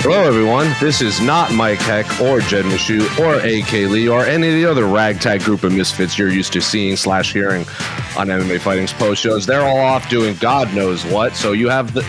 Hello, 0.00 0.22
everyone. 0.22 0.72
This 0.80 1.02
is 1.02 1.20
not 1.20 1.52
Mike 1.52 1.80
Heck 1.80 2.06
or 2.20 2.38
Jed 2.40 2.64
Meshew 2.66 3.02
or 3.18 3.40
AK 3.40 3.90
Lee 3.90 4.08
or 4.08 4.24
any 4.24 4.48
of 4.48 4.54
the 4.54 4.64
other 4.64 4.86
ragtag 4.86 5.42
group 5.42 5.64
of 5.64 5.72
misfits 5.72 6.16
you're 6.16 6.30
used 6.30 6.52
to 6.52 6.60
seeing 6.60 6.96
slash 6.96 7.32
hearing 7.32 7.62
on 8.16 8.28
MMA 8.28 8.60
Fighting's 8.60 8.92
post 8.92 9.20
shows. 9.20 9.44
They're 9.44 9.66
all 9.66 9.80
off 9.80 10.08
doing 10.08 10.36
God 10.36 10.72
knows 10.72 11.04
what. 11.06 11.34
So 11.34 11.50
you 11.50 11.68
have 11.68 11.94
the 11.94 12.06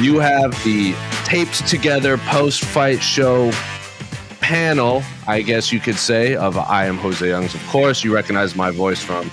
you 0.00 0.18
have 0.18 0.50
the 0.64 0.92
taped 1.24 1.66
together 1.68 2.18
post 2.18 2.64
fight 2.64 3.00
show 3.00 3.52
panel, 4.40 5.02
I 5.28 5.42
guess 5.42 5.72
you 5.72 5.78
could 5.78 5.96
say, 5.96 6.34
of 6.34 6.58
I 6.58 6.86
am 6.86 6.98
Jose 6.98 7.26
Youngs. 7.26 7.54
Of 7.54 7.64
course, 7.68 8.02
you 8.02 8.12
recognize 8.12 8.56
my 8.56 8.72
voice 8.72 9.02
from 9.02 9.30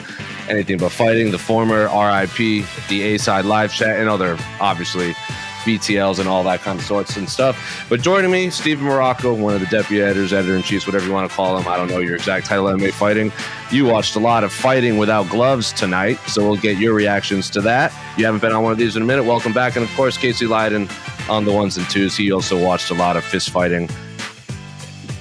anything 0.48 0.78
but 0.78 0.92
fighting, 0.92 1.32
the 1.32 1.40
former 1.40 1.86
RIP, 1.86 2.66
the 2.90 3.02
A 3.02 3.18
side 3.18 3.46
live 3.46 3.74
chat, 3.74 4.00
and 4.00 4.08
other 4.08 4.38
obviously 4.62 5.16
BTLs 5.68 6.20
and 6.20 6.30
all 6.30 6.44
that 6.44 6.62
kind 6.62 6.80
of 6.80 6.86
sorts 6.86 7.18
and 7.18 7.30
stuff. 7.30 7.86
But 7.90 8.02
joining 8.02 8.32
me, 8.32 8.50
Steven 8.50 8.88
Marrocco, 8.88 9.38
one 9.38 9.54
of 9.54 9.60
the 9.60 9.68
deputy 9.68 10.02
editors, 10.02 10.32
editor 10.32 10.56
in 10.56 10.64
chiefs, 10.64 10.88
whatever 10.88 11.06
you 11.06 11.12
want 11.12 11.30
to 11.30 11.36
call 11.36 11.58
him. 11.58 11.68
I 11.68 11.76
don't 11.76 11.90
know 11.90 12.00
your 12.00 12.16
exact 12.16 12.46
title, 12.46 12.66
MMA 12.66 12.94
fighting. 12.94 13.32
You 13.70 13.86
watched 13.86 14.16
a 14.16 14.20
lot 14.20 14.44
of 14.46 14.54
fighting 14.54 14.98
without 14.98 15.30
gloves 15.30 15.74
tonight, 15.74 16.16
so 16.28 16.48
we'll 16.48 16.58
get 16.58 16.78
your 16.78 16.94
reactions 16.94 17.50
to 17.52 17.62
that. 17.62 17.94
You 18.18 18.26
haven't 18.26 18.40
been 18.40 18.54
on 18.54 18.64
one 18.64 18.72
of 18.72 18.78
these 18.78 18.96
in 18.96 19.02
a 19.02 19.06
minute. 19.06 19.24
Welcome 19.24 19.52
back. 19.52 19.76
And 19.76 19.84
of 19.84 19.94
course, 19.96 20.18
Casey 20.18 20.46
Leydon 20.46 20.90
on 21.30 21.44
the 21.44 21.52
ones 21.52 21.78
and 21.78 21.88
twos. 21.90 22.16
He 22.16 22.32
also 22.32 22.64
watched 22.64 22.90
a 22.90 22.96
lot 22.96 23.18
of 23.18 23.24
fist 23.26 23.50
fighting 23.50 23.90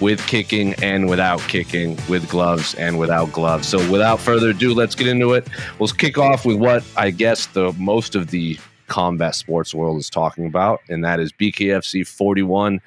with 0.00 0.25
kicking 0.26 0.75
and 0.82 1.09
without 1.09 1.41
kicking, 1.42 1.98
with 2.09 2.28
gloves 2.28 2.75
and 2.75 2.98
without 2.98 3.32
gloves. 3.32 3.66
So 3.66 3.78
without 3.91 4.21
further 4.21 4.50
ado, 4.50 4.75
let's 4.75 4.94
get 4.94 5.06
into 5.06 5.32
it. 5.32 5.48
We'll 5.78 5.88
kick 5.88 6.19
off 6.19 6.44
with 6.44 6.56
what 6.56 6.84
I 6.97 7.10
guess 7.10 7.47
the 7.47 7.72
most 7.78 8.15
of 8.15 8.28
the 8.28 8.59
combat 8.86 9.34
sports 9.34 9.74
world 9.74 9.98
is 9.98 10.10
talking 10.10 10.47
about, 10.47 10.80
and 10.88 11.04
that 11.04 11.20
is 11.20 11.32
BKFC 11.32 12.06
41 12.06 12.80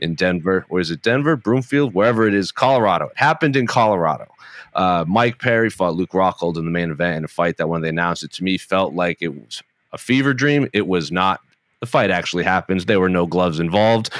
in 0.00 0.14
Denver. 0.14 0.66
Or 0.68 0.80
is 0.80 0.90
it 0.90 1.02
Denver, 1.02 1.36
Broomfield, 1.36 1.94
wherever 1.94 2.26
it 2.26 2.34
is, 2.34 2.52
Colorado? 2.52 3.06
It 3.06 3.18
happened 3.18 3.56
in 3.56 3.66
Colorado. 3.66 4.26
Uh, 4.74 5.04
Mike 5.06 5.38
Perry 5.38 5.70
fought 5.70 5.94
Luke 5.94 6.12
Rockhold 6.12 6.56
in 6.56 6.64
the 6.64 6.70
main 6.70 6.90
event 6.90 7.18
in 7.18 7.24
a 7.24 7.28
fight 7.28 7.58
that 7.58 7.68
when 7.68 7.82
they 7.82 7.90
announced 7.90 8.22
it 8.22 8.32
to 8.32 8.44
me 8.44 8.56
felt 8.56 8.94
like 8.94 9.18
it 9.20 9.28
was 9.28 9.62
a 9.92 9.98
fever 9.98 10.32
dream. 10.32 10.68
It 10.72 10.86
was 10.86 11.12
not. 11.12 11.40
The 11.80 11.86
fight 11.86 12.10
actually 12.10 12.44
happens. 12.44 12.86
There 12.86 13.00
were 13.00 13.08
no 13.08 13.26
gloves 13.26 13.60
involved. 13.60 14.10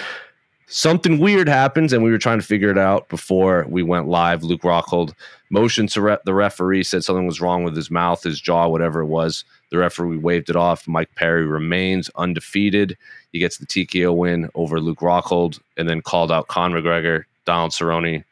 Something 0.75 1.19
weird 1.19 1.51
happens, 1.51 1.93
and 1.93 2.03
we 2.03 2.11
were 2.11 2.17
trying 2.17 2.41
to 2.41 2.47
figure 2.47 2.71
it 2.71 2.79
out 2.79 3.11
before 3.11 3.67
we 3.69 3.83
went 3.83 4.09
live. 4.09 4.43
Luke 4.43 4.63
Rockhold 4.63 5.13
motioned 5.51 5.91
to 5.91 6.01
re- 6.01 6.17
the 6.25 6.33
referee, 6.33 6.83
said 6.83 7.05
something 7.05 7.27
was 7.27 7.43
wrong 7.43 7.63
with 7.63 7.77
his 7.77 7.91
mouth, 7.91 8.23
his 8.23 8.41
jaw, 8.41 8.69
whatever 8.69 9.03
it 9.03 9.07
was. 9.07 9.45
The 9.69 9.77
referee 9.77 10.17
waved 10.17 10.49
it 10.49 10.57
off. 10.57 10.89
Mike 10.89 11.15
Perry 11.15 11.45
remains 11.45 12.09
undefeated. 12.17 12.97
He 13.33 13.39
gets 13.39 13.59
the 13.59 13.67
TKO 13.67 14.17
win 14.17 14.49
over 14.55 14.81
Luke 14.81 15.01
Rockhold 15.01 15.61
and 15.77 15.87
then 15.91 16.01
called 16.01 16.33
out 16.33 16.49
Con 16.49 16.73
McGregor, 16.73 17.25
Donald 17.45 17.73
Cerrone, 17.73 18.25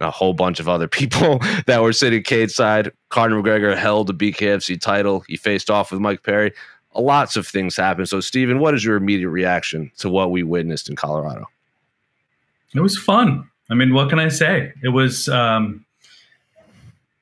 a 0.00 0.10
whole 0.10 0.32
bunch 0.32 0.60
of 0.60 0.68
other 0.68 0.88
people 0.88 1.40
that 1.66 1.82
were 1.82 1.92
sitting 1.92 2.22
cage 2.22 2.52
side. 2.52 2.90
Conor 3.10 3.42
McGregor 3.42 3.76
held 3.76 4.06
the 4.06 4.14
BKFC 4.14 4.80
title. 4.80 5.24
He 5.28 5.36
faced 5.36 5.68
off 5.68 5.92
with 5.92 6.00
Mike 6.00 6.22
Perry. 6.22 6.52
Lots 6.94 7.36
of 7.36 7.46
things 7.46 7.76
happen. 7.76 8.04
So, 8.06 8.20
Steven, 8.20 8.58
what 8.58 8.74
is 8.74 8.84
your 8.84 8.96
immediate 8.96 9.30
reaction 9.30 9.92
to 9.98 10.10
what 10.10 10.30
we 10.30 10.42
witnessed 10.42 10.88
in 10.88 10.96
Colorado? 10.96 11.46
It 12.74 12.80
was 12.80 12.98
fun. 12.98 13.48
I 13.70 13.74
mean, 13.74 13.94
what 13.94 14.10
can 14.10 14.18
I 14.18 14.28
say? 14.28 14.72
It 14.82 14.88
was, 14.88 15.28
um, 15.28 15.84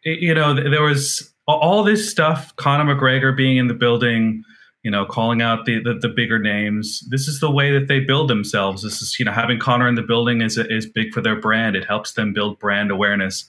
it, 0.05 0.21
you 0.21 0.35
know, 0.35 0.55
there 0.55 0.83
was 0.83 1.33
all 1.47 1.83
this 1.83 2.11
stuff, 2.11 2.55
Conor 2.57 2.95
McGregor 2.95 3.37
being 3.37 3.57
in 3.59 3.69
the 3.69 3.75
building, 3.75 4.43
you 4.83 4.91
know, 4.91 5.05
calling 5.05 5.43
out 5.43 5.67
the, 5.67 5.83
the, 5.83 5.95
the 5.95 6.09
bigger 6.09 6.39
names. 6.39 7.07
This 7.11 7.29
is 7.29 7.41
the 7.41 7.51
way 7.51 7.73
that 7.73 7.89
they 7.89 8.01
build 8.01 8.29
themselves. 8.29 8.83
This 8.83 9.03
is, 9.03 9.19
you 9.19 9.25
know, 9.25 9.33
having 9.33 9.59
Conor 9.59 9.89
in 9.89 9.95
the 9.95 10.03
building 10.03 10.41
is 10.41 10.57
is 10.57 10.87
big 10.87 11.13
for 11.13 11.21
their 11.21 11.37
brand. 11.37 11.77
It 11.77 11.85
helps 11.85 12.13
them 12.13 12.33
build 12.33 12.59
brand 12.59 12.91
awareness, 12.91 13.45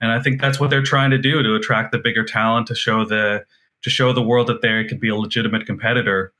and 0.00 0.10
I 0.10 0.20
think 0.20 0.40
that's 0.40 0.58
what 0.58 0.70
they're 0.70 0.82
trying 0.82 1.10
to 1.10 1.18
do 1.18 1.42
to 1.42 1.54
attract 1.54 1.92
the 1.92 1.98
bigger 1.98 2.24
talent 2.24 2.66
to 2.68 2.74
show 2.74 3.04
the 3.04 3.44
to 3.84 3.90
show 3.90 4.12
the 4.12 4.22
world 4.22 4.48
that 4.48 4.62
they 4.62 4.84
could 4.84 4.98
be 4.98 5.10
a 5.10 5.14
legitimate 5.16 5.66
competitor. 5.66 6.32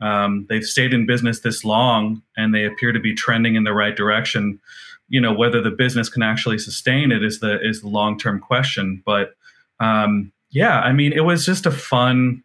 Um, 0.00 0.46
they've 0.48 0.64
stayed 0.64 0.94
in 0.94 1.06
business 1.06 1.40
this 1.40 1.64
long, 1.64 2.22
and 2.36 2.54
they 2.54 2.64
appear 2.64 2.92
to 2.92 3.00
be 3.00 3.14
trending 3.14 3.54
in 3.56 3.64
the 3.64 3.72
right 3.72 3.96
direction. 3.96 4.60
You 5.08 5.20
know, 5.20 5.32
whether 5.32 5.60
the 5.60 5.70
business 5.70 6.08
can 6.08 6.22
actually 6.22 6.58
sustain 6.58 7.10
it 7.10 7.24
is 7.24 7.40
the 7.40 7.58
is 7.66 7.80
the 7.80 7.88
long 7.88 8.18
term 8.18 8.38
question, 8.38 9.02
but 9.04 9.34
um, 9.80 10.30
yeah, 10.50 10.80
I 10.80 10.92
mean, 10.92 11.12
it 11.12 11.24
was 11.24 11.44
just 11.44 11.66
a 11.66 11.70
fun. 11.70 12.44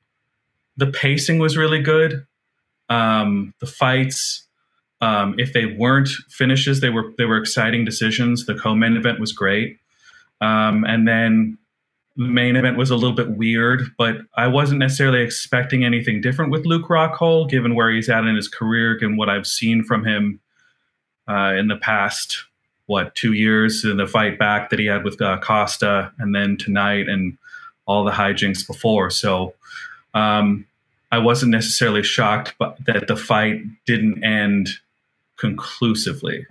The 0.78 0.88
pacing 0.88 1.40
was 1.40 1.58
really 1.58 1.82
good. 1.82 2.26
Um, 2.90 3.54
the 3.60 3.68
fights, 3.68 4.48
um, 5.02 5.36
if 5.38 5.54
they 5.54 5.66
weren't 5.66 6.10
finishes, 6.30 6.82
they 6.82 6.90
were 6.90 7.14
they 7.18 7.26
were 7.26 7.38
exciting 7.38 7.86
decisions. 7.86 8.46
The 8.46 8.56
co-main 8.56 8.96
event 8.96 9.20
was 9.20 9.32
great, 9.32 9.80
um, 10.42 10.86
and 10.86 11.08
then 11.08 11.58
the 11.65 11.65
main 12.16 12.56
event 12.56 12.78
was 12.78 12.90
a 12.90 12.96
little 12.96 13.16
bit 13.16 13.32
weird. 13.32 13.92
But 13.98 14.18
I 14.36 14.48
wasn't 14.48 14.80
necessarily 14.80 15.22
expecting 15.22 15.84
anything 15.84 16.22
different 16.22 16.52
with 16.52 16.66
Luke 16.66 16.88
Rockhold, 16.88 17.50
given 17.50 17.76
where 17.76 17.92
he's 17.92 18.10
at 18.10 18.26
in 18.26 18.36
his 18.36 18.48
career 18.48 18.98
and 19.02 19.18
what 19.18 19.30
I've 19.30 19.48
seen 19.48 19.84
from 19.84 20.06
him 20.06 20.40
uh, 21.28 21.54
in 21.58 21.68
the 21.68 21.78
past. 21.78 22.46
What 22.88 23.16
two 23.16 23.34
years 23.34 23.84
in 23.84 23.98
the 23.98 24.06
fight 24.06 24.38
back 24.38 24.70
that 24.70 24.78
he 24.78 24.86
had 24.86 25.04
with 25.04 25.20
uh, 25.20 25.40
Costa, 25.40 26.12
and 26.20 26.36
then 26.36 26.56
tonight, 26.56 27.10
and 27.10 27.36
all 27.86 28.04
the 28.04 28.12
hijinks 28.12 28.66
before. 28.66 29.10
So 29.10 29.54
um, 30.14 30.66
I 31.12 31.20
wasn't 31.20 31.52
necessarily 31.52 32.04
shocked 32.04 32.56
but 32.58 32.78
that 32.86 33.08
the 33.08 33.16
fight 33.16 33.62
didn't 33.86 34.24
end 34.24 34.70
conclusively. 35.38 36.46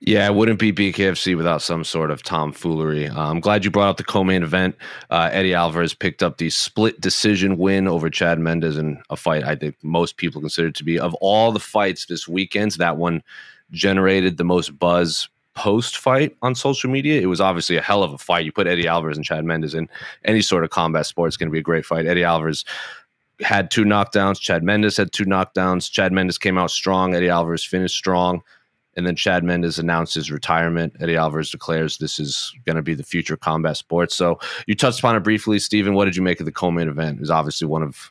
Yeah, 0.00 0.26
it 0.26 0.34
wouldn't 0.34 0.58
be 0.58 0.72
BKFC 0.72 1.36
without 1.36 1.62
some 1.62 1.82
sort 1.82 2.10
of 2.10 2.22
tomfoolery. 2.22 3.08
Uh, 3.08 3.30
I'm 3.30 3.40
glad 3.40 3.64
you 3.64 3.70
brought 3.70 3.88
up 3.88 3.96
the 3.96 4.04
co-main 4.04 4.42
event. 4.42 4.76
Uh, 5.08 5.30
Eddie 5.32 5.54
Alvarez 5.54 5.94
picked 5.94 6.22
up 6.22 6.36
the 6.36 6.50
split 6.50 7.00
decision 7.00 7.56
win 7.56 7.88
over 7.88 8.10
Chad 8.10 8.38
Mendes 8.38 8.76
in 8.76 9.00
a 9.08 9.16
fight 9.16 9.44
I 9.44 9.56
think 9.56 9.76
most 9.82 10.18
people 10.18 10.40
consider 10.40 10.70
to 10.70 10.84
be 10.84 10.98
of 10.98 11.14
all 11.14 11.50
the 11.50 11.60
fights 11.60 12.06
this 12.06 12.28
weekend. 12.28 12.72
That 12.72 12.98
one 12.98 13.22
generated 13.70 14.36
the 14.36 14.44
most 14.44 14.78
buzz 14.78 15.30
post 15.54 15.96
fight 15.96 16.36
on 16.42 16.54
social 16.54 16.90
media. 16.90 17.20
It 17.20 17.26
was 17.26 17.40
obviously 17.40 17.78
a 17.78 17.82
hell 17.82 18.02
of 18.02 18.12
a 18.12 18.18
fight. 18.18 18.44
You 18.44 18.52
put 18.52 18.66
Eddie 18.66 18.86
Alvarez 18.86 19.16
and 19.16 19.24
Chad 19.24 19.46
Mendes 19.46 19.74
in 19.74 19.88
any 20.24 20.42
sort 20.42 20.62
of 20.62 20.68
combat 20.68 21.06
sport, 21.06 21.28
it's 21.28 21.38
going 21.38 21.48
to 21.48 21.52
be 21.52 21.58
a 21.58 21.62
great 21.62 21.86
fight. 21.86 22.06
Eddie 22.06 22.24
Alvarez 22.24 22.66
had 23.40 23.70
two 23.70 23.84
knockdowns. 23.84 24.38
Chad 24.38 24.62
Mendes 24.62 24.96
had 24.98 25.12
two 25.12 25.24
knockdowns. 25.24 25.90
Chad 25.90 26.12
Mendes 26.12 26.38
came 26.38 26.58
out 26.58 26.70
strong. 26.70 27.14
Eddie 27.14 27.30
Alvarez 27.30 27.64
finished 27.64 27.96
strong. 27.96 28.42
And 28.96 29.06
then 29.06 29.14
Chad 29.14 29.44
Mendes 29.44 29.78
announced 29.78 30.14
his 30.14 30.30
retirement. 30.30 30.94
Eddie 31.00 31.16
Alvarez 31.16 31.50
declares 31.50 31.98
this 31.98 32.18
is 32.18 32.52
going 32.64 32.76
to 32.76 32.82
be 32.82 32.94
the 32.94 33.02
future 33.02 33.36
combat 33.36 33.76
sports. 33.76 34.14
So 34.14 34.40
you 34.66 34.74
touched 34.74 35.00
upon 35.00 35.16
it 35.16 35.20
briefly, 35.20 35.58
Steven. 35.58 35.94
What 35.94 36.06
did 36.06 36.16
you 36.16 36.22
make 36.22 36.40
of 36.40 36.46
the 36.46 36.52
co-main 36.52 36.88
event? 36.88 37.18
It 37.18 37.20
was 37.20 37.30
obviously 37.30 37.66
one 37.66 37.82
of 37.82 38.10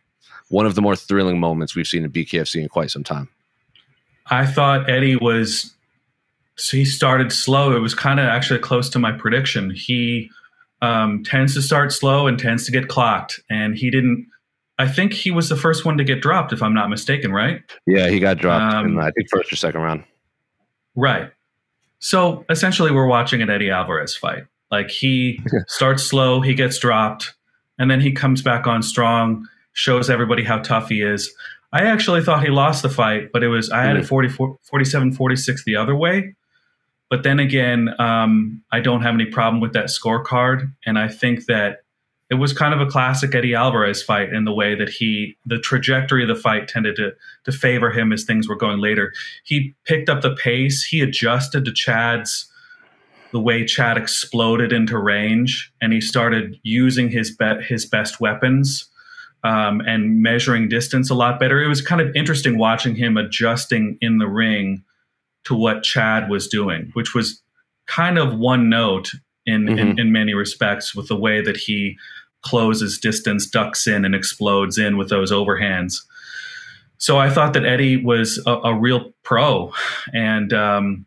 one 0.49 0.67
of 0.67 0.75
the 0.75 0.81
more 0.81 0.95
thrilling 0.95 1.39
moments 1.39 1.75
we've 1.75 1.87
seen 1.87 2.03
in 2.03 2.11
BKFC 2.11 2.61
in 2.61 2.69
quite 2.69 2.91
some 2.91 3.03
time. 3.03 3.29
I 4.27 4.45
thought 4.45 4.89
Eddie 4.89 5.15
was 5.15 5.73
he 6.71 6.85
started 6.85 7.31
slow. 7.31 7.75
It 7.75 7.79
was 7.79 7.93
kind 7.93 8.19
of 8.19 8.27
actually 8.27 8.59
close 8.59 8.89
to 8.89 8.99
my 8.99 9.11
prediction. 9.11 9.71
He 9.71 10.29
um, 10.81 11.23
tends 11.23 11.53
to 11.55 11.61
start 11.61 11.91
slow 11.91 12.27
and 12.27 12.39
tends 12.39 12.65
to 12.65 12.71
get 12.71 12.87
clocked, 12.87 13.39
and 13.49 13.75
he 13.75 13.89
didn't. 13.89 14.27
I 14.77 14.87
think 14.87 15.13
he 15.13 15.31
was 15.31 15.47
the 15.49 15.55
first 15.55 15.85
one 15.85 15.97
to 15.97 16.03
get 16.03 16.21
dropped, 16.21 16.51
if 16.51 16.61
I'm 16.61 16.73
not 16.73 16.89
mistaken, 16.89 17.31
right? 17.31 17.61
Yeah, 17.87 18.09
he 18.09 18.19
got 18.19 18.37
dropped 18.37 18.75
um, 18.75 18.87
in 18.87 18.99
I 18.99 19.09
think 19.11 19.29
first 19.29 19.51
or 19.51 19.55
second 19.55 19.81
round. 19.81 20.03
Right. 20.95 21.31
So 21.99 22.45
essentially, 22.49 22.91
we're 22.91 23.07
watching 23.07 23.41
an 23.41 23.49
Eddie 23.49 23.69
Alvarez 23.69 24.15
fight. 24.15 24.43
Like 24.71 24.89
he 24.89 25.39
starts 25.67 26.03
slow, 26.03 26.41
he 26.41 26.53
gets 26.53 26.77
dropped, 26.77 27.33
and 27.77 27.89
then 27.89 28.01
he 28.01 28.11
comes 28.11 28.41
back 28.41 28.67
on 28.67 28.81
strong, 28.81 29.47
shows 29.73 30.09
everybody 30.09 30.43
how 30.43 30.59
tough 30.59 30.89
he 30.89 31.01
is. 31.01 31.33
I 31.71 31.85
actually 31.85 32.23
thought 32.23 32.43
he 32.43 32.49
lost 32.49 32.83
the 32.83 32.89
fight, 32.89 33.31
but 33.33 33.43
it 33.43 33.49
was 33.49 33.69
I 33.69 33.83
had 33.83 33.97
it 33.97 34.05
44, 34.05 34.57
47 34.63 35.13
46 35.13 35.63
the 35.65 35.75
other 35.75 35.95
way. 35.95 36.35
But 37.09 37.23
then 37.23 37.39
again, 37.39 37.89
um, 37.99 38.63
I 38.71 38.79
don't 38.79 39.01
have 39.01 39.13
any 39.13 39.25
problem 39.25 39.61
with 39.61 39.73
that 39.73 39.85
scorecard. 39.85 40.71
And 40.85 40.97
I 40.97 41.07
think 41.07 41.45
that 41.45 41.84
it 42.29 42.35
was 42.35 42.53
kind 42.53 42.73
of 42.73 42.81
a 42.81 42.89
classic 42.89 43.35
Eddie 43.35 43.53
Alvarez 43.53 44.01
fight 44.01 44.33
in 44.33 44.45
the 44.45 44.53
way 44.53 44.73
that 44.75 44.89
he, 44.89 45.37
the 45.45 45.59
trajectory 45.59 46.23
of 46.23 46.27
the 46.27 46.35
fight 46.35 46.67
tended 46.67 46.95
to, 46.95 47.11
to 47.43 47.51
favor 47.51 47.91
him 47.91 48.11
as 48.11 48.23
things 48.23 48.47
were 48.47 48.55
going 48.55 48.79
later. 48.79 49.13
He 49.43 49.75
picked 49.85 50.09
up 50.09 50.21
the 50.21 50.35
pace, 50.35 50.83
he 50.83 51.01
adjusted 51.01 51.65
to 51.65 51.73
Chad's, 51.73 52.51
the 53.31 53.39
way 53.39 53.65
Chad 53.65 53.97
exploded 53.97 54.73
into 54.73 54.97
range, 54.97 55.71
and 55.81 55.93
he 55.93 56.01
started 56.01 56.59
using 56.63 57.09
his, 57.09 57.35
be- 57.35 57.61
his 57.61 57.85
best 57.85 58.19
weapons. 58.19 58.89
Um, 59.43 59.81
and 59.81 60.23
measuring 60.23 60.69
distance 60.69 61.11
a 61.11 61.13
lot 61.13 61.39
better. 61.39 61.61
It 61.61 61.67
was 61.67 61.79
kind 61.79 62.01
of 62.01 62.15
interesting 62.15 62.57
watching 62.57 62.95
him 62.95 63.15
adjusting 63.15 63.95
in 64.01 64.17
the 64.17 64.25
ring 64.25 64.83
to 65.43 65.53
what 65.53 65.83
Chad 65.83 66.31
was 66.31 66.47
doing, 66.47 66.89
which 66.93 67.13
was 67.13 67.43
kind 67.85 68.17
of 68.17 68.39
one 68.39 68.69
note 68.69 69.11
in, 69.45 69.65
mm-hmm. 69.65 69.77
in, 69.77 69.99
in 69.99 70.11
many 70.11 70.33
respects 70.33 70.95
with 70.95 71.07
the 71.07 71.15
way 71.15 71.41
that 71.41 71.57
he 71.57 71.97
closes 72.41 72.99
distance, 72.99 73.47
ducks 73.47 73.87
in, 73.87 74.05
and 74.05 74.15
explodes 74.15 74.77
in 74.77 74.97
with 74.97 75.09
those 75.09 75.31
overhands. 75.31 76.01
So 76.97 77.17
I 77.17 77.29
thought 77.29 77.53
that 77.53 77.65
Eddie 77.65 77.97
was 77.97 78.41
a, 78.45 78.51
a 78.51 78.73
real 78.73 79.13
pro 79.23 79.73
and 80.13 80.53
um, 80.53 81.05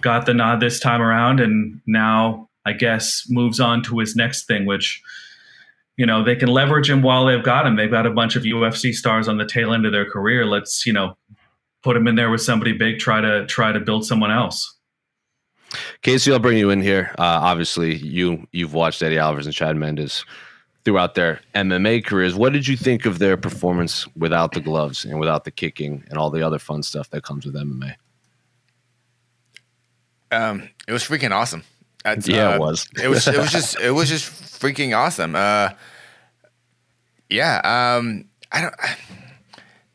got 0.00 0.26
the 0.26 0.34
nod 0.34 0.60
this 0.60 0.78
time 0.78 1.02
around, 1.02 1.40
and 1.40 1.80
now 1.86 2.48
I 2.64 2.72
guess 2.72 3.26
moves 3.28 3.60
on 3.60 3.82
to 3.84 3.98
his 3.98 4.14
next 4.14 4.46
thing, 4.46 4.66
which 4.66 5.02
you 5.96 6.06
know 6.06 6.22
they 6.22 6.36
can 6.36 6.48
leverage 6.48 6.88
him 6.88 7.02
while 7.02 7.24
they've 7.24 7.42
got 7.42 7.66
him. 7.66 7.76
They've 7.76 7.90
got 7.90 8.06
a 8.06 8.10
bunch 8.10 8.36
of 8.36 8.44
UFC 8.44 8.92
stars 8.92 9.26
on 9.28 9.38
the 9.38 9.46
tail 9.46 9.72
end 9.72 9.86
of 9.86 9.92
their 9.92 10.08
career. 10.08 10.46
Let's 10.46 10.86
you 10.86 10.92
know 10.92 11.16
put 11.82 11.96
him 11.96 12.06
in 12.06 12.14
there 12.14 12.30
with 12.30 12.42
somebody 12.42 12.72
big, 12.72 12.98
try 12.98 13.20
to 13.20 13.46
try 13.46 13.72
to 13.72 13.80
build 13.80 14.06
someone 14.06 14.30
else. 14.30 14.73
Casey, 16.02 16.32
I'll 16.32 16.38
bring 16.38 16.58
you 16.58 16.70
in 16.70 16.80
here. 16.80 17.14
Uh, 17.18 17.40
obviously, 17.42 17.94
you 17.96 18.46
you've 18.52 18.74
watched 18.74 19.02
Eddie 19.02 19.18
Alvarez 19.18 19.46
and 19.46 19.54
Chad 19.54 19.76
Mendes 19.76 20.24
throughout 20.84 21.14
their 21.14 21.40
MMA 21.54 22.04
careers. 22.04 22.34
What 22.34 22.52
did 22.52 22.68
you 22.68 22.76
think 22.76 23.06
of 23.06 23.18
their 23.18 23.36
performance 23.36 24.06
without 24.16 24.52
the 24.52 24.60
gloves 24.60 25.04
and 25.04 25.18
without 25.18 25.44
the 25.44 25.50
kicking 25.50 26.04
and 26.08 26.18
all 26.18 26.30
the 26.30 26.42
other 26.42 26.58
fun 26.58 26.82
stuff 26.82 27.10
that 27.10 27.22
comes 27.22 27.46
with 27.46 27.54
MMA? 27.54 27.94
Um, 30.30 30.68
it 30.86 30.92
was 30.92 31.04
freaking 31.04 31.30
awesome. 31.30 31.64
That's, 32.02 32.28
yeah, 32.28 32.50
uh, 32.50 32.54
it 32.56 32.60
was. 32.60 32.88
it 33.02 33.08
was. 33.08 33.26
It 33.26 33.38
was 33.38 33.50
just. 33.50 33.80
It 33.80 33.90
was 33.90 34.08
just 34.08 34.30
freaking 34.60 34.96
awesome. 34.96 35.34
Uh, 35.34 35.70
yeah. 37.30 37.96
Um, 37.96 38.26
I 38.52 38.60
don't. 38.62 38.74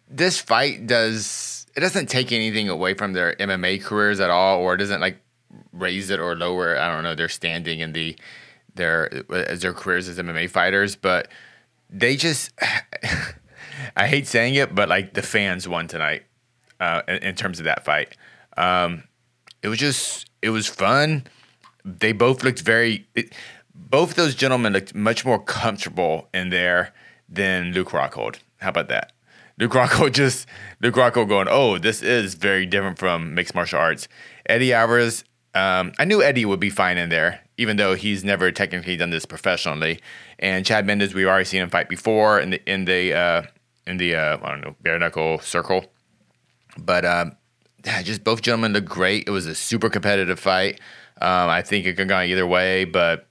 This 0.09 0.41
fight 0.41 0.87
does 0.87 1.59
it 1.75 1.81
doesn't 1.81 2.07
take 2.07 2.31
anything 2.31 2.67
away 2.67 2.93
from 2.93 3.13
their 3.13 3.35
MMA 3.35 3.81
careers 3.81 4.19
at 4.19 4.29
all, 4.29 4.59
or 4.59 4.73
it 4.73 4.77
doesn't 4.77 4.99
like 4.99 5.21
raise 5.74 6.10
it 6.10 6.19
or 6.19 6.36
lower. 6.36 6.78
I 6.78 6.94
don't 6.94 7.04
know 7.04 7.16
their 7.16 7.30
standing 7.30 7.80
in 7.80 7.94
the 7.94 8.16
their 8.75 9.24
as 9.31 9.62
their 9.62 9.74
careers 9.74 10.07
as 10.07 10.18
MMA 10.18 10.50
fighters, 10.50 10.96
but 10.96 11.28
they 11.90 12.16
just 12.16 12.51
I 13.96 14.07
hate 14.07 14.28
saying 14.28 14.56
it, 14.56 14.75
but 14.75 14.90
like 14.90 15.13
the 15.13 15.22
fans 15.22 15.68
won 15.68 15.88
tonight 15.88 16.24
uh, 16.80 17.01
in, 17.07 17.18
in, 17.18 17.36
terms 17.36 17.60
of 17.60 17.66
that 17.66 17.86
fight. 17.86 18.16
Um, 18.57 19.04
it 19.62 19.68
was 19.68 19.80
just 19.80 20.30
it 20.42 20.50
was 20.50 20.68
fun. 20.68 21.25
They 21.84 22.12
both 22.12 22.44
looked 22.44 22.62
very. 22.62 23.07
It, 23.16 23.34
both 23.74 24.16
those 24.16 24.36
gentlemen 24.36 24.74
looked 24.74 24.94
much 24.94 25.25
more 25.25 25.40
comfortable 25.40 26.28
in 26.34 26.50
there 26.50 26.94
than 27.28 27.72
Luke 27.72 27.90
Rockhold. 27.90 28.40
How 28.57 28.69
about 28.69 28.90
that? 28.90 29.13
Luke 29.57 29.72
Rockhold 29.72 30.12
just 30.13 30.48
Luke 30.81 30.96
Rockhold 30.96 31.30
going, 31.30 31.48
oh, 31.50 31.78
this 31.78 32.01
is 32.01 32.36
very 32.36 32.66
different 32.66 32.98
from 32.98 33.34
mixed 33.34 33.56
martial 33.56 33.80
arts. 33.80 34.07
Eddie 34.46 34.74
Alvarez, 34.74 35.24
um, 35.56 35.94
I 35.98 36.06
knew 36.06 36.22
Eddie 36.22 36.46
would 36.46 36.60
be 36.60 36.69
fine 36.69 36.98
in 36.98 37.10
there, 37.10 37.42
even 37.57 37.78
though 37.78 37.96
he's 37.96 38.24
never 38.24 38.51
technically 38.51 38.98
done 38.98 39.10
this 39.10 39.25
professionally. 39.25 40.00
And 40.38 40.66
Chad 40.66 40.86
Mendes, 40.86 41.13
we've 41.13 41.28
already 41.28 41.46
seen 41.46 41.62
him 41.62 41.69
fight 41.69 41.90
before 41.90 42.40
in 42.40 42.51
the 42.51 42.72
in 42.72 42.86
the 42.86 43.13
uh, 43.13 43.42
in 43.88 43.98
the 43.98 44.16
uh, 44.16 44.38
I 44.42 44.50
don't 44.50 44.62
know 44.62 44.75
bare 44.81 45.00
knuckle 45.00 45.40
circle, 45.40 45.86
but 46.78 47.04
um, 47.04 47.36
just 48.04 48.24
both 48.24 48.42
gentlemen 48.42 48.74
looked 48.74 48.90
great. 48.90 49.28
It 49.28 49.31
was 49.31 49.48
a 49.48 49.56
super 49.56 49.90
competitive 49.90 50.40
fight. 50.40 50.80
Um, 51.22 51.50
I 51.50 51.62
think 51.62 51.86
it 51.86 51.96
could 51.96 52.07
go 52.07 52.19
either 52.19 52.48
way, 52.48 52.86
but 52.86 53.28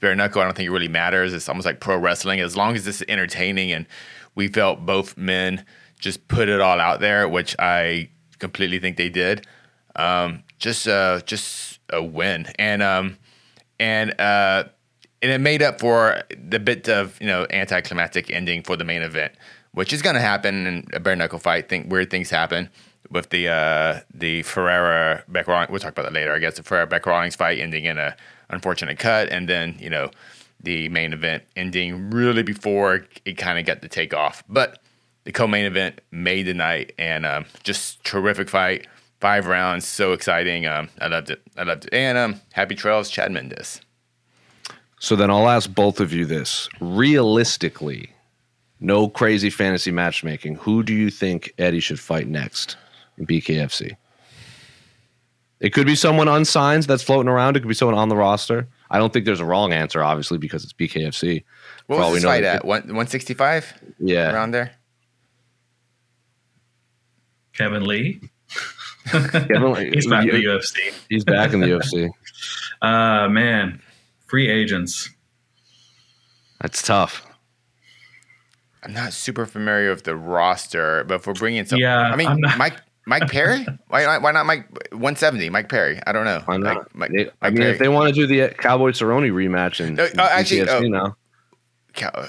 bare 0.00 0.14
knuckle, 0.14 0.42
I 0.42 0.44
don't 0.44 0.56
think 0.56 0.66
it 0.66 0.72
really 0.72 0.88
matters. 0.88 1.32
It's 1.32 1.48
almost 1.48 1.64
like 1.64 1.80
pro 1.80 1.96
wrestling. 1.96 2.40
As 2.40 2.56
long 2.56 2.74
as 2.74 2.86
it's 2.86 3.02
entertaining 3.08 3.72
and 3.72 3.86
we 4.34 4.48
felt 4.48 4.84
both 4.84 5.16
men 5.16 5.64
just 5.98 6.28
put 6.28 6.48
it 6.48 6.60
all 6.60 6.80
out 6.80 7.00
there, 7.00 7.28
which 7.28 7.56
I 7.58 8.10
completely 8.38 8.78
think 8.78 8.96
they 8.98 9.08
did. 9.08 9.46
Um, 9.94 10.42
just 10.58 10.88
uh, 10.88 11.20
just 11.26 11.80
a 11.90 12.02
win, 12.02 12.46
and 12.58 12.82
um, 12.82 13.18
and 13.78 14.18
uh, 14.20 14.64
and 15.22 15.32
it 15.32 15.40
made 15.40 15.62
up 15.62 15.80
for 15.80 16.22
the 16.36 16.58
bit 16.58 16.88
of 16.88 17.20
you 17.20 17.26
know 17.26 17.46
anticlimactic 17.50 18.30
ending 18.30 18.62
for 18.62 18.76
the 18.76 18.84
main 18.84 19.02
event, 19.02 19.32
which 19.72 19.92
is 19.92 20.02
going 20.02 20.14
to 20.14 20.20
happen 20.20 20.66
in 20.66 20.86
a 20.92 21.00
bare 21.00 21.16
knuckle 21.16 21.38
fight. 21.38 21.68
Think 21.68 21.90
weird 21.90 22.10
things 22.10 22.30
happen 22.30 22.70
with 23.10 23.30
the 23.30 23.48
uh, 23.48 24.00
the 24.12 24.42
Ferea 24.42 25.22
Bec 25.28 25.46
Rawlings. 25.46 25.70
We'll 25.70 25.80
talk 25.80 25.92
about 25.92 26.04
that 26.04 26.12
later. 26.12 26.32
I 26.32 26.38
guess 26.38 26.56
the 26.56 26.62
Ferea 26.62 26.88
Bec 26.88 27.06
Rawlings 27.06 27.36
fight 27.36 27.58
ending 27.58 27.84
in 27.84 27.98
a 27.98 28.16
unfortunate 28.50 28.98
cut, 28.98 29.28
and 29.28 29.48
then 29.48 29.76
you 29.78 29.90
know 29.90 30.10
the 30.62 30.88
main 30.88 31.12
event 31.12 31.44
ending 31.54 32.10
really 32.10 32.42
before 32.42 33.06
it 33.24 33.34
kind 33.36 33.58
of 33.58 33.66
got 33.66 33.82
the 33.82 33.88
takeoff. 33.88 34.42
But 34.48 34.82
the 35.24 35.32
co-main 35.32 35.64
event 35.64 36.00
made 36.10 36.44
the 36.44 36.54
night, 36.54 36.92
and 36.98 37.26
um, 37.26 37.46
just 37.62 38.02
terrific 38.04 38.48
fight. 38.48 38.86
Five 39.20 39.46
rounds, 39.46 39.86
so 39.86 40.12
exciting. 40.12 40.66
Um, 40.66 40.90
I 41.00 41.08
loved 41.08 41.30
it. 41.30 41.42
I 41.56 41.62
loved 41.62 41.86
it. 41.86 41.94
And 41.94 42.18
um, 42.18 42.40
happy 42.52 42.74
trails, 42.74 43.08
Chad 43.10 43.32
Mendes. 43.32 43.80
So 44.98 45.16
then 45.16 45.30
I'll 45.30 45.48
ask 45.48 45.72
both 45.72 46.00
of 46.00 46.12
you 46.12 46.24
this: 46.26 46.68
realistically, 46.80 48.10
no 48.80 49.08
crazy 49.08 49.50
fantasy 49.50 49.90
matchmaking. 49.90 50.56
Who 50.56 50.82
do 50.82 50.92
you 50.92 51.10
think 51.10 51.52
Eddie 51.58 51.80
should 51.80 52.00
fight 52.00 52.28
next 52.28 52.76
in 53.16 53.26
BKFC? 53.26 53.96
It 55.60 55.72
could 55.72 55.86
be 55.86 55.96
someone 55.96 56.28
unsigned 56.28 56.82
that's 56.82 57.02
floating 57.02 57.30
around. 57.30 57.56
It 57.56 57.60
could 57.60 57.68
be 57.68 57.74
someone 57.74 57.96
on 57.96 58.10
the 58.10 58.16
roster. 58.16 58.68
I 58.90 58.98
don't 58.98 59.12
think 59.12 59.24
there's 59.24 59.40
a 59.40 59.44
wrong 59.44 59.72
answer, 59.72 60.02
obviously, 60.02 60.36
because 60.36 60.62
it's 60.62 60.74
BKFC. 60.74 61.44
What 61.86 61.98
was 61.98 62.14
this 62.14 62.24
fight 62.24 62.44
at? 62.44 62.64
One, 62.64 62.82
165? 62.82 63.94
Yeah. 63.98 64.32
Around 64.32 64.50
there? 64.50 64.72
Kevin 67.54 67.86
Lee? 67.86 68.20
Kevin 69.06 69.72
Lee. 69.72 69.90
He's 69.94 70.06
back 70.06 70.24
in 70.24 70.34
the 70.34 70.44
UFC. 70.44 70.92
He's 71.08 71.24
back 71.24 71.52
in 71.52 71.60
the 71.60 71.66
UFC. 71.66 72.10
Uh, 72.82 73.28
man. 73.30 73.80
Free 74.26 74.48
agents. 74.48 75.10
That's 76.60 76.82
tough. 76.82 77.24
I'm 78.82 78.92
not 78.92 79.12
super 79.12 79.46
familiar 79.46 79.90
with 79.90 80.04
the 80.04 80.16
roster, 80.16 81.04
but 81.04 81.16
if 81.16 81.26
we're 81.26 81.34
bringing 81.34 81.64
some, 81.66 81.78
yeah, 81.78 82.02
I 82.02 82.16
mean, 82.16 82.40
Mike 82.56 82.80
Mike 83.06 83.28
Perry? 83.28 83.64
why, 83.88 84.18
why 84.18 84.32
not 84.32 84.46
Mike 84.46 84.68
170? 84.92 85.48
Mike 85.50 85.68
Perry. 85.68 86.00
I 86.06 86.12
don't 86.12 86.24
know. 86.24 86.42
Why 86.44 86.56
not? 86.56 86.94
Mike, 86.94 87.12
Mike, 87.12 87.32
I 87.40 87.50
mean, 87.50 87.58
Perry. 87.58 87.70
if 87.70 87.78
they 87.78 87.88
want 87.88 88.08
to 88.08 88.14
do 88.14 88.26
the 88.26 88.52
Cowboy 88.54 88.90
Cerrone 88.90 89.30
rematch 89.32 89.84
and 89.84 89.96
no, 89.96 90.04
uh, 90.04 90.28
actually, 90.30 90.68
oh, 90.68 90.80
now. 90.80 91.16
Cow, 91.94 92.28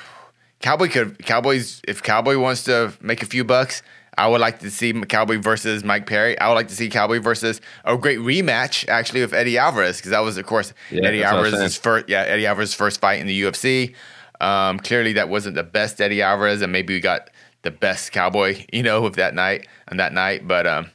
Cowboy 0.60 0.88
could 0.88 1.24
Cowboys 1.24 1.82
if 1.86 2.02
Cowboy 2.02 2.38
wants 2.38 2.64
to 2.64 2.92
make 3.00 3.22
a 3.22 3.26
few 3.26 3.44
bucks. 3.44 3.82
I 4.18 4.28
would 4.28 4.40
like 4.40 4.60
to 4.60 4.70
see 4.70 4.92
Cowboy 4.92 5.38
versus 5.38 5.84
Mike 5.84 6.06
Perry. 6.06 6.38
I 6.38 6.48
would 6.48 6.54
like 6.54 6.68
to 6.68 6.74
see 6.74 6.88
Cowboy 6.88 7.20
versus 7.20 7.60
a 7.84 7.96
great 7.96 8.18
rematch 8.18 8.88
actually 8.88 9.20
with 9.20 9.34
Eddie 9.34 9.58
Alvarez 9.58 9.98
because 9.98 10.10
that 10.10 10.20
was 10.20 10.36
of 10.36 10.46
course 10.46 10.72
yeah, 10.90 11.06
Eddie 11.06 11.22
Alvarez's 11.22 11.76
first 11.76 12.08
yeah 12.08 12.22
Eddie 12.22 12.46
Alvarez's 12.46 12.74
first 12.74 13.00
fight 13.00 13.20
in 13.20 13.26
the 13.26 13.42
UFC. 13.42 13.94
Um, 14.40 14.78
clearly 14.78 15.14
that 15.14 15.28
wasn't 15.28 15.54
the 15.54 15.62
best 15.62 16.00
Eddie 16.00 16.22
Alvarez 16.22 16.62
and 16.62 16.72
maybe 16.72 16.94
we 16.94 17.00
got 17.00 17.30
the 17.62 17.70
best 17.70 18.12
cowboy, 18.12 18.64
you 18.72 18.82
know, 18.82 19.04
of 19.04 19.16
that 19.16 19.34
night 19.34 19.66
and 19.88 20.00
that 20.00 20.12
night. 20.12 20.46
But 20.46 20.66
um, 20.66 20.90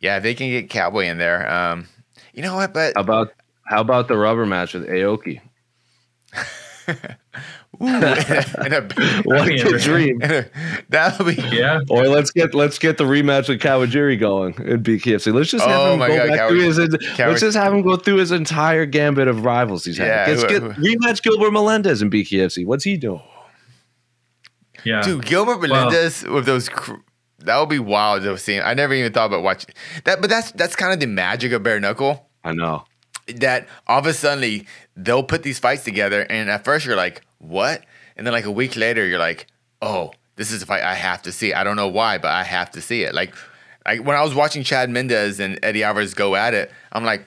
Yeah, 0.00 0.16
if 0.16 0.22
they 0.22 0.34
can 0.34 0.48
get 0.48 0.70
Cowboy 0.70 1.06
in 1.06 1.18
there. 1.18 1.50
Um, 1.50 1.88
you 2.32 2.42
know 2.42 2.54
what? 2.54 2.72
But 2.72 2.94
How 2.94 3.02
about 3.02 3.32
how 3.64 3.80
about 3.80 4.08
the 4.08 4.16
rubber 4.16 4.46
match 4.46 4.74
with 4.74 4.88
Aoki? 4.88 5.40
ooh, 7.82 7.86
in 8.66 8.72
a- 8.72 9.22
What 9.24 9.48
a 9.48 9.78
dream! 9.82 10.20
in 10.22 10.30
a- 10.30 10.46
that'll 10.88 11.26
be 11.26 11.34
Yeah. 11.34 11.80
Or 11.88 12.08
let's 12.08 12.30
get 12.30 12.54
let's 12.54 12.78
get 12.78 12.98
the 12.98 13.04
rematch 13.04 13.48
with 13.48 13.60
Kawajiri 13.60 14.18
going 14.20 14.54
in 14.66 14.82
BKFC. 14.82 15.32
Let's 15.32 15.50
just 15.50 15.64
have 15.66 15.80
Oh 15.80 15.92
him 15.94 15.98
go 16.00 16.08
God, 16.08 16.28
back 16.28 16.38
Kawa- 16.38 16.48
through 16.50 16.60
his. 16.60 16.78
Kawa- 17.16 17.28
let's 17.30 17.40
just 17.40 17.56
have 17.56 17.72
him 17.72 17.82
go 17.82 17.96
through 17.96 18.16
his 18.16 18.32
entire 18.32 18.86
gambit 18.86 19.28
of 19.28 19.44
rivals 19.44 19.84
he's 19.84 19.98
had. 19.98 20.06
Yeah, 20.06 20.24
Let's 20.28 20.42
who- 20.42 20.48
get 20.48 20.62
who- 20.76 20.96
rematch 20.96 21.22
Gilbert 21.22 21.50
Melendez 21.52 22.02
in 22.02 22.10
BKFC. 22.10 22.64
What's 22.66 22.84
he 22.84 22.96
doing? 22.96 23.22
Yeah. 24.84 25.02
Dude, 25.02 25.24
Gilbert 25.24 25.58
Well- 25.60 25.68
Melendez 25.86 26.24
with 26.24 26.46
those. 26.46 26.68
Cr- 26.68 26.94
that 27.40 27.58
would 27.58 27.68
be 27.70 27.78
wild 27.78 28.22
to 28.22 28.36
see. 28.38 28.60
I 28.60 28.74
never 28.74 28.92
even 28.94 29.12
thought 29.12 29.26
about 29.26 29.42
watching 29.42 29.74
that, 30.04 30.20
but 30.20 30.28
that's 30.28 30.52
that's 30.52 30.76
kind 30.76 30.92
of 30.92 31.00
the 31.00 31.06
magic 31.06 31.52
of 31.52 31.62
bare 31.62 31.80
knuckle. 31.80 32.28
I 32.44 32.52
know. 32.52 32.84
That 33.36 33.66
all 33.86 33.98
of 34.00 34.06
a 34.06 34.12
sudden 34.12 34.66
they'll 34.96 35.22
put 35.22 35.42
these 35.42 35.58
fights 35.58 35.84
together, 35.84 36.26
and 36.28 36.50
at 36.50 36.64
first 36.64 36.84
you're 36.84 36.96
like, 36.96 37.22
"What?" 37.40 37.84
And 38.16 38.26
then 38.26 38.32
like 38.32 38.44
a 38.44 38.50
week 38.50 38.76
later, 38.76 39.06
you're 39.06 39.18
like, 39.18 39.46
"Oh, 39.82 40.12
this 40.36 40.52
is 40.52 40.62
a 40.62 40.66
fight 40.66 40.82
I 40.82 40.94
have 40.94 41.22
to 41.22 41.32
see." 41.32 41.52
I 41.52 41.64
don't 41.64 41.76
know 41.76 41.88
why, 41.88 42.18
but 42.18 42.30
I 42.30 42.44
have 42.44 42.70
to 42.72 42.80
see 42.80 43.02
it. 43.02 43.14
Like, 43.14 43.34
like 43.84 44.04
when 44.04 44.16
I 44.16 44.22
was 44.22 44.34
watching 44.34 44.62
Chad 44.62 44.90
Mendes 44.90 45.40
and 45.40 45.58
Eddie 45.62 45.82
Alvarez 45.82 46.14
go 46.14 46.36
at 46.36 46.54
it, 46.54 46.70
I'm 46.92 47.04
like, 47.04 47.26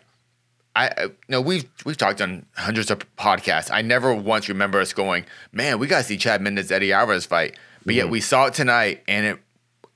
I 0.76 0.92
you 1.04 1.12
know 1.30 1.42
we've 1.42 1.70
we've 1.86 1.98
talked 1.98 2.22
on 2.22 2.46
hundreds 2.56 2.90
of 2.90 3.00
podcasts. 3.16 3.70
I 3.72 3.82
never 3.82 4.14
once 4.14 4.50
remember 4.50 4.80
us 4.80 4.94
going, 4.94 5.26
man, 5.52 5.80
we 5.80 5.88
gotta 5.88 6.04
see 6.04 6.18
Chad 6.18 6.42
Mendes 6.42 6.72
Eddie 6.72 6.94
Alvarez 6.94 7.26
fight. 7.26 7.58
But 7.86 7.96
yet 7.96 8.04
mm-hmm. 8.04 8.12
we 8.12 8.22
saw 8.22 8.46
it 8.46 8.54
tonight, 8.54 9.04
and 9.08 9.26
it. 9.26 9.40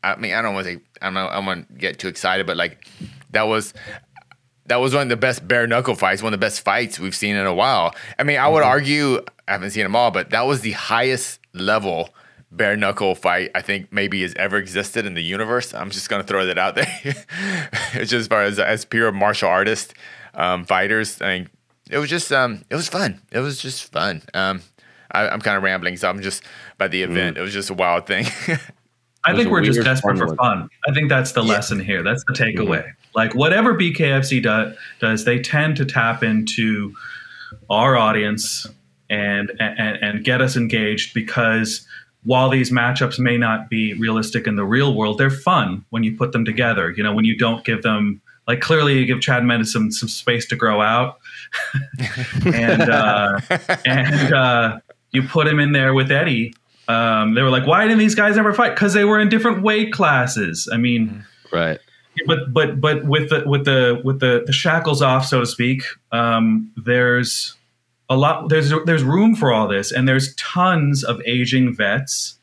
I 0.04 0.16
mean, 0.18 0.34
I 0.34 0.42
don't 0.42 0.54
want 0.54 0.68
to 0.68 0.74
say 0.74 0.82
I 1.02 1.06
don't 1.06 1.14
know. 1.14 1.28
I 1.28 1.36
don't 1.36 1.46
want 1.46 1.68
to 1.70 1.74
get 1.76 2.00
too 2.00 2.08
excited, 2.08 2.46
but 2.46 2.58
like 2.58 2.86
that 3.32 3.44
was 3.44 3.74
that 4.68 4.78
was 4.78 4.94
one 4.94 5.04
of 5.04 5.10
the 5.10 5.18
best 5.18 5.48
bare 5.48 5.68
knuckle 5.68 5.96
fights, 5.96 6.22
one 6.22 6.34
of 6.34 6.40
the 6.40 6.46
best 6.46 6.62
fights 6.62 7.00
we've 7.00 7.16
seen 7.16 7.36
in 7.36 7.46
a 7.46 7.54
while. 7.54 7.96
I 8.20 8.24
mean, 8.24 8.38
I 8.38 8.48
would 8.48 8.62
mm-hmm. 8.62 8.70
argue 8.70 9.26
I 9.48 9.54
haven't 9.54 9.72
seen 9.72 9.84
them 9.84 9.96
all, 9.96 10.12
but 10.12 10.30
that 10.32 10.46
was 10.46 10.62
the 10.62 10.72
highest 10.72 11.40
level 11.54 12.10
bare 12.52 12.78
knuckle 12.78 13.14
fight 13.14 13.52
I 13.56 13.62
think 13.62 13.92
maybe 13.92 14.22
has 14.22 14.34
ever 14.36 14.58
existed 14.58 15.06
in 15.06 15.14
the 15.14 15.24
universe. 15.24 15.74
I'm 15.74 15.90
just 15.90 16.10
gonna 16.10 16.24
throw 16.24 16.46
that 16.46 16.58
out 16.58 16.76
there. 16.76 16.88
it's 17.94 18.12
just 18.12 18.14
as 18.14 18.28
far 18.28 18.44
as 18.44 18.60
as 18.60 18.86
pure 18.86 19.12
martial 19.12 19.50
artist 19.50 19.94
um, 20.34 20.66
fighters. 20.66 21.22
I 21.22 21.40
mean, 21.40 21.50
it 21.90 21.98
was 21.98 22.10
just 22.10 22.32
um, 22.32 22.64
it 22.70 22.76
was 22.76 22.88
fun. 22.88 23.22
It 23.32 23.40
was 23.40 23.62
just 23.62 23.92
fun. 23.92 24.22
Um, 24.34 24.62
I, 25.12 25.28
I'm 25.28 25.42
kind 25.42 25.58
of 25.58 25.64
rambling, 25.64 25.98
so 25.98 26.10
I'm 26.10 26.22
just 26.22 26.44
by 26.78 26.88
the 26.88 27.04
event. 27.04 27.38
It 27.38 27.42
was 27.42 27.54
just 27.54 27.70
a 27.70 27.74
wild 27.74 28.08
thing. 28.08 28.26
I 29.24 29.36
think 29.36 29.50
we're 29.50 29.62
just 29.62 29.84
desperate 29.84 30.18
fun 30.18 30.28
for 30.30 30.36
fun. 30.36 30.70
I 30.88 30.94
think 30.94 31.10
that's 31.10 31.34
the 31.34 31.44
lesson 31.44 31.80
here. 31.80 32.02
That's 32.02 32.24
the 32.28 32.34
takeaway. 32.34 32.90
Like 33.14 33.36
whatever 33.36 33.74
BKFC 33.74 34.44
do, 34.44 34.76
does, 35.00 35.26
they 35.26 35.40
tend 35.40 35.76
to 35.78 35.86
tap 35.86 36.24
into 36.24 36.94
our 37.70 37.98
audience 37.98 38.68
and, 39.10 39.52
and 39.60 39.98
and 40.02 40.24
get 40.24 40.42
us 40.42 40.56
engaged 40.56 41.14
because 41.14 41.86
while 42.24 42.50
these 42.50 42.72
matchups 42.72 43.20
may 43.20 43.38
not 43.38 43.70
be 43.70 43.94
realistic 43.94 44.48
in 44.48 44.56
the 44.56 44.66
real 44.66 44.94
world, 44.96 45.18
they're 45.18 45.30
fun 45.30 45.86
when 45.92 46.04
you 46.04 46.16
put 46.18 46.32
them 46.34 46.44
together. 46.44 46.92
You 46.96 47.04
know, 47.04 47.14
when 47.14 47.26
you 47.26 47.38
don't 47.38 47.64
give 47.64 47.84
them 47.84 48.22
like 48.48 48.62
clearly 48.62 48.98
you 49.00 49.06
give 49.06 49.22
Chad 49.22 49.44
Mendes 49.44 49.72
some 49.74 49.92
some 49.92 50.10
space 50.10 50.46
to 50.48 50.56
grow 50.56 50.82
out, 50.82 51.20
and 52.46 52.82
uh, 52.82 53.40
and 53.86 54.34
uh, 54.34 54.80
you 55.12 55.24
put 55.24 55.48
him 55.48 55.60
in 55.60 55.72
there 55.74 55.94
with 55.94 56.12
Eddie. 56.12 56.54
Um, 56.88 57.34
they 57.34 57.42
were 57.42 57.50
like, 57.50 57.68
"Why 57.68 57.84
didn't 57.84 58.00
these 58.00 58.16
guys 58.16 58.38
ever 58.38 58.54
fight?" 58.54 58.74
Because 58.76 58.94
they 58.94 59.04
were 59.04 59.20
in 59.20 59.28
different 59.30 59.62
weight 59.62 59.92
classes. 59.92 60.70
I 60.72 60.78
mean, 60.78 61.26
Right. 61.52 61.80
but 62.26 62.54
but 62.54 62.80
but 62.80 63.04
with 63.06 63.30
the 63.30 63.44
with 63.46 63.66
the 63.66 64.02
with 64.06 64.22
the, 64.22 64.44
the 64.46 64.54
shackles 64.54 65.02
off, 65.02 65.26
so 65.26 65.42
to 65.42 65.46
speak, 65.46 65.84
um, 66.14 66.72
there's 66.78 67.57
a 68.10 68.16
lot. 68.16 68.50
There's 68.50 68.74
there's 68.86 69.04
room 69.04 69.36
for 69.36 69.54
all 69.54 69.68
this, 69.68 69.92
and 69.92 70.08
there's 70.08 70.34
tons 70.36 71.04
of 71.04 71.22
aging 71.26 71.76
vets 71.76 72.38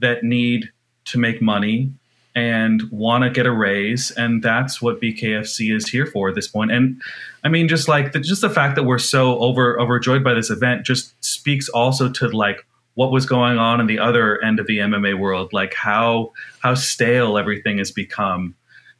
that 0.00 0.22
need 0.22 0.70
to 1.06 1.18
make 1.18 1.40
money 1.40 1.92
and 2.34 2.82
want 2.90 3.24
to 3.24 3.30
get 3.30 3.46
a 3.46 3.50
raise, 3.50 4.10
and 4.12 4.42
that's 4.42 4.80
what 4.80 5.00
BKFC 5.00 5.74
is 5.74 5.88
here 5.88 6.06
for 6.06 6.28
at 6.28 6.34
this 6.34 6.46
point. 6.46 6.70
And 6.70 7.00
I 7.42 7.48
mean, 7.48 7.68
just 7.68 7.88
like 7.88 8.12
the, 8.12 8.20
just 8.20 8.42
the 8.42 8.50
fact 8.50 8.76
that 8.76 8.84
we're 8.84 8.98
so 8.98 9.38
over 9.38 9.80
overjoyed 9.80 10.22
by 10.22 10.34
this 10.34 10.50
event 10.50 10.84
just 10.84 11.12
speaks 11.24 11.68
also 11.68 12.10
to 12.12 12.28
like 12.28 12.64
what 12.94 13.12
was 13.12 13.26
going 13.26 13.58
on 13.58 13.80
in 13.80 13.86
the 13.86 13.98
other 13.98 14.42
end 14.42 14.60
of 14.60 14.66
the 14.66 14.78
MMA 14.78 15.18
world, 15.18 15.52
like 15.52 15.74
how 15.74 16.32
how 16.60 16.74
stale 16.74 17.38
everything 17.38 17.78
has 17.78 17.90
become 17.90 18.54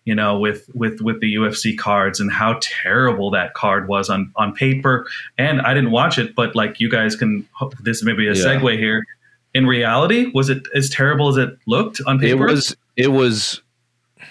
you 0.08 0.14
know, 0.14 0.38
with 0.38 0.70
with 0.72 1.02
with 1.02 1.20
the 1.20 1.34
UFC 1.34 1.76
cards 1.76 2.18
and 2.18 2.32
how 2.32 2.58
terrible 2.62 3.30
that 3.32 3.52
card 3.52 3.88
was 3.88 4.08
on 4.08 4.32
on 4.36 4.54
paper. 4.54 5.06
And 5.36 5.60
I 5.60 5.74
didn't 5.74 5.90
watch 5.90 6.16
it, 6.18 6.34
but 6.34 6.56
like 6.56 6.80
you 6.80 6.90
guys 6.90 7.14
can, 7.14 7.46
this 7.82 8.02
may 8.02 8.14
be 8.14 8.26
a 8.26 8.32
Yeah. 8.32 8.44
segue 8.44 8.78
here. 8.78 9.04
In 9.52 9.66
reality, 9.66 10.30
was 10.32 10.48
it 10.48 10.62
as 10.74 10.88
terrible 10.88 11.28
as 11.28 11.36
it 11.36 11.50
looked 11.66 12.00
on 12.06 12.18
paper? 12.18 12.48
It 12.48 12.52
was 12.52 12.76
it 12.96 13.08
was 13.08 13.60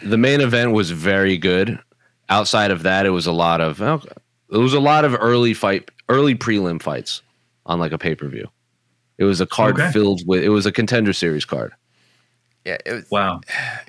the 0.03 0.17
main 0.17 0.41
event 0.41 0.71
was 0.71 0.89
very 0.89 1.37
good. 1.37 1.77
Outside 2.29 2.71
of 2.71 2.81
that, 2.83 3.05
it 3.05 3.11
was 3.11 3.27
a 3.27 3.31
lot 3.31 3.61
of 3.61 3.79
it 3.81 4.57
was 4.57 4.73
a 4.73 4.79
lot 4.79 5.05
of 5.05 5.15
early 5.19 5.53
fight 5.53 5.89
early 6.09 6.33
prelim 6.33 6.81
fights 6.81 7.21
on 7.67 7.77
like 7.79 7.91
a 7.91 7.97
pay 7.99 8.15
per 8.15 8.27
view. 8.27 8.47
It 9.19 9.25
was 9.25 9.41
a 9.41 9.45
card 9.45 9.75
Okay. 9.79 9.91
filled 9.91 10.21
with 10.25 10.43
it 10.43 10.49
was 10.49 10.65
a 10.65 10.71
contender 10.71 11.13
series 11.13 11.45
card. 11.45 11.71
Yeah, 12.67 12.77
it 12.85 12.91
was, 12.93 13.09
wow. 13.09 13.39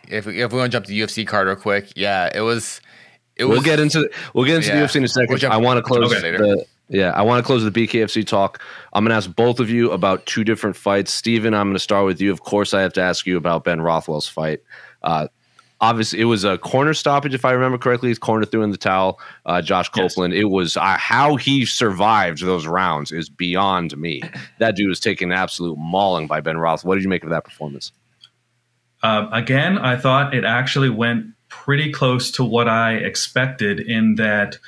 if 0.08 0.24
we, 0.24 0.40
if 0.40 0.52
we 0.52 0.58
want 0.58 0.70
to 0.70 0.76
jump 0.76 0.86
to 0.86 0.92
UFC 0.92 1.26
card 1.26 1.48
real 1.48 1.56
quick, 1.56 1.92
yeah, 1.96 2.30
it 2.32 2.40
was. 2.42 2.80
It 3.36 3.44
We'll 3.44 3.58
was, 3.58 3.64
get 3.64 3.78
into 3.78 4.08
we'll 4.34 4.44
get 4.46 4.56
into 4.56 4.68
Yeah. 4.68 4.80
the 4.80 4.86
UFC 4.86 4.96
in 4.96 5.04
a 5.04 5.08
second. 5.08 5.40
We'll 5.42 5.52
I 5.52 5.56
want 5.56 5.78
to 5.78 5.82
close 5.82 6.12
okay. 6.12 6.32
the 6.36 6.64
yeah. 6.88 7.10
I 7.10 7.22
want 7.22 7.40
to 7.42 7.46
close 7.46 7.62
the 7.64 7.70
BKFC 7.70 8.26
talk. 8.26 8.60
I'm 8.92 9.04
going 9.04 9.10
to 9.10 9.16
ask 9.16 9.32
both 9.34 9.60
of 9.60 9.70
you 9.70 9.92
about 9.92 10.26
two 10.26 10.42
different 10.42 10.74
fights. 10.74 11.12
Steven, 11.12 11.54
I'm 11.54 11.66
going 11.66 11.74
to 11.74 11.80
start 11.80 12.04
with 12.06 12.20
you. 12.20 12.32
Of 12.32 12.42
course, 12.42 12.74
I 12.74 12.80
have 12.82 12.92
to 12.94 13.00
ask 13.00 13.26
you 13.26 13.36
about 13.36 13.62
Ben 13.64 13.80
Rothwell's 13.80 14.26
fight. 14.26 14.60
Uh, 15.02 15.28
obviously, 15.80 16.20
it 16.20 16.24
was 16.24 16.42
a 16.44 16.58
corner 16.58 16.94
stoppage, 16.94 17.32
if 17.34 17.44
I 17.44 17.52
remember 17.52 17.78
correctly. 17.78 18.08
His 18.08 18.18
corner 18.18 18.44
threw 18.44 18.62
in 18.62 18.70
the 18.72 18.76
towel. 18.76 19.20
Uh, 19.46 19.62
Josh 19.62 19.88
Yes. 19.94 20.14
Copeland. 20.14 20.34
It 20.34 20.46
was 20.46 20.76
uh, 20.76 20.96
how 20.98 21.36
he 21.36 21.64
survived 21.64 22.44
those 22.44 22.66
rounds 22.66 23.12
is 23.12 23.28
beyond 23.28 23.96
me. 23.96 24.22
that 24.58 24.74
dude 24.74 24.88
was 24.88 24.98
taking 24.98 25.30
an 25.30 25.38
absolute 25.38 25.76
mauling 25.78 26.26
by 26.26 26.40
Ben 26.40 26.58
Roth. 26.58 26.84
What 26.84 26.94
did 26.96 27.04
you 27.04 27.10
make 27.10 27.22
of 27.22 27.30
that 27.30 27.44
performance? 27.44 27.92
Um, 29.02 29.32
again, 29.32 29.78
I 29.78 29.96
thought 29.96 30.34
it 30.34 30.44
actually 30.44 30.90
went 30.90 31.26
pretty 31.48 31.92
close 31.92 32.30
to 32.32 32.44
what 32.44 32.68
I 32.68 32.94
expected 32.94 33.80
in 33.80 34.16
that 34.16 34.58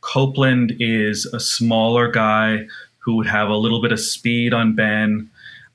Copeland 0.00 0.76
is 0.80 1.26
a 1.26 1.40
smaller 1.40 2.10
guy 2.10 2.66
who 2.98 3.16
would 3.16 3.26
have 3.26 3.48
a 3.48 3.56
little 3.56 3.80
bit 3.80 3.92
of 3.92 4.00
speed 4.00 4.52
on 4.52 4.74
Ben. 4.74 5.30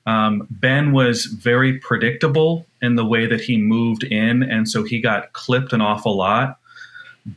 Um, 0.06 0.46
ben 0.50 0.92
was 0.92 1.26
very 1.26 1.78
predictable 1.78 2.66
in 2.80 2.94
the 2.94 3.04
way 3.04 3.26
that 3.26 3.40
he 3.40 3.56
moved 3.56 4.04
in, 4.04 4.42
and 4.42 4.68
so 4.68 4.84
he 4.84 5.00
got 5.00 5.32
clipped 5.32 5.72
an 5.72 5.80
awful 5.80 6.16
lot. 6.16 6.58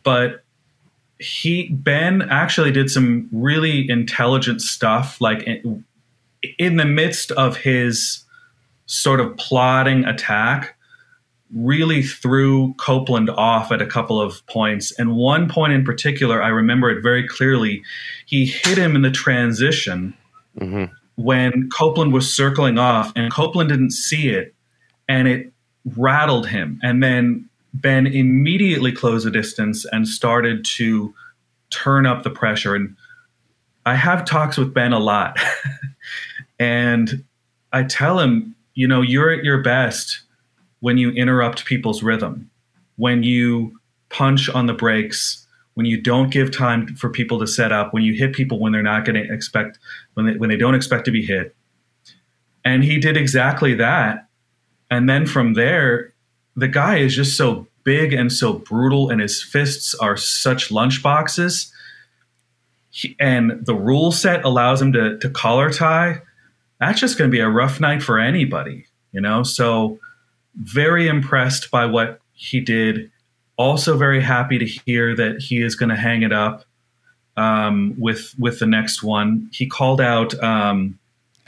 But 0.03 0.43
he 1.19 1.69
Ben 1.69 2.21
actually 2.29 2.71
did 2.71 2.89
some 2.89 3.27
really 3.31 3.89
intelligent 3.89 4.61
stuff, 4.61 5.19
like 5.19 5.43
in, 5.43 5.83
in 6.57 6.77
the 6.77 6.85
midst 6.85 7.31
of 7.31 7.57
his 7.57 8.23
sort 8.89 9.19
of 9.19 9.37
plodding 9.37 10.03
attack 10.05 10.75
really 11.55 12.01
threw 12.01 12.73
Copeland 12.75 13.29
off 13.29 13.71
at 13.71 13.81
a 13.83 13.85
couple 13.85 14.19
of 14.19 14.45
points. 14.47 14.91
And 14.99 15.15
one 15.15 15.47
point 15.47 15.73
in 15.73 15.83
particular, 15.83 16.41
I 16.41 16.47
remember 16.47 16.89
it 16.89 17.03
very 17.03 17.27
clearly. 17.27 17.83
He 18.25 18.45
hit 18.45 18.79
him 18.79 18.95
in 18.95 19.03
the 19.03 19.11
transition 19.11 20.15
Mhm. 20.59 20.89
when 21.15 21.69
Copeland 21.69 22.13
was 22.13 22.33
circling 22.33 22.79
off, 22.79 23.13
and 23.15 23.31
Copeland 23.31 23.69
didn't 23.69 23.91
see 23.91 24.29
it, 24.29 24.55
and 25.07 25.27
it 25.27 25.51
rattled 25.95 26.47
him. 26.47 26.79
And 26.81 27.01
then 27.03 27.45
Ben 27.73 28.07
immediately 28.07 28.91
closed 28.91 29.25
the 29.27 29.31
distance 29.31 29.85
and 29.85 30.07
started 30.07 30.65
to 30.77 31.13
turn 31.69 32.07
up 32.07 32.23
the 32.23 32.31
pressure. 32.31 32.73
And 32.73 32.95
I 33.85 33.93
have 33.95 34.25
talks 34.25 34.57
with 34.57 34.73
Ben 34.73 34.93
a 34.93 34.99
lot. 34.99 35.37
and 36.59 37.23
I 37.71 37.83
tell 37.83 38.19
him, 38.19 38.55
you 38.79 38.87
know, 38.87 39.01
you're 39.01 39.29
at 39.29 39.43
your 39.43 39.61
best 39.61 40.21
when 40.79 40.97
you 40.97 41.11
interrupt 41.11 41.65
people's 41.65 42.01
rhythm, 42.01 42.49
when 42.95 43.23
you 43.23 43.77
punch 44.07 44.47
on 44.47 44.67
the 44.67 44.73
brakes, 44.73 45.45
when 45.73 45.85
you 45.85 45.99
don't 45.99 46.29
give 46.29 46.49
time 46.49 46.87
for 46.95 47.09
people 47.09 47.37
to 47.39 47.45
set 47.45 47.73
up, 47.73 47.93
when 47.93 48.03
you 48.03 48.13
hit 48.13 48.31
people 48.31 48.57
when 48.57 48.71
they're 48.71 48.81
not 48.81 49.03
going 49.03 49.21
to 49.21 49.33
expect, 49.33 49.77
when 50.13 50.27
they, 50.27 50.37
when 50.37 50.49
they 50.49 50.55
don't 50.55 50.75
expect 50.75 51.03
to 51.03 51.11
be 51.11 51.21
hit. 51.21 51.53
And 52.63 52.85
he 52.85 52.99
did 52.99 53.17
exactly 53.17 53.73
that. 53.73 54.29
And 54.89 55.09
then 55.09 55.25
from 55.25 55.55
there, 55.55 56.13
the 56.55 56.69
guy 56.69 56.99
is 56.99 57.13
just 57.13 57.35
so 57.35 57.67
big 57.83 58.13
and 58.13 58.31
so 58.31 58.53
brutal, 58.53 59.09
and 59.09 59.19
his 59.19 59.43
fists 59.43 59.93
are 59.95 60.15
such 60.15 60.71
lunch 60.71 61.03
boxes. 61.03 61.69
He, 62.91 63.17
and 63.19 63.65
the 63.65 63.75
rule 63.75 64.13
set 64.13 64.45
allows 64.45 64.81
him 64.81 64.93
to, 64.93 65.17
to 65.17 65.29
collar 65.29 65.69
tie. 65.69 66.21
That's 66.79 66.99
just 66.99 67.17
going 67.17 67.29
to 67.29 67.31
be 67.31 67.41
a 67.41 67.49
rough 67.49 67.79
night 67.79 68.01
for 68.01 68.19
anybody, 68.19 68.85
you 69.11 69.21
know? 69.21 69.43
So, 69.43 69.99
very 70.55 71.07
impressed 71.07 71.71
by 71.71 71.85
what 71.85 72.19
he 72.33 72.59
did 72.59 73.11
also 73.57 73.97
very 73.97 74.21
happy 74.21 74.57
to 74.57 74.65
hear 74.65 75.15
that 75.15 75.41
he 75.41 75.61
is 75.61 75.75
going 75.75 75.89
to 75.89 75.95
hang 75.95 76.23
it 76.23 76.31
up 76.31 76.63
um, 77.37 77.93
with 77.97 78.33
with 78.39 78.59
the 78.59 78.65
next 78.65 79.03
one. 79.03 79.49
He 79.51 79.67
called 79.67 80.01
out 80.01 80.33
um, 80.41 80.97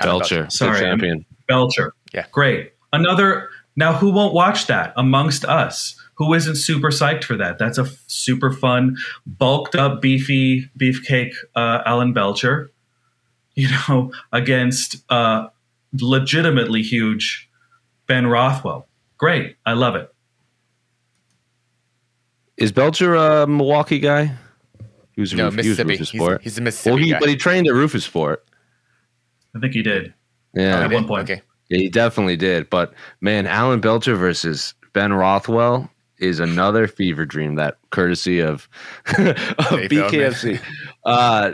Belcher, 0.01 0.49
Sorry, 0.49 0.79
champion. 0.79 1.25
Belcher. 1.47 1.93
Yeah. 2.13 2.25
great. 2.31 2.73
Another 2.93 3.49
now, 3.75 3.93
who 3.93 4.11
won't 4.11 4.33
watch 4.33 4.67
that 4.67 4.93
amongst 4.97 5.45
us? 5.45 5.95
Who 6.15 6.33
isn't 6.33 6.55
super 6.55 6.89
psyched 6.89 7.23
for 7.23 7.37
that? 7.37 7.57
That's 7.57 7.77
a 7.77 7.83
f- 7.83 8.03
super 8.07 8.51
fun, 8.51 8.97
bulked 9.25 9.75
up, 9.75 10.01
beefy 10.01 10.69
beefcake 10.77 11.33
uh, 11.55 11.81
Alan 11.85 12.13
Belcher, 12.13 12.69
you 13.55 13.67
know, 13.87 14.11
against 14.31 14.97
uh, 15.11 15.47
legitimately 15.99 16.81
huge 16.81 17.49
Ben 18.07 18.27
Rothwell. 18.27 18.87
Great, 19.17 19.55
I 19.65 19.73
love 19.73 19.95
it. 19.95 20.13
Is 22.57 22.71
Belcher 22.71 23.15
a 23.15 23.47
Milwaukee 23.47 23.99
guy? 23.99 24.35
He 25.13 25.21
was, 25.21 25.33
No, 25.33 25.45
Ruf- 25.45 25.53
he 25.63 25.69
was 25.69 25.77
Mississippi. 25.83 25.89
Rufus 25.93 26.09
He's, 26.11 26.37
he's 26.43 26.57
a 26.57 26.61
Mississippi 26.61 26.93
well, 26.95 27.03
he, 27.03 27.11
guy. 27.11 27.19
but 27.19 27.29
he 27.29 27.35
trained 27.35 27.67
at 27.67 27.73
Roufusport. 27.73 28.37
I 29.55 29.59
think 29.59 29.73
he 29.73 29.81
did. 29.81 30.13
Yeah, 30.53 30.79
Oh, 30.79 30.83
at 30.83 30.89
he 30.89 30.95
one 30.95 31.07
point. 31.07 31.23
Okay. 31.29 31.41
Yeah, 31.69 31.77
he 31.79 31.89
definitely 31.89 32.37
did. 32.37 32.69
But 32.69 32.93
man, 33.19 33.47
Alan 33.47 33.79
Belcher 33.81 34.15
versus 34.15 34.73
Ben 34.93 35.11
Rothwell 35.13 35.89
is 36.17 36.39
another 36.39 36.87
fever 36.87 37.25
dream. 37.25 37.55
That 37.55 37.77
courtesy 37.89 38.39
of, 38.41 38.69
of 39.07 39.15
Hey, 39.15 39.87
BKFC. 39.87 40.61
Uh, 41.03 41.53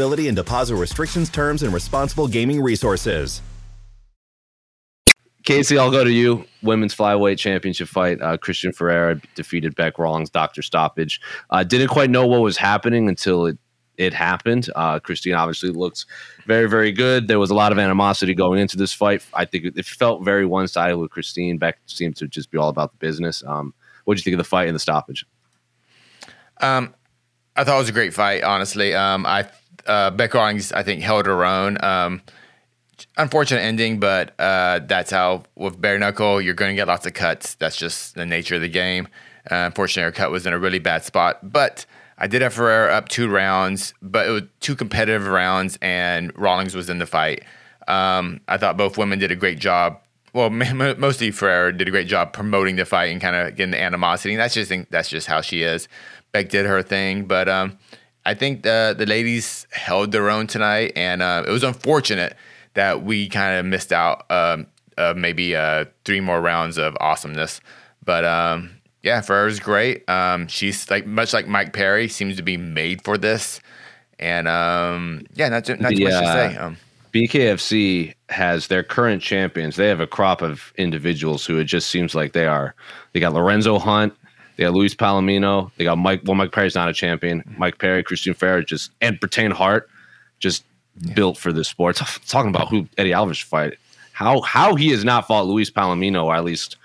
and 0.00 0.36
deposit 0.36 0.76
restrictions, 0.76 1.30
terms, 1.30 1.62
and 1.62 1.72
responsible 1.72 2.28
gaming 2.28 2.60
resources. 2.62 3.42
Casey, 5.44 5.76
I'll 5.76 5.90
go 5.90 6.04
to 6.04 6.10
you. 6.10 6.46
Women's 6.62 6.94
flyweight 6.94 7.38
championship 7.38 7.88
fight. 7.88 8.20
Uh, 8.22 8.38
Christine 8.38 8.72
Ferea 8.72 9.22
defeated 9.34 9.74
Bec 9.74 9.98
Rawlings, 9.98 10.30
Doctor 10.30 10.62
Stoppage. 10.62 11.20
Uh, 11.50 11.62
didn't 11.62 11.88
quite 11.88 12.08
know 12.08 12.26
what 12.26 12.40
was 12.40 12.56
happening 12.56 13.08
until 13.08 13.46
it 13.46 13.58
it 13.96 14.12
happened. 14.12 14.68
Uh, 14.74 14.98
Christine 14.98 15.34
obviously 15.34 15.70
looks 15.70 16.04
very, 16.46 16.68
very 16.68 16.90
good. 16.90 17.28
There 17.28 17.38
was 17.38 17.50
a 17.50 17.54
lot 17.54 17.70
of 17.70 17.78
animosity 17.78 18.34
going 18.34 18.58
into 18.58 18.76
this 18.76 18.92
fight. 18.92 19.24
I 19.34 19.44
think 19.44 19.66
it, 19.66 19.78
it 19.78 19.84
felt 19.84 20.24
very 20.24 20.44
one 20.44 20.66
sided 20.66 20.98
with 20.98 21.10
Christine. 21.10 21.58
Bec 21.58 21.78
seemed 21.86 22.16
to 22.16 22.26
just 22.26 22.50
be 22.50 22.58
all 22.58 22.68
about 22.68 22.90
the 22.90 22.98
business. 22.98 23.44
Um, 23.46 23.72
what 24.04 24.14
did 24.14 24.20
you 24.20 24.24
think 24.24 24.34
of 24.34 24.44
the 24.44 24.48
fight 24.48 24.66
and 24.66 24.74
the 24.74 24.80
stoppage? 24.80 25.24
Um, 26.60 26.94
I 27.56 27.64
thought 27.64 27.76
it 27.76 27.80
was 27.80 27.88
a 27.88 27.92
great 27.92 28.14
fight. 28.14 28.42
Honestly, 28.42 28.94
um, 28.94 29.26
I 29.26 29.46
uh, 29.86 30.10
Bec 30.10 30.34
Rawlings 30.34 30.72
I 30.72 30.82
think 30.82 31.02
held 31.02 31.26
her 31.26 31.44
own. 31.44 31.82
Um, 31.82 32.22
unfortunate 33.16 33.60
ending, 33.60 34.00
but 34.00 34.38
uh, 34.38 34.80
that's 34.86 35.10
how 35.10 35.44
with 35.54 35.80
bare 35.80 35.98
knuckle 35.98 36.40
you're 36.40 36.54
going 36.54 36.70
to 36.70 36.76
get 36.76 36.88
lots 36.88 37.06
of 37.06 37.14
cuts. 37.14 37.54
That's 37.54 37.76
just 37.76 38.14
the 38.14 38.26
nature 38.26 38.56
of 38.56 38.60
the 38.60 38.68
game. 38.68 39.08
Uh, 39.50 39.66
unfortunately, 39.66 40.04
her 40.04 40.12
cut 40.12 40.30
was 40.30 40.46
in 40.46 40.52
a 40.52 40.58
really 40.58 40.78
bad 40.78 41.04
spot, 41.04 41.38
but 41.52 41.84
I 42.16 42.26
did 42.26 42.42
have 42.42 42.54
Ferea 42.54 42.90
up 42.90 43.08
two 43.08 43.28
rounds, 43.28 43.92
but 44.00 44.26
it 44.26 44.30
was 44.30 44.42
two 44.60 44.76
competitive 44.76 45.26
rounds, 45.26 45.78
and 45.82 46.32
Rawlings 46.36 46.74
was 46.74 46.88
in 46.88 46.98
the 46.98 47.06
fight. 47.06 47.44
Um, 47.88 48.40
I 48.48 48.56
thought 48.56 48.76
both 48.76 48.96
women 48.96 49.18
did 49.18 49.30
a 49.30 49.36
great 49.36 49.58
job. 49.58 50.00
Well, 50.32 50.46
m- 50.62 50.98
mostly 50.98 51.30
Ferea 51.30 51.76
did 51.76 51.88
a 51.88 51.90
great 51.90 52.08
job 52.08 52.32
promoting 52.32 52.76
the 52.76 52.84
fight 52.84 53.12
and 53.12 53.20
kind 53.20 53.36
of 53.36 53.56
getting 53.56 53.72
the 53.72 53.80
animosity. 53.80 54.34
And 54.34 54.40
that's 54.40 54.54
just 54.54 54.72
that's 54.90 55.08
just 55.08 55.26
how 55.26 55.40
she 55.40 55.62
is. 55.62 55.88
Bec 56.32 56.48
did 56.48 56.66
her 56.66 56.82
thing, 56.82 57.26
but 57.26 57.48
um, 57.48 57.78
I 58.26 58.34
think 58.34 58.62
the 58.62 58.94
the 58.96 59.06
ladies 59.06 59.66
held 59.70 60.12
their 60.12 60.30
own 60.30 60.46
tonight, 60.46 60.92
and 60.96 61.22
uh, 61.22 61.44
it 61.46 61.50
was 61.50 61.62
unfortunate 61.62 62.36
that 62.74 63.02
we 63.02 63.28
kind 63.28 63.58
of 63.58 63.66
missed 63.66 63.92
out 63.92 64.30
um, 64.30 64.66
uh, 64.96 65.14
maybe 65.16 65.54
uh, 65.54 65.84
three 66.04 66.20
more 66.20 66.40
rounds 66.40 66.78
of 66.78 66.96
awesomeness. 67.00 67.60
But 68.04 68.24
um, 68.24 68.70
yeah, 69.02 69.20
Ferea's 69.20 69.60
great. 69.60 70.08
Um, 70.08 70.48
she's 70.48 70.90
like 70.90 71.06
much 71.06 71.32
like 71.32 71.46
Mike 71.46 71.72
Perry, 71.72 72.08
seems 72.08 72.36
to 72.36 72.42
be 72.42 72.56
made 72.56 73.02
for 73.04 73.18
this. 73.18 73.60
And 74.18 74.48
um, 74.48 75.26
yeah, 75.34 75.48
not 75.48 75.64
too, 75.66 75.76
not 75.76 75.90
too 75.90 75.96
The, 75.96 76.04
much 76.04 76.12
to 76.12 76.28
uh, 76.28 76.32
say. 76.32 76.56
Um, 76.56 76.76
BKFC 77.12 78.14
has 78.30 78.66
their 78.66 78.82
current 78.82 79.22
champions. 79.22 79.76
They 79.76 79.86
have 79.86 80.00
a 80.00 80.06
crop 80.06 80.42
of 80.42 80.72
individuals 80.76 81.46
who 81.46 81.58
it 81.58 81.64
just 81.64 81.88
seems 81.88 82.14
like 82.14 82.32
they 82.32 82.46
are. 82.46 82.74
They 83.12 83.20
got 83.20 83.34
Lorenzo 83.34 83.78
Hunt, 83.78 84.14
they 84.56 84.64
got 84.64 84.74
Luis 84.74 84.94
Palomino, 84.94 85.70
they 85.76 85.84
got 85.84 85.98
Mike. 85.98 86.22
Well, 86.24 86.34
Mike 86.34 86.52
Perry's 86.52 86.74
not 86.74 86.88
a 86.88 86.92
champion. 86.92 87.42
Mike 87.58 87.78
Perry, 87.78 88.02
Christine 88.02 88.34
Ferea, 88.34 88.66
just 88.66 88.90
and 89.00 89.18
Britain 89.18 89.50
Hart, 89.50 89.88
just 90.38 90.64
built 91.14 91.36
for 91.36 91.52
this 91.52 91.68
sport. 91.68 91.96
Talking 92.26 92.50
about 92.50 92.68
who 92.68 92.88
Eddie 92.98 93.12
Alvarez 93.12 93.40
fight, 93.40 93.74
how 94.12 94.40
how 94.42 94.74
he 94.74 94.90
has 94.90 95.04
not 95.04 95.26
fought 95.26 95.46
Luis 95.46 95.70
Palomino, 95.70 96.24
or 96.24 96.34
at 96.34 96.44
least 96.44 96.76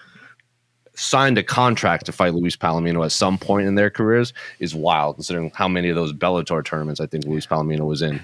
signed 0.95 1.37
a 1.37 1.43
contract 1.43 2.05
to 2.05 2.11
fight 2.11 2.33
Luis 2.33 2.57
Palomino 2.57 3.05
at 3.05 3.11
some 3.11 3.37
point 3.37 3.67
in 3.67 3.75
their 3.75 3.89
careers 3.89 4.33
is 4.59 4.75
wild, 4.75 5.15
considering 5.15 5.49
how 5.55 5.67
many 5.67 5.89
of 5.89 5.95
those 5.95 6.11
Bellator 6.11 6.63
tournaments 6.63 6.99
I 6.99 7.05
think 7.05 7.25
Luis 7.25 7.45
Palomino 7.45 7.85
was 7.87 8.01
in 8.01 8.21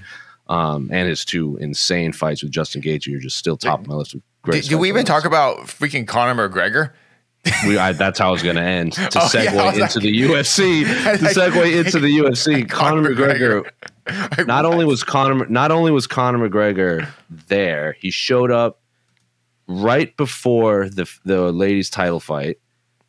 um, 0.48 0.90
and 0.92 1.08
his 1.08 1.24
two 1.24 1.58
insane 1.58 2.12
fights 2.12 2.44
with 2.44 2.52
Justin 2.52 2.82
Gaethje. 2.82 3.08
You're 3.08 3.22
just 3.22 3.38
still 3.38 3.58
top 3.58 3.82
of 3.82 3.88
my 3.88 3.96
list. 3.96 4.16
Great 4.42 4.64
did, 4.64 4.70
did 4.70 4.76
we 4.80 4.90
even 4.90 5.06
talk 5.06 5.26
about 5.26 5.60
freaking 5.60 6.08
Conor 6.08 6.50
McGregor? 6.50 6.92
We, 7.68 7.78
I, 7.78 7.92
that's 7.94 8.18
how 8.20 8.30
I 8.30 8.32
was 8.32 8.42
going 8.44 8.56
to 8.56 8.62
end 8.62 8.94
to 8.94 9.02
Oh, 9.20 9.26
segue 9.26 9.44
yeah, 9.46 9.70
into 9.70 9.80
like- 9.82 9.94
the 9.94 10.22
UFC. 10.22 10.84
To 11.20 11.26
segue 11.26 11.86
into 11.86 12.00
the 12.00 12.18
UFC, 12.18 12.68
Conor 12.70 13.10
McGregor. 13.14 14.48
Not 14.48 14.66
only 14.66 14.86
was 14.86 15.04
Conor, 15.04 15.46
not 15.48 15.72
only 15.72 15.92
was 15.92 16.08
Conor 16.08 16.50
McGregor 16.50 17.08
there, 17.30 17.94
he 18.00 18.12
showed 18.12 18.52
up 18.52 18.82
right 19.68 20.16
before 20.18 20.90
the 20.90 21.10
the 21.26 21.52
ladies' 21.52 21.90
title 21.90 22.20
fight. 22.20 22.58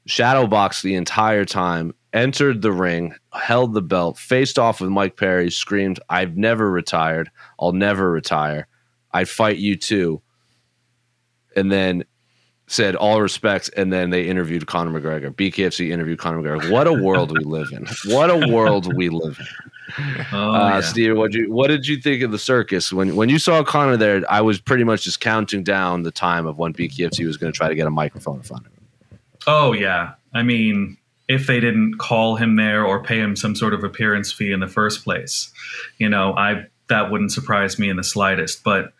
Shadow 0.07 0.47
boxed 0.47 0.83
the 0.83 0.95
entire 0.95 1.45
time, 1.45 1.93
entered 2.13 2.63
the 2.63 2.73
ring, 2.73 3.15
held 3.33 3.75
the 3.75 3.83
belt, 3.83 4.17
faced 4.19 4.59
off 4.59 4.81
with 4.81 4.89
Mike 4.91 5.17
Perry, 5.17 5.51
screamed, 5.51 5.99
"I've 6.09 6.37
never 6.37 6.71
retired. 6.71 7.31
I'll 7.61 7.73
never 7.73 8.11
retire. 8.11 8.69
I'd 9.13 9.29
fight 9.29 9.57
you 9.59 9.77
too." 9.77 10.23
And 11.57 11.71
then 11.73 12.05
said 12.67 12.97
all 12.97 13.21
respects, 13.21 13.69
and 13.71 13.93
then 13.93 14.11
they 14.11 14.27
interviewed 14.27 14.67
Conor 14.67 15.01
McGregor. 15.01 15.33
BKFC 15.33 15.91
interviewed 15.91 16.19
Conor 16.19 16.43
McGregor. 16.43 16.71
What 16.71 16.87
a 16.87 16.93
world 16.93 17.33
we 17.33 17.45
live 17.45 17.69
in! 17.73 17.87
What 18.07 18.31
a 18.31 18.53
world 18.53 18.95
we 18.95 19.09
live 19.09 19.39
in. 19.39 19.47
Oh, 20.33 20.53
uh, 20.53 20.69
yeah. 20.69 20.81
Steve, 20.81 21.17
what 21.17 21.33
you 21.33 21.53
what 21.53 21.69
did 21.69 21.87
you 21.87 22.01
think 22.01 22.23
of 22.23 22.33
the 22.33 22.39
circus 22.39 22.93
when 22.93 23.17
when 23.17 23.29
you 23.29 23.39
saw 23.39 23.63
Conor 23.63 23.97
there? 23.97 24.23
I 24.29 24.41
was 24.41 24.61
pretty 24.61 24.85
much 24.85 25.05
just 25.05 25.21
counting 25.21 25.63
down 25.63 26.03
the 26.03 26.11
time 26.11 26.47
of 26.47 26.59
when 26.59 26.73
BKFC 26.73 27.25
was 27.27 27.37
going 27.37 27.53
to 27.53 27.57
try 27.57 27.69
to 27.69 27.75
get 27.75 27.87
a 27.87 27.91
microphone 27.91 28.37
in 28.37 28.43
front 28.43 28.67
of 28.67 28.73
him. 28.73 29.21
Oh 29.47 29.73
yeah. 29.73 30.15
I 30.35 30.43
mean, 30.43 30.97
if 31.29 31.47
they 31.47 31.61
didn't 31.61 31.99
call 31.99 32.37
him 32.37 32.57
there 32.57 32.85
or 32.85 33.03
pay 33.03 33.19
him 33.19 33.37
some 33.37 33.55
sort 33.55 33.75
of 33.75 33.85
appearance 33.85 34.33
fee 34.33 34.53
in 34.53 34.61
the 34.61 34.69
first 34.69 35.05
place, 35.05 35.53
you 35.99 36.09
know, 36.09 36.35
I 36.35 36.67
that 36.89 37.11
wouldn't 37.11 37.33
surprise 37.33 37.79
me 37.79 37.89
in 37.89 37.97
the 37.97 38.05
slightest. 38.05 38.65
But 38.65 38.93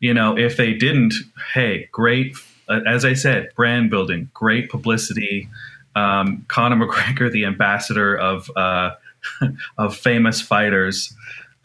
you 0.00 0.12
know, 0.12 0.36
if 0.36 0.56
they 0.56 0.74
didn't, 0.74 1.14
hey, 1.54 1.88
great. 1.92 2.36
Uh, 2.72 2.80
As 2.86 3.04
I 3.04 3.14
said, 3.14 3.50
brand 3.54 3.90
building, 3.90 4.30
great 4.34 4.70
publicity. 4.70 5.48
Um, 5.94 6.44
Conor 6.48 6.86
McGregor, 6.86 7.30
the 7.30 7.44
ambassador 7.44 8.16
of 8.16 8.50
uh, 8.56 8.92
of 9.78 9.96
famous 9.96 10.40
fighters, 10.40 11.14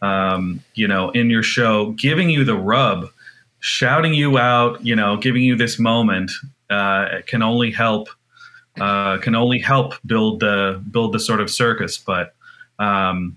um, 0.02 0.60
you 0.74 0.86
know, 0.86 1.10
in 1.10 1.30
your 1.30 1.42
show, 1.42 1.92
giving 1.92 2.30
you 2.30 2.44
the 2.44 2.56
rub 2.56 3.10
shouting 3.60 4.14
you 4.14 4.38
out, 4.38 4.84
you 4.84 4.94
know, 4.94 5.16
giving 5.16 5.42
you 5.42 5.56
this 5.56 5.78
moment 5.78 6.30
uh, 6.70 7.20
can 7.26 7.42
only 7.42 7.70
help 7.70 8.08
uh, 8.80 9.18
can 9.18 9.34
only 9.34 9.58
help 9.58 9.94
build 10.06 10.40
the 10.40 10.82
build 10.90 11.12
the 11.12 11.20
sort 11.20 11.40
of 11.40 11.50
circus. 11.50 11.98
But 11.98 12.34
um, 12.78 13.36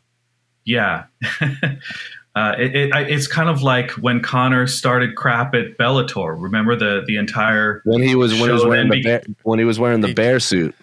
yeah, 0.66 1.06
uh, 2.34 2.56
it, 2.58 2.76
it, 2.76 2.92
it's 3.10 3.28
kind 3.28 3.50
of 3.50 3.62
like 3.62 3.92
when 3.92 4.22
Conor 4.22 4.66
started 4.68 5.16
crap 5.16 5.54
at 5.54 5.78
Bellator. 5.78 6.42
Remember 6.42 6.76
the 6.76 7.04
the 7.06 7.18
entire 7.18 7.82
when 7.84 8.02
he 8.02 8.16
was 8.16 8.32
when 8.34 8.50
he 8.50 8.52
was 8.52 8.66
wearing 8.66 8.90
the 8.90 9.02
bear, 9.02 9.24
when 9.44 9.60
he 9.60 9.66
was 9.66 9.80
wearing 9.80 10.02
the 10.02 10.14
bear 10.14 10.40
suit. 10.40 10.74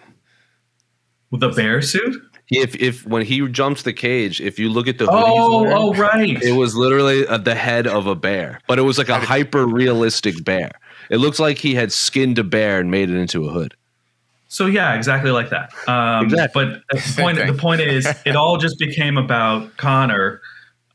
The 1.31 1.49
bear 1.49 1.81
suit. 1.81 2.21
If 2.51 2.75
if 2.75 3.05
when 3.05 3.25
he 3.25 3.47
jumps 3.47 3.81
the 3.81 3.93
cage, 3.93 4.41
if 4.41 4.59
you 4.59 4.69
look 4.69 4.87
at 4.87 4.99
the 4.99 5.07
oh 5.09 5.63
wearing, 5.63 5.77
oh 5.77 5.93
right, 5.93 6.41
it 6.41 6.53
was 6.53 6.75
literally 6.75 7.25
uh, 7.25 7.37
the 7.37 7.55
head 7.55 7.87
of 7.87 8.05
a 8.05 8.15
bear, 8.15 8.61
but 8.67 8.77
it 8.77 8.83
was 8.83 8.97
like 8.99 9.09
a 9.09 9.19
hyper 9.19 9.65
realistic 9.65 10.43
bear. 10.43 10.71
It 11.09 11.17
looks 11.17 11.39
like 11.39 11.57
he 11.57 11.73
had 11.73 11.91
skinned 11.91 12.37
a 12.37 12.43
bear 12.43 12.79
and 12.79 12.91
made 12.91 13.09
it 13.09 13.15
into 13.15 13.47
a 13.47 13.51
hood. 13.51 13.75
So 14.49 14.67
yeah, 14.67 14.93
exactly 14.95 15.31
like 15.31 15.49
that. 15.49 15.71
Um, 15.87 16.25
exactly. 16.25 16.65
But 16.65 16.81
the 16.91 17.21
point 17.21 17.37
the 17.37 17.53
point 17.53 17.81
is, 17.81 18.07
it 18.25 18.35
all 18.35 18.57
just 18.57 18.77
became 18.77 19.17
about 19.17 19.77
Conor 19.77 20.41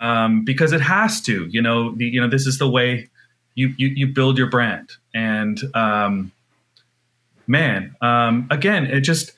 um, 0.04 0.44
because 0.44 0.72
it 0.72 0.82
has 0.82 1.20
to. 1.22 1.46
You 1.50 1.62
know, 1.62 1.94
the, 1.94 2.04
you 2.04 2.20
know, 2.20 2.28
this 2.28 2.46
is 2.46 2.58
the 2.58 2.68
way 2.68 3.08
you 3.54 3.74
you, 3.78 3.88
you 3.88 4.06
build 4.06 4.36
your 4.36 4.50
brand. 4.50 4.90
And 5.14 5.58
um, 5.74 6.30
man, 7.46 7.96
um, 8.02 8.46
again, 8.50 8.84
it 8.84 9.00
just 9.00 9.32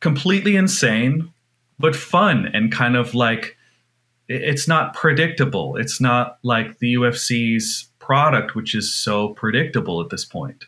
completely 0.00 0.56
insane, 0.56 1.32
but 1.78 1.96
fun 1.96 2.50
and 2.52 2.70
kind 2.70 2.96
of 2.96 3.14
like 3.14 3.56
it's 4.28 4.68
not 4.68 4.94
predictable. 4.94 5.76
It's 5.76 6.00
not 6.00 6.38
like 6.42 6.78
the 6.78 6.94
UFC's 6.94 7.88
product, 7.98 8.54
which 8.54 8.74
is 8.74 8.94
so 8.94 9.30
predictable 9.30 10.02
at 10.02 10.10
this 10.10 10.24
point. 10.24 10.66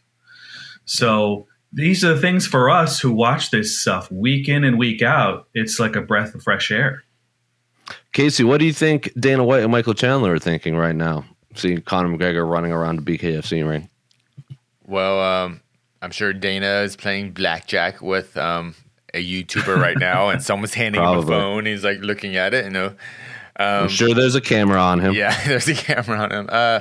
So 0.87 1.47
these 1.73 2.05
are 2.05 2.15
the 2.15 2.21
things 2.21 2.47
for 2.47 2.71
us 2.71 3.01
who 3.01 3.13
watch 3.13 3.51
this 3.51 3.79
stuff 3.79 4.11
week 4.11 4.49
in 4.49 4.65
and 4.65 4.79
week 4.79 5.03
out. 5.03 5.49
It's 5.53 5.79
like 5.79 5.97
a 5.97 6.01
breath 6.01 6.35
of 6.35 6.43
fresh 6.43 6.71
air. 6.71 7.03
Casey, 8.13 8.45
what 8.45 8.59
do 8.59 8.67
you 8.67 8.73
think 8.73 9.13
Dana 9.19 9.45
White 9.45 9.63
and 9.63 9.73
Michael 9.73 9.95
Chandler 9.95 10.35
are 10.35 10.39
thinking 10.39 10.77
right 10.77 10.97
now? 10.97 11.25
Seeing 11.55 11.83
Conor 11.83 12.17
McGregor 12.17 12.49
running 12.49 12.73
around 12.73 12.97
the 12.97 13.19
BKFC 13.19 13.67
ring. 13.67 13.89
Well, 14.85 15.21
um, 15.21 15.61
I'm 16.03 16.11
sure 16.11 16.33
Dana 16.33 16.83
is 16.83 16.97
playing 16.97 17.33
blackjack 17.33 18.01
with 18.03 18.37
um, 18.37 18.75
a 19.15 19.25
YouTuber 19.25 19.77
right 19.81 19.99
now, 19.99 20.29
and 20.29 20.43
someone's 20.43 20.75
handing 20.75 21.03
him 21.03 21.19
a 21.19 21.23
phone. 21.23 21.67
He's 21.67 21.83
like 21.83 21.99
looking 22.01 22.37
at 22.37 22.55
it. 22.55 22.67
You 22.67 22.71
know, 22.71 22.87
um, 22.87 22.95
I'm 23.85 23.89
sure 23.89 24.15
there's 24.15 24.35
a 24.35 24.41
camera 24.41 24.81
on 24.81 25.01
him. 25.01 25.15
Yeah, 25.15 25.45
there's 25.47 25.69
a 25.69 25.75
camera 25.75 26.19
on 26.19 26.33
him. 26.33 26.49
Uh, 26.51 26.81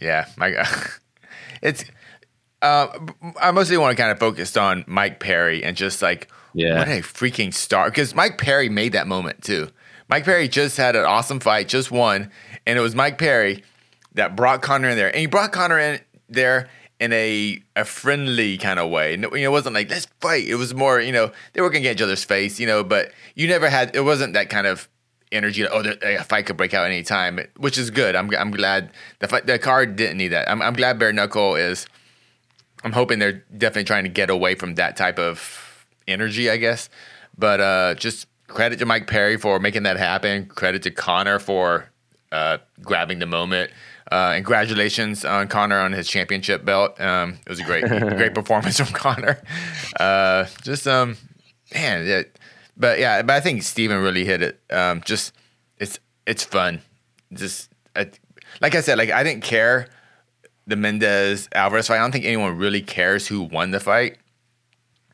yeah, 0.00 0.26
my 0.36 0.50
God. 0.50 0.66
It's. 1.60 1.84
Uh, 2.60 2.88
I 3.40 3.52
mostly 3.52 3.76
want 3.76 3.96
to 3.96 4.02
kind 4.02 4.10
of 4.10 4.18
focus 4.18 4.56
on 4.56 4.84
Mike 4.88 5.20
Perry 5.20 5.62
and 5.62 5.76
just 5.76 6.02
like 6.02 6.28
yeah. 6.54 6.78
What 6.78 6.88
a 6.88 7.00
freaking 7.00 7.52
star. 7.52 7.90
Because 7.90 8.14
Mike 8.14 8.38
Perry 8.38 8.68
made 8.68 8.92
that 8.92 9.06
moment 9.06 9.42
too. 9.42 9.68
Mike 10.08 10.24
Perry 10.24 10.48
just 10.48 10.76
had 10.76 10.96
an 10.96 11.04
awesome 11.04 11.40
fight, 11.40 11.68
just 11.68 11.90
won. 11.90 12.30
And 12.66 12.78
it 12.78 12.82
was 12.82 12.94
Mike 12.94 13.18
Perry 13.18 13.64
that 14.14 14.36
brought 14.36 14.62
Conor 14.62 14.90
in 14.90 14.96
there. 14.96 15.08
And 15.08 15.16
he 15.16 15.26
brought 15.26 15.52
Conor 15.52 15.78
in 15.78 16.00
there 16.28 16.68
in 17.00 17.12
a, 17.12 17.62
a 17.74 17.84
friendly 17.84 18.58
kind 18.58 18.78
of 18.78 18.90
way. 18.90 19.12
You 19.12 19.16
know, 19.16 19.30
it 19.30 19.50
wasn't 19.50 19.74
like, 19.74 19.90
let's 19.90 20.06
fight. 20.20 20.46
It 20.46 20.56
was 20.56 20.74
more, 20.74 21.00
you 21.00 21.12
know, 21.12 21.32
they 21.52 21.60
were 21.60 21.70
going 21.70 21.82
to 21.82 21.88
get 21.88 21.96
each 21.96 22.02
other's 22.02 22.24
face, 22.24 22.60
you 22.60 22.66
know, 22.66 22.84
but 22.84 23.10
you 23.34 23.48
never 23.48 23.68
had, 23.68 23.96
it 23.96 24.02
wasn't 24.02 24.34
that 24.34 24.50
kind 24.50 24.66
of 24.66 24.88
energy. 25.32 25.66
Oh, 25.66 25.82
a 26.02 26.22
fight 26.22 26.46
could 26.46 26.56
break 26.56 26.74
out 26.74 26.86
any 26.86 27.02
time, 27.02 27.40
which 27.56 27.76
is 27.76 27.90
good. 27.90 28.14
I'm, 28.14 28.30
I'm 28.36 28.50
glad 28.50 28.92
the 29.18 29.28
fight, 29.28 29.46
the 29.46 29.58
card 29.58 29.96
didn't 29.96 30.18
need 30.18 30.28
that. 30.28 30.48
I'm, 30.48 30.62
I'm 30.62 30.74
glad 30.74 30.98
Bare 30.98 31.12
Knuckle 31.12 31.56
is, 31.56 31.86
I'm 32.84 32.92
hoping 32.92 33.18
they're 33.18 33.44
definitely 33.56 33.84
trying 33.84 34.04
to 34.04 34.10
get 34.10 34.30
away 34.30 34.54
from 34.54 34.74
that 34.74 34.96
type 34.96 35.18
of 35.18 35.61
energy, 36.06 36.50
I 36.50 36.56
guess. 36.56 36.88
But 37.36 37.60
uh, 37.60 37.94
just 37.94 38.26
credit 38.48 38.78
to 38.80 38.86
Mike 38.86 39.06
Perry 39.06 39.36
for 39.36 39.58
making 39.58 39.84
that 39.84 39.96
happen. 39.96 40.46
Credit 40.46 40.82
to 40.82 40.90
Conor 40.90 41.38
for 41.38 41.90
uh, 42.30 42.58
grabbing 42.82 43.18
the 43.18 43.26
moment. 43.26 43.70
Uh, 44.10 44.32
and 44.34 44.44
congratulations 44.44 45.24
on 45.24 45.48
Conor 45.48 45.78
on 45.78 45.92
his 45.92 46.08
championship 46.08 46.64
belt. 46.64 47.00
Um, 47.00 47.38
it 47.46 47.48
was 47.48 47.60
a 47.60 47.64
great, 47.64 47.84
great 47.88 48.34
performance 48.34 48.78
from 48.78 48.88
Conor. 48.88 49.40
Uh, 49.98 50.46
just 50.62 50.86
um, 50.86 51.16
man, 51.72 52.06
it, 52.06 52.38
but 52.76 52.98
yeah, 52.98 53.22
but 53.22 53.34
I 53.34 53.40
think 53.40 53.62
Steven 53.62 54.02
really 54.02 54.24
hit 54.24 54.42
it. 54.42 54.60
Um, 54.70 55.02
just 55.04 55.32
it's 55.78 55.98
it's 56.26 56.44
fun. 56.44 56.82
Just 57.32 57.70
I, 57.96 58.10
like 58.60 58.74
I 58.74 58.80
said, 58.80 58.98
like 58.98 59.10
I 59.10 59.22
didn't 59.22 59.44
care 59.44 59.88
the 60.66 60.76
Mendes 60.76 61.48
Alvarez 61.54 61.88
fight. 61.88 61.96
I 61.96 62.00
don't 62.00 62.12
think 62.12 62.24
anyone 62.24 62.58
really 62.58 62.82
cares 62.82 63.26
who 63.26 63.42
won 63.42 63.70
the 63.70 63.80
fight 63.80 64.18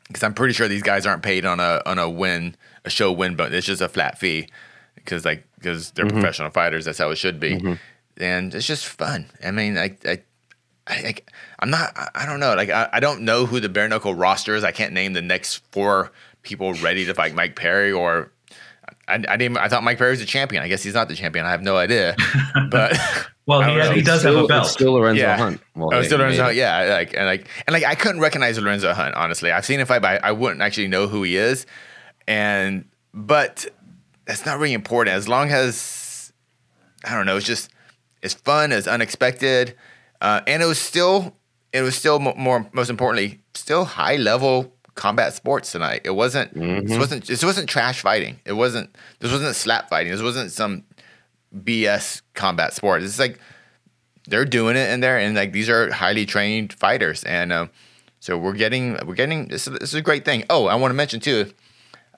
because 0.09 0.23
I'm 0.23 0.33
pretty 0.33 0.53
sure 0.53 0.67
these 0.67 0.83
guys 0.83 1.05
aren't 1.05 1.23
paid 1.23 1.45
on 1.45 1.59
a 1.59 1.81
on 1.85 1.97
a 1.97 2.09
win 2.09 2.55
a 2.83 2.89
show 2.89 3.11
win, 3.11 3.35
but 3.35 3.53
it's 3.53 3.65
just 3.65 3.81
a 3.81 3.87
flat 3.87 4.17
fee 4.17 4.49
because 4.95 5.23
like 5.23 5.47
because 5.55 5.91
they're 5.91 6.05
mm-hmm. 6.05 6.17
professional 6.17 6.49
fighters. 6.49 6.85
That's 6.85 6.97
how 6.97 7.11
it 7.11 7.17
should 7.17 7.39
be, 7.39 7.55
mm-hmm. 7.55 7.73
and 8.17 8.53
it's 8.53 8.67
just 8.67 8.85
fun. 8.85 9.27
I 9.43 9.51
mean, 9.51 9.77
I, 9.77 9.95
I, 10.05 10.21
I, 10.87 11.15
am 11.61 11.69
not. 11.69 11.93
I 12.15 12.25
don't 12.25 12.39
know. 12.39 12.55
Like 12.55 12.69
I, 12.69 12.89
I 12.91 12.99
don't 12.99 13.21
know 13.21 13.45
who 13.45 13.59
the 13.59 13.69
bare 13.69 13.87
knuckle 13.87 14.13
roster 14.13 14.55
is. 14.55 14.63
I 14.63 14.71
can't 14.71 14.93
name 14.93 15.13
the 15.13 15.21
next 15.21 15.57
four 15.71 16.11
people 16.41 16.73
ready 16.73 17.05
to 17.05 17.13
fight 17.13 17.33
Mike 17.33 17.55
Perry 17.55 17.91
or. 17.91 18.31
I, 19.09 19.15
I 19.27 19.37
didn't. 19.37 19.57
I 19.57 19.67
thought 19.67 19.83
Mike 19.83 19.97
Perry 19.97 20.11
was 20.11 20.19
the 20.19 20.25
champion. 20.25 20.63
I 20.63 20.67
guess 20.67 20.83
he's 20.83 20.93
not 20.93 21.07
the 21.07 21.15
champion. 21.15 21.45
I 21.45 21.51
have 21.51 21.61
no 21.61 21.77
idea. 21.77 22.15
But 22.69 22.97
Well, 23.45 23.63
he, 23.63 23.73
has, 23.79 23.95
he 23.95 24.01
does 24.01 24.19
still, 24.19 24.35
have 24.35 24.45
a 24.45 24.47
belt. 24.47 24.67
still 24.67 24.93
Lorenzo 24.93 25.23
yeah. 25.23 25.37
Hunt. 25.37 25.61
Well, 25.75 25.89
oh, 25.91 26.03
still 26.03 26.19
Lorenzo 26.19 26.43
Hunt. 26.43 26.55
Yeah, 26.55 26.93
like 26.93 27.15
and 27.15 27.25
like 27.25 27.47
and 27.65 27.73
like 27.73 27.83
I 27.83 27.95
couldn't 27.95 28.21
recognize 28.21 28.59
Lorenzo 28.59 28.93
Hunt. 28.93 29.15
Honestly, 29.15 29.51
I've 29.51 29.65
seen 29.65 29.79
him 29.79 29.87
fight, 29.87 30.03
but 30.03 30.23
I, 30.23 30.29
I 30.29 30.31
wouldn't 30.33 30.61
actually 30.61 30.87
know 30.87 31.07
who 31.07 31.23
he 31.23 31.35
is. 31.35 31.65
And 32.27 32.85
but 33.13 33.65
that's 34.25 34.45
not 34.45 34.59
really 34.59 34.73
important 34.73 35.15
as 35.15 35.27
long 35.27 35.49
as 35.49 36.31
I 37.03 37.15
don't 37.15 37.25
know. 37.25 37.37
It's 37.37 37.45
just 37.45 37.71
it's 38.21 38.35
fun, 38.35 38.71
it's 38.71 38.87
unexpected, 38.87 39.75
uh, 40.21 40.41
and 40.45 40.61
it 40.61 40.67
was 40.67 40.77
still 40.77 41.35
it 41.73 41.81
was 41.81 41.95
still 41.95 42.19
more 42.19 42.69
most 42.71 42.89
importantly 42.89 43.41
still 43.55 43.85
high 43.85 44.15
level 44.17 44.73
combat 44.99 45.33
sports 45.33 45.71
tonight. 45.71 46.01
It 46.03 46.11
wasn't 46.11 46.53
mm-hmm. 46.53 46.85
this 46.85 46.97
wasn't 46.97 47.25
this 47.25 47.43
wasn't 47.43 47.69
trash 47.69 48.01
fighting. 48.01 48.37
It 48.43 48.51
wasn't 48.51 48.93
this 49.19 49.31
wasn't 49.31 49.55
slap 49.55 49.89
fighting. 49.89 50.11
This 50.11 50.21
wasn't 50.21 50.51
some 50.51 50.83
BS 51.55 52.21
combat 52.33 52.73
sport. 52.73 53.01
It's 53.01 53.17
like 53.17 53.39
they're 54.27 54.43
doing 54.43 54.75
it 54.75 54.89
in 54.89 54.99
there, 54.99 55.17
and 55.17 55.35
like 55.35 55.53
these 55.53 55.69
are 55.69 55.89
highly 55.89 56.25
trained 56.25 56.73
fighters, 56.73 57.23
and 57.23 57.53
um, 57.53 57.69
so 58.19 58.37
we're 58.37 58.53
getting 58.53 58.97
we're 59.07 59.15
getting 59.15 59.47
this. 59.47 59.65
This 59.65 59.93
is 59.93 59.93
a 59.93 60.01
great 60.01 60.25
thing. 60.25 60.43
Oh, 60.49 60.65
I 60.65 60.75
want 60.75 60.91
to 60.91 60.95
mention 60.95 61.21
too. 61.21 61.49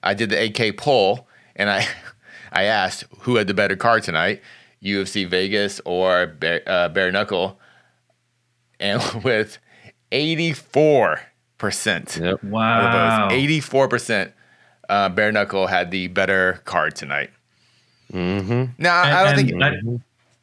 I 0.02 0.14
did 0.14 0.30
the 0.30 0.44
AK 0.46 0.76
poll, 0.76 1.28
and 1.54 1.70
I 1.70 1.86
I 2.52 2.64
asked 2.64 3.04
who 3.20 3.36
had 3.36 3.46
the 3.46 3.54
better 3.54 3.76
card 3.76 4.02
tonight, 4.02 4.42
UFC 4.82 5.24
Vegas 5.24 5.80
or 5.84 6.26
Bare, 6.26 6.62
uh, 6.66 6.88
Bare 6.88 7.12
Knuckle, 7.12 7.60
and 8.80 9.00
with 9.24 9.58
eighty 10.10 10.52
four 10.52 11.20
percent. 11.62 12.20
Wow, 12.42 13.28
eighty 13.30 13.60
four 13.60 13.88
percent. 13.88 14.32
Uh, 14.88 15.08
Bare 15.08 15.30
Knuckle 15.30 15.68
had 15.68 15.92
the 15.92 16.08
better 16.08 16.60
card 16.64 16.96
tonight. 16.96 17.30
Mm-hmm. 18.12 18.82
No, 18.82 18.90
I 18.90 19.24
don't 19.24 19.36
think. 19.36 19.62
I, 19.62 19.70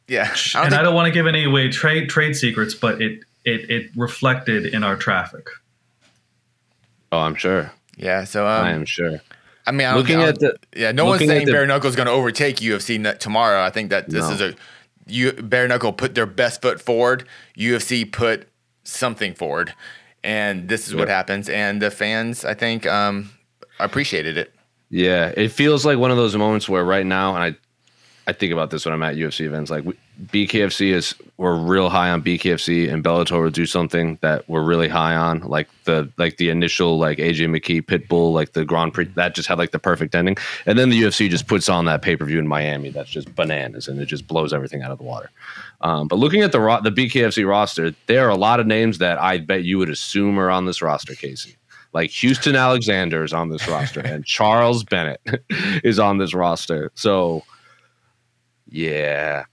yeah, 0.08 0.22
I 0.22 0.24
don't 0.24 0.62
and 0.64 0.70
think, 0.70 0.72
I 0.72 0.82
don't 0.82 0.94
want 0.94 1.06
to 1.06 1.12
give 1.12 1.26
any 1.26 1.44
away 1.44 1.68
trade 1.68 2.08
trade 2.08 2.34
secrets, 2.34 2.74
but 2.74 3.02
it 3.02 3.20
it 3.44 3.70
it 3.70 3.90
reflected 3.94 4.66
in 4.66 4.82
our 4.82 4.96
traffic. 4.96 5.46
Oh, 7.12 7.18
I'm 7.18 7.34
sure. 7.34 7.70
Yeah, 7.96 8.24
so 8.24 8.46
um, 8.46 8.64
I 8.64 8.70
am 8.70 8.86
sure. 8.86 9.20
I 9.66 9.72
mean, 9.72 9.86
I 9.86 9.94
looking 9.94 10.22
at 10.22 10.40
the 10.40 10.56
yeah, 10.74 10.90
no 10.90 11.04
one's 11.04 11.24
saying 11.24 11.46
the, 11.46 11.52
Bare 11.52 11.66
Knuckle 11.66 11.90
is 11.90 11.96
going 11.96 12.06
to 12.06 12.12
overtake 12.12 12.56
UFC 12.56 13.18
tomorrow. 13.18 13.62
I 13.62 13.68
think 13.68 13.90
that 13.90 14.08
this 14.08 14.26
no. 14.26 14.34
is 14.34 14.40
a 14.40 14.54
you 15.06 15.32
Bare 15.32 15.68
Knuckle 15.68 15.92
put 15.92 16.14
their 16.14 16.26
best 16.26 16.62
foot 16.62 16.80
forward. 16.80 17.28
UFC 17.58 18.10
put 18.10 18.48
something 18.84 19.34
forward, 19.34 19.74
and 20.22 20.68
this 20.68 20.88
is 20.88 20.94
what 20.94 21.08
happens. 21.08 21.48
And 21.48 21.80
the 21.80 21.90
fans, 21.90 22.44
I 22.44 22.54
think, 22.54 22.86
um, 22.86 23.30
appreciated 23.78 24.36
it. 24.36 24.52
Yeah, 24.90 25.32
it 25.36 25.48
feels 25.48 25.86
like 25.86 25.98
one 25.98 26.10
of 26.10 26.16
those 26.16 26.36
moments 26.36 26.68
where 26.68 26.84
right 26.84 27.06
now, 27.06 27.36
and 27.36 27.44
I, 27.44 27.56
I 28.30 28.32
think 28.32 28.52
about 28.52 28.70
this 28.70 28.84
when 28.84 28.92
I'm 28.92 29.02
at 29.02 29.16
UFC 29.16 29.46
events. 29.46 29.70
Like 29.70 29.84
BKFC 30.26 30.92
is, 30.92 31.14
we're 31.36 31.56
real 31.56 31.88
high 31.88 32.10
on 32.10 32.22
BKFC, 32.22 32.92
and 32.92 33.02
Bellator 33.02 33.42
will 33.42 33.50
do 33.50 33.66
something 33.66 34.18
that 34.20 34.48
we're 34.48 34.62
really 34.62 34.88
high 34.88 35.14
on, 35.14 35.40
like 35.40 35.68
the 35.84 36.10
like 36.18 36.36
the 36.36 36.50
initial 36.50 36.98
like 36.98 37.18
AJ 37.18 37.48
McKee 37.48 37.82
Pitbull, 37.82 38.32
like 38.32 38.52
the 38.52 38.64
Grand 38.64 38.92
Prix 38.92 39.06
that 39.14 39.34
just 39.34 39.48
had 39.48 39.58
like 39.58 39.70
the 39.70 39.78
perfect 39.78 40.14
ending, 40.14 40.36
and 40.66 40.78
then 40.78 40.90
the 40.90 41.02
UFC 41.02 41.30
just 41.30 41.46
puts 41.46 41.68
on 41.68 41.86
that 41.86 42.02
pay 42.02 42.16
per 42.16 42.24
view 42.24 42.38
in 42.38 42.46
Miami 42.46 42.90
that's 42.90 43.10
just 43.10 43.34
bananas, 43.34 43.88
and 43.88 44.00
it 44.00 44.06
just 44.06 44.26
blows 44.26 44.52
everything 44.52 44.82
out 44.82 44.90
of 44.90 44.98
the 44.98 45.04
water. 45.04 45.30
Um, 45.82 46.08
but 46.08 46.16
looking 46.18 46.42
at 46.42 46.52
the 46.52 46.60
ro- 46.60 46.80
the 46.82 46.90
BKFC 46.92 47.48
roster, 47.48 47.94
there 48.06 48.26
are 48.26 48.30
a 48.30 48.36
lot 48.36 48.60
of 48.60 48.66
names 48.66 48.98
that 48.98 49.20
I 49.20 49.38
bet 49.38 49.64
you 49.64 49.78
would 49.78 49.88
assume 49.90 50.38
are 50.38 50.50
on 50.50 50.66
this 50.66 50.82
roster, 50.82 51.14
Casey. 51.14 51.56
Like 51.92 52.10
Houston 52.10 52.54
Alexander 52.54 53.24
is 53.24 53.32
on 53.32 53.48
this 53.48 53.66
roster, 53.66 54.00
and 54.00 54.24
Charles 54.26 54.84
Bennett 54.84 55.20
is 55.82 55.98
on 55.98 56.18
this 56.18 56.34
roster. 56.34 56.92
So, 56.94 57.42
yeah, 58.68 59.44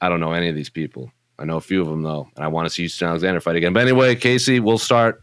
I 0.00 0.08
don't 0.08 0.20
know 0.20 0.32
any 0.32 0.48
of 0.48 0.54
these 0.56 0.70
people. 0.70 1.12
I 1.38 1.44
know 1.44 1.56
a 1.56 1.60
few 1.60 1.80
of 1.82 1.88
them 1.88 2.02
though, 2.02 2.28
and 2.36 2.44
I 2.44 2.48
want 2.48 2.66
to 2.66 2.70
see 2.70 2.82
Houston 2.82 3.08
Alexander 3.08 3.40
fight 3.40 3.56
again. 3.56 3.72
But 3.72 3.82
anyway, 3.82 4.14
Casey, 4.14 4.60
we'll 4.60 4.78
start 4.78 5.22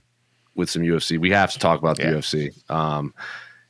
with 0.56 0.70
some 0.70 0.82
UFC. 0.82 1.18
We 1.18 1.32
have 1.32 1.52
to 1.54 1.60
talk 1.60 1.80
about 1.80 1.98
the 1.98 2.04
Yeah. 2.04 2.12
UFC. 2.14 2.70
Um, 2.72 3.14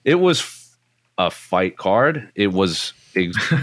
it 0.03 0.15
was 0.15 0.39
f- 0.41 0.77
a 1.17 1.31
fight 1.31 1.77
card. 1.77 2.31
It 2.35 2.47
was 2.51 2.93
ex- 3.15 3.35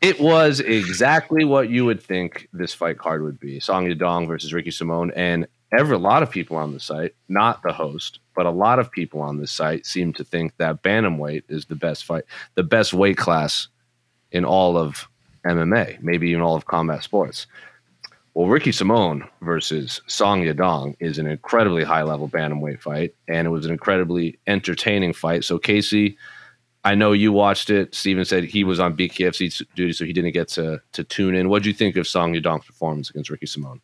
it 0.00 0.20
was 0.20 0.60
exactly 0.60 1.44
what 1.44 1.70
you 1.70 1.84
would 1.84 2.02
think 2.02 2.48
this 2.52 2.72
fight 2.72 2.98
card 2.98 3.22
would 3.22 3.40
be. 3.40 3.58
Song 3.60 3.86
Yadong 3.86 4.28
versus 4.28 4.52
Ricky 4.52 4.70
Simón, 4.70 5.12
and 5.16 5.46
ever 5.76 5.94
a 5.94 5.98
lot 5.98 6.22
of 6.22 6.30
people 6.30 6.56
on 6.56 6.72
the 6.72 6.80
site, 6.80 7.14
not 7.28 7.62
the 7.62 7.72
host, 7.72 8.20
but 8.34 8.46
a 8.46 8.50
lot 8.50 8.78
of 8.78 8.90
people 8.90 9.20
on 9.20 9.38
this 9.38 9.50
site 9.50 9.86
seem 9.86 10.12
to 10.14 10.24
think 10.24 10.56
that 10.58 10.82
bantamweight 10.82 11.42
is 11.48 11.66
the 11.66 11.74
best 11.74 12.04
fight, 12.04 12.24
the 12.54 12.62
best 12.62 12.94
weight 12.94 13.16
class 13.16 13.68
in 14.30 14.44
all 14.44 14.76
of 14.76 15.08
MMA, 15.44 16.00
maybe 16.00 16.30
even 16.30 16.42
all 16.42 16.56
of 16.56 16.66
combat 16.66 17.02
sports. 17.02 17.46
Well, 18.34 18.46
Ricky 18.46 18.70
Simón 18.70 19.28
versus 19.40 20.00
Song 20.06 20.42
Yadong 20.42 20.94
is 21.00 21.18
an 21.18 21.26
incredibly 21.26 21.82
high 21.82 22.04
level 22.04 22.28
bantamweight 22.28 22.80
fight, 22.80 23.14
and 23.26 23.48
it 23.48 23.50
was 23.50 23.64
an 23.64 23.72
incredibly 23.72 24.38
entertaining 24.46 25.12
fight. 25.12 25.42
So, 25.42 25.58
Casey, 25.58 26.16
I 26.84 26.94
know 26.94 27.12
you 27.12 27.32
watched 27.32 27.70
it. 27.70 27.94
Steven 27.94 28.24
said 28.24 28.44
he 28.44 28.64
was 28.64 28.80
on 28.80 28.96
BKFC 28.96 29.62
duty, 29.74 29.92
so 29.92 30.04
he 30.04 30.12
didn't 30.12 30.32
get 30.32 30.48
to 30.48 30.80
to 30.92 31.04
tune 31.04 31.34
in. 31.34 31.48
What 31.48 31.62
do 31.62 31.68
you 31.68 31.74
think 31.74 31.96
of 31.96 32.06
Song 32.06 32.34
Yadong's 32.34 32.66
performance 32.66 33.10
against 33.10 33.30
Ricky 33.30 33.46
Simón? 33.46 33.80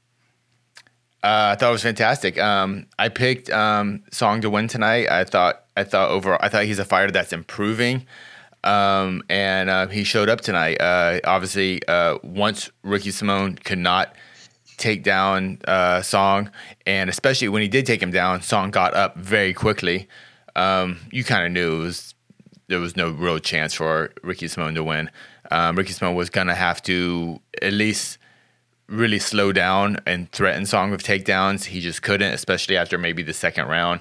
Uh, 1.23 1.53
I 1.53 1.57
thought 1.57 1.71
it 1.71 1.73
was 1.73 1.83
fantastic. 1.83 2.39
Um, 2.39 2.87
I 2.99 3.09
picked 3.09 3.49
um, 3.51 4.05
Song 4.13 4.43
to 4.43 4.51
win 4.51 4.69
tonight. 4.69 5.11
I 5.11 5.25
thought 5.25 5.65
I 5.77 5.83
thought 5.85 6.11
overall 6.11 6.39
I 6.41 6.49
thought 6.49 6.65
he's 6.65 6.79
a 6.79 6.85
fighter 6.85 7.11
that's 7.11 7.33
improving, 7.33 8.07
um, 8.63 9.23
and 9.29 9.71
uh, 9.71 9.87
he 9.89 10.05
showed 10.05 10.29
up 10.29 10.43
tonight. 10.43 10.81
Uh, 10.81 11.21
obviously, 11.25 11.81
uh, 11.89 12.19
once 12.23 12.71
Ricky 12.83 13.11
Simón 13.11 13.63
could 13.65 13.79
not 13.79 14.15
take 14.77 15.03
down 15.03 15.59
uh, 15.67 16.03
Song, 16.03 16.51
and 16.87 17.11
especially 17.11 17.49
when 17.49 17.63
he 17.63 17.69
did 17.69 17.87
take 17.87 18.03
him 18.03 18.11
down, 18.11 18.43
Song 18.43 18.71
got 18.71 18.95
up 18.95 19.17
very 19.17 19.53
quickly. 19.53 20.09
Um, 20.57 20.99
you 21.11 21.25
kind 21.25 21.47
of 21.47 21.53
knew 21.53 21.77
it 21.77 21.85
was 21.85 22.14
there 22.69 22.81
was 22.81 22.97
no 22.97 23.11
real 23.11 23.39
chance 23.39 23.75
for 23.75 24.13
Ricky 24.23 24.47
Simón 24.47 24.75
to 24.75 24.85
win. 24.85 25.11
Um, 25.51 25.77
Ricky 25.77 25.93
Simón 25.93 26.15
was 26.15 26.31
gonna 26.31 26.55
have 26.55 26.83
to 26.85 27.41
at 27.61 27.73
least 27.73 28.19
really 28.89 29.19
slow 29.19 29.53
down 29.53 29.99
and 30.07 30.31
threaten 30.33 30.67
Song 30.67 30.91
with 30.91 31.03
takedowns. 31.03 31.65
He 31.65 31.81
just 31.81 32.03
couldn't, 32.03 32.33
especially 32.33 32.77
after 32.77 32.99
maybe 32.99 33.23
the 33.23 33.33
second 33.33 33.69
round. 33.69 34.01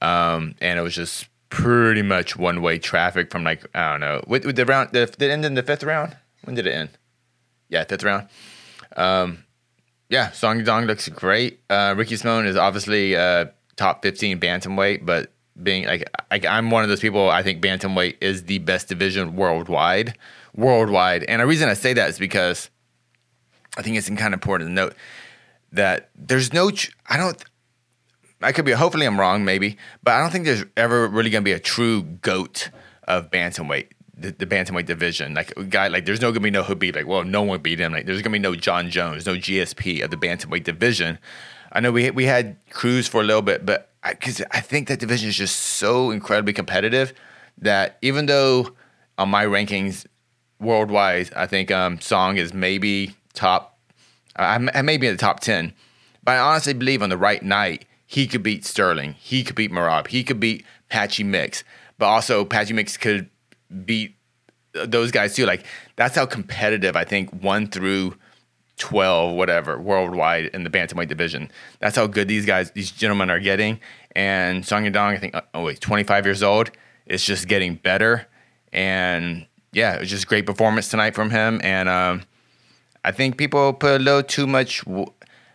Um, 0.00 0.54
and 0.60 0.78
it 0.78 0.82
was 0.82 0.94
just 0.94 1.28
pretty 1.48 2.02
much 2.02 2.36
one 2.36 2.60
way 2.60 2.78
traffic 2.78 3.30
from 3.30 3.44
like 3.44 3.64
I 3.74 3.92
don't 3.92 4.00
know. 4.00 4.22
With, 4.26 4.44
with 4.44 4.56
the 4.56 4.66
round, 4.66 4.90
the, 4.92 5.06
did 5.06 5.22
it 5.22 5.30
end 5.30 5.44
in 5.44 5.54
the 5.54 5.62
fifth 5.62 5.84
round? 5.84 6.16
When 6.44 6.54
did 6.54 6.66
it 6.66 6.72
end? 6.72 6.90
Yeah, 7.68 7.84
fifth 7.84 8.04
round. 8.04 8.28
Um, 8.96 9.44
yeah, 10.08 10.30
Song 10.30 10.62
Dong 10.64 10.84
looks 10.84 11.08
great. 11.08 11.60
Uh, 11.68 11.94
Ricky 11.96 12.14
Simón 12.14 12.46
is 12.46 12.56
obviously 12.56 13.16
uh, 13.16 13.46
top 13.76 14.02
fifteen 14.02 14.38
bantamweight, 14.38 15.04
but 15.04 15.32
being 15.62 15.86
like, 15.86 16.08
like 16.30 16.44
I'm 16.44 16.70
one 16.70 16.82
of 16.82 16.88
those 16.88 17.00
people. 17.00 17.30
I 17.30 17.42
think 17.42 17.62
bantamweight 17.62 18.16
is 18.20 18.44
the 18.44 18.58
best 18.58 18.88
division 18.88 19.36
worldwide, 19.36 20.16
worldwide. 20.54 21.24
And 21.24 21.40
the 21.40 21.46
reason 21.46 21.68
I 21.68 21.74
say 21.74 21.92
that 21.94 22.08
is 22.10 22.18
because 22.18 22.70
I 23.76 23.82
think 23.82 23.96
it's 23.96 24.08
kind 24.08 24.20
of 24.20 24.34
important 24.34 24.70
to 24.70 24.74
note 24.74 24.94
that 25.72 26.10
there's 26.14 26.52
no. 26.52 26.70
Ch- 26.70 26.92
I 27.08 27.16
don't. 27.16 27.42
I 28.42 28.52
could 28.52 28.64
be. 28.64 28.72
Hopefully, 28.72 29.06
I'm 29.06 29.18
wrong. 29.18 29.44
Maybe, 29.44 29.76
but 30.02 30.12
I 30.12 30.20
don't 30.20 30.30
think 30.30 30.44
there's 30.44 30.64
ever 30.76 31.08
really 31.08 31.30
going 31.30 31.42
to 31.42 31.48
be 31.48 31.52
a 31.52 31.60
true 31.60 32.02
goat 32.02 32.70
of 33.04 33.30
bantamweight. 33.30 33.88
The, 34.18 34.32
the 34.32 34.46
bantamweight 34.46 34.86
division, 34.86 35.34
like 35.34 35.52
guy, 35.68 35.88
like 35.88 36.06
there's 36.06 36.22
no 36.22 36.30
gonna 36.30 36.40
be 36.40 36.50
no 36.50 36.62
Khabib, 36.62 36.96
like 36.96 37.06
well, 37.06 37.22
no 37.22 37.42
one 37.42 37.60
beat 37.60 37.78
him. 37.78 37.92
Like 37.92 38.06
there's 38.06 38.22
gonna 38.22 38.32
be 38.32 38.38
no 38.38 38.54
Jon 38.54 38.88
Jones, 38.88 39.26
no 39.26 39.34
GSP 39.34 40.02
of 40.02 40.10
the 40.10 40.16
bantamweight 40.16 40.64
division. 40.64 41.18
I 41.70 41.80
know 41.80 41.92
we 41.92 42.10
we 42.10 42.24
had 42.24 42.56
Cruz 42.70 43.06
for 43.06 43.20
a 43.20 43.24
little 43.24 43.42
bit, 43.42 43.66
but 43.66 43.90
because 44.10 44.42
I, 44.50 44.60
think 44.60 44.88
that 44.88 44.98
division 44.98 45.28
is 45.28 45.36
just 45.36 45.56
so 45.58 46.10
incredibly 46.10 46.52
competitive 46.52 47.12
that 47.58 47.98
even 48.02 48.26
though 48.26 48.74
on 49.18 49.28
my 49.28 49.44
rankings 49.44 50.06
worldwide, 50.60 51.32
I 51.34 51.46
think 51.46 51.70
um, 51.70 52.00
Song 52.00 52.36
is 52.36 52.52
maybe 52.52 53.14
top. 53.34 53.78
I, 54.36 54.54
I 54.74 54.82
may 54.82 54.96
be 54.96 55.06
in 55.06 55.14
the 55.14 55.18
top 55.18 55.40
ten, 55.40 55.72
but 56.22 56.32
I 56.32 56.38
honestly 56.38 56.74
believe 56.74 57.02
on 57.02 57.08
the 57.08 57.16
right 57.16 57.42
night 57.42 57.86
he 58.06 58.26
could 58.26 58.42
beat 58.42 58.64
Sterling, 58.64 59.14
he 59.14 59.42
could 59.42 59.56
beat 59.56 59.72
Merab, 59.72 60.08
he 60.08 60.22
could 60.22 60.38
beat 60.38 60.64
Patchy 60.88 61.24
Mix, 61.24 61.64
but 61.98 62.06
also 62.06 62.44
Patchy 62.44 62.72
Mix 62.72 62.96
could 62.96 63.28
beat 63.84 64.14
those 64.72 65.10
guys 65.10 65.34
too. 65.34 65.46
Like 65.46 65.64
that's 65.96 66.14
how 66.14 66.26
competitive 66.26 66.96
I 66.96 67.04
think 67.04 67.30
one 67.42 67.66
through 67.68 68.14
twelve, 68.76 69.34
whatever, 69.34 69.78
worldwide 69.78 70.46
in 70.46 70.64
the 70.64 70.70
bantamweight 70.70 71.08
division. 71.08 71.50
That's 71.78 71.96
how 71.96 72.06
good 72.06 72.28
these 72.28 72.46
guys, 72.46 72.70
these 72.72 72.90
gentlemen, 72.90 73.30
are 73.30 73.40
getting. 73.40 73.80
And 74.14 74.64
Song 74.64 74.84
Yadong, 74.84 75.14
I 75.14 75.18
think, 75.18 75.34
oh 75.54 75.64
wait, 75.64 75.80
twenty 75.80 76.02
five 76.04 76.24
years 76.24 76.42
old. 76.42 76.70
It's 77.06 77.24
just 77.24 77.48
getting 77.48 77.76
better, 77.76 78.26
and 78.72 79.46
yeah, 79.72 79.94
it 79.94 80.00
was 80.00 80.10
just 80.10 80.26
great 80.26 80.46
performance 80.46 80.88
tonight 80.88 81.14
from 81.14 81.30
him. 81.30 81.60
And 81.62 81.88
um, 81.88 82.22
I 83.04 83.12
think 83.12 83.36
people 83.36 83.72
put 83.72 84.00
a 84.00 84.02
little 84.02 84.22
too 84.22 84.46
much. 84.46 84.84
w- 84.84 85.06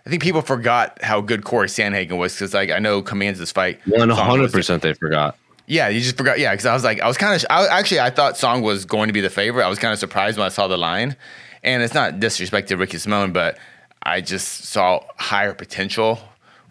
I 0.05 0.09
think 0.09 0.23
people 0.23 0.41
forgot 0.41 0.97
how 1.03 1.21
good 1.21 1.43
Corey 1.43 1.67
Sandhagen 1.67 2.17
was 2.17 2.33
because, 2.33 2.53
like, 2.53 2.71
I 2.71 2.79
know 2.79 3.01
commands 3.01 3.37
this 3.37 3.51
fight. 3.51 3.79
One 3.85 4.09
hundred 4.09 4.51
percent, 4.51 4.81
they 4.81 4.93
forgot. 4.93 5.37
yeah, 5.71 5.87
you 5.87 6.01
just 6.01 6.17
forgot. 6.17 6.37
Yeah, 6.37 6.51
because 6.51 6.65
I 6.65 6.73
was 6.73 6.83
like, 6.83 6.99
I 6.99 7.07
was 7.07 7.17
kind 7.17 7.33
of, 7.33 7.45
I, 7.49 7.65
actually, 7.67 8.01
I 8.01 8.09
thought 8.09 8.37
Song 8.37 8.61
was 8.61 8.83
going 8.83 9.07
to 9.07 9.13
be 9.13 9.21
the 9.21 9.29
favorite. 9.29 9.63
I 9.63 9.69
was 9.69 9.79
kind 9.79 9.93
of 9.93 9.99
surprised 9.99 10.37
when 10.37 10.45
I 10.45 10.49
saw 10.49 10.67
the 10.67 10.77
line, 10.77 11.15
and 11.63 11.83
it's 11.83 11.93
not 11.93 12.19
disrespect 12.19 12.69
to 12.69 12.77
Ricky 12.77 12.97
Simón, 12.97 13.33
but 13.33 13.57
I 14.03 14.21
just 14.21 14.65
saw 14.65 15.03
higher 15.17 15.53
potential 15.53 16.19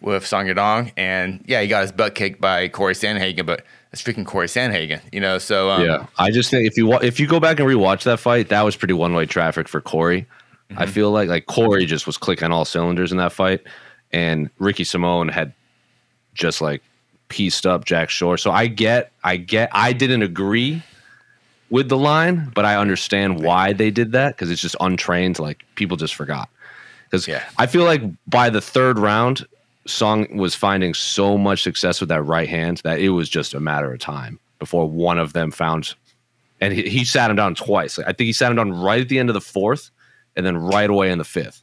with 0.00 0.26
Song 0.26 0.46
Yadong, 0.46 0.92
and 0.96 1.44
yeah, 1.46 1.60
he 1.60 1.68
got 1.68 1.82
his 1.82 1.92
butt 1.92 2.14
kicked 2.14 2.40
by 2.40 2.68
Corey 2.68 2.94
Sandhagen, 2.94 3.44
but 3.44 3.64
it's 3.92 4.02
freaking 4.02 4.24
Corey 4.26 4.46
Sandhagen, 4.46 5.00
you 5.12 5.20
know. 5.20 5.38
So 5.38 5.70
um, 5.70 5.84
yeah, 5.84 6.06
I 6.18 6.30
just 6.30 6.50
think 6.50 6.66
if 6.66 6.76
you 6.76 6.86
wa- 6.86 7.00
if 7.02 7.20
you 7.20 7.26
go 7.26 7.38
back 7.40 7.60
and 7.60 7.68
rewatch 7.68 8.04
that 8.04 8.18
fight, 8.18 8.48
that 8.48 8.62
was 8.62 8.76
pretty 8.76 8.94
one 8.94 9.14
way 9.14 9.26
traffic 9.26 9.68
for 9.68 9.80
Corey. 9.80 10.26
I 10.70 10.84
Mm-hmm. 10.84 10.92
feel 10.92 11.10
like 11.10 11.28
like 11.28 11.46
Corey 11.46 11.84
just 11.84 12.06
was 12.06 12.16
clicking 12.16 12.52
all 12.52 12.64
cylinders 12.64 13.10
in 13.12 13.18
that 13.18 13.32
fight, 13.32 13.60
and 14.12 14.48
Ricky 14.58 14.84
Simón 14.84 15.30
had 15.30 15.52
just 16.34 16.60
like 16.60 16.82
pieced 17.28 17.66
up 17.66 17.84
Jack 17.84 18.08
Shore. 18.08 18.38
So 18.38 18.50
I 18.52 18.68
get, 18.68 19.10
I 19.24 19.36
get, 19.36 19.68
I 19.72 19.92
didn't 19.92 20.22
agree 20.22 20.82
with 21.70 21.88
the 21.88 21.96
line, 21.96 22.50
but 22.54 22.64
I 22.64 22.76
understand 22.76 23.42
why 23.42 23.72
they 23.72 23.90
did 23.90 24.12
that 24.12 24.34
because 24.36 24.50
it's 24.50 24.60
just 24.60 24.76
untrained. 24.80 25.38
Like 25.38 25.64
people 25.76 25.96
just 25.96 26.14
forgot. 26.14 26.48
Because 27.04 27.26
Yeah. 27.26 27.42
I 27.58 27.66
feel 27.66 27.84
like 27.84 28.02
by 28.26 28.50
the 28.50 28.60
third 28.60 28.98
round, 28.98 29.46
Song 29.86 30.36
was 30.36 30.54
finding 30.54 30.94
so 30.94 31.38
much 31.38 31.62
success 31.62 32.00
with 32.00 32.08
that 32.10 32.22
right 32.22 32.48
hand 32.48 32.80
that 32.84 32.98
it 33.00 33.10
was 33.10 33.28
just 33.28 33.54
a 33.54 33.60
matter 33.60 33.92
of 33.92 33.98
time 33.98 34.38
before 34.58 34.88
one 34.88 35.18
of 35.18 35.32
them 35.32 35.50
found. 35.50 35.94
And 36.60 36.74
he, 36.74 36.82
he 36.82 37.04
sat 37.04 37.30
him 37.30 37.36
down 37.36 37.54
twice. 37.54 37.98
I 37.98 38.12
think 38.12 38.26
he 38.26 38.32
sat 38.32 38.50
him 38.50 38.56
down 38.56 38.72
right 38.72 39.00
at 39.00 39.08
the 39.08 39.18
end 39.18 39.30
of 39.30 39.34
the 39.34 39.40
fourth, 39.40 39.90
and 40.36 40.44
then 40.44 40.56
right 40.58 40.88
away 40.90 41.10
in 41.10 41.18
the 41.18 41.24
fifth 41.24 41.62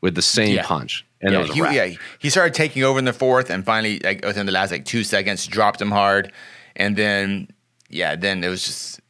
with 0.00 0.14
the 0.14 0.22
same 0.22 0.54
Yeah. 0.56 0.64
punch. 0.66 1.04
And 1.20 1.32
yeah, 1.32 1.38
was 1.40 1.50
he, 1.52 1.60
yeah, 1.60 1.90
he 2.20 2.30
started 2.30 2.54
taking 2.54 2.82
over 2.84 2.98
in 2.98 3.04
the 3.04 3.12
fourth, 3.12 3.50
and 3.50 3.64
finally, 3.64 3.98
like 4.00 4.24
within 4.24 4.46
the 4.46 4.52
last 4.52 4.70
like 4.70 4.84
two 4.84 5.04
seconds, 5.04 5.46
dropped 5.46 5.80
him 5.82 5.90
hard, 5.90 6.32
and 6.76 6.96
then 6.96 7.48
yeah, 7.90 8.14
then 8.16 8.42
it 8.42 8.48
was 8.48 8.64
just 8.64 9.00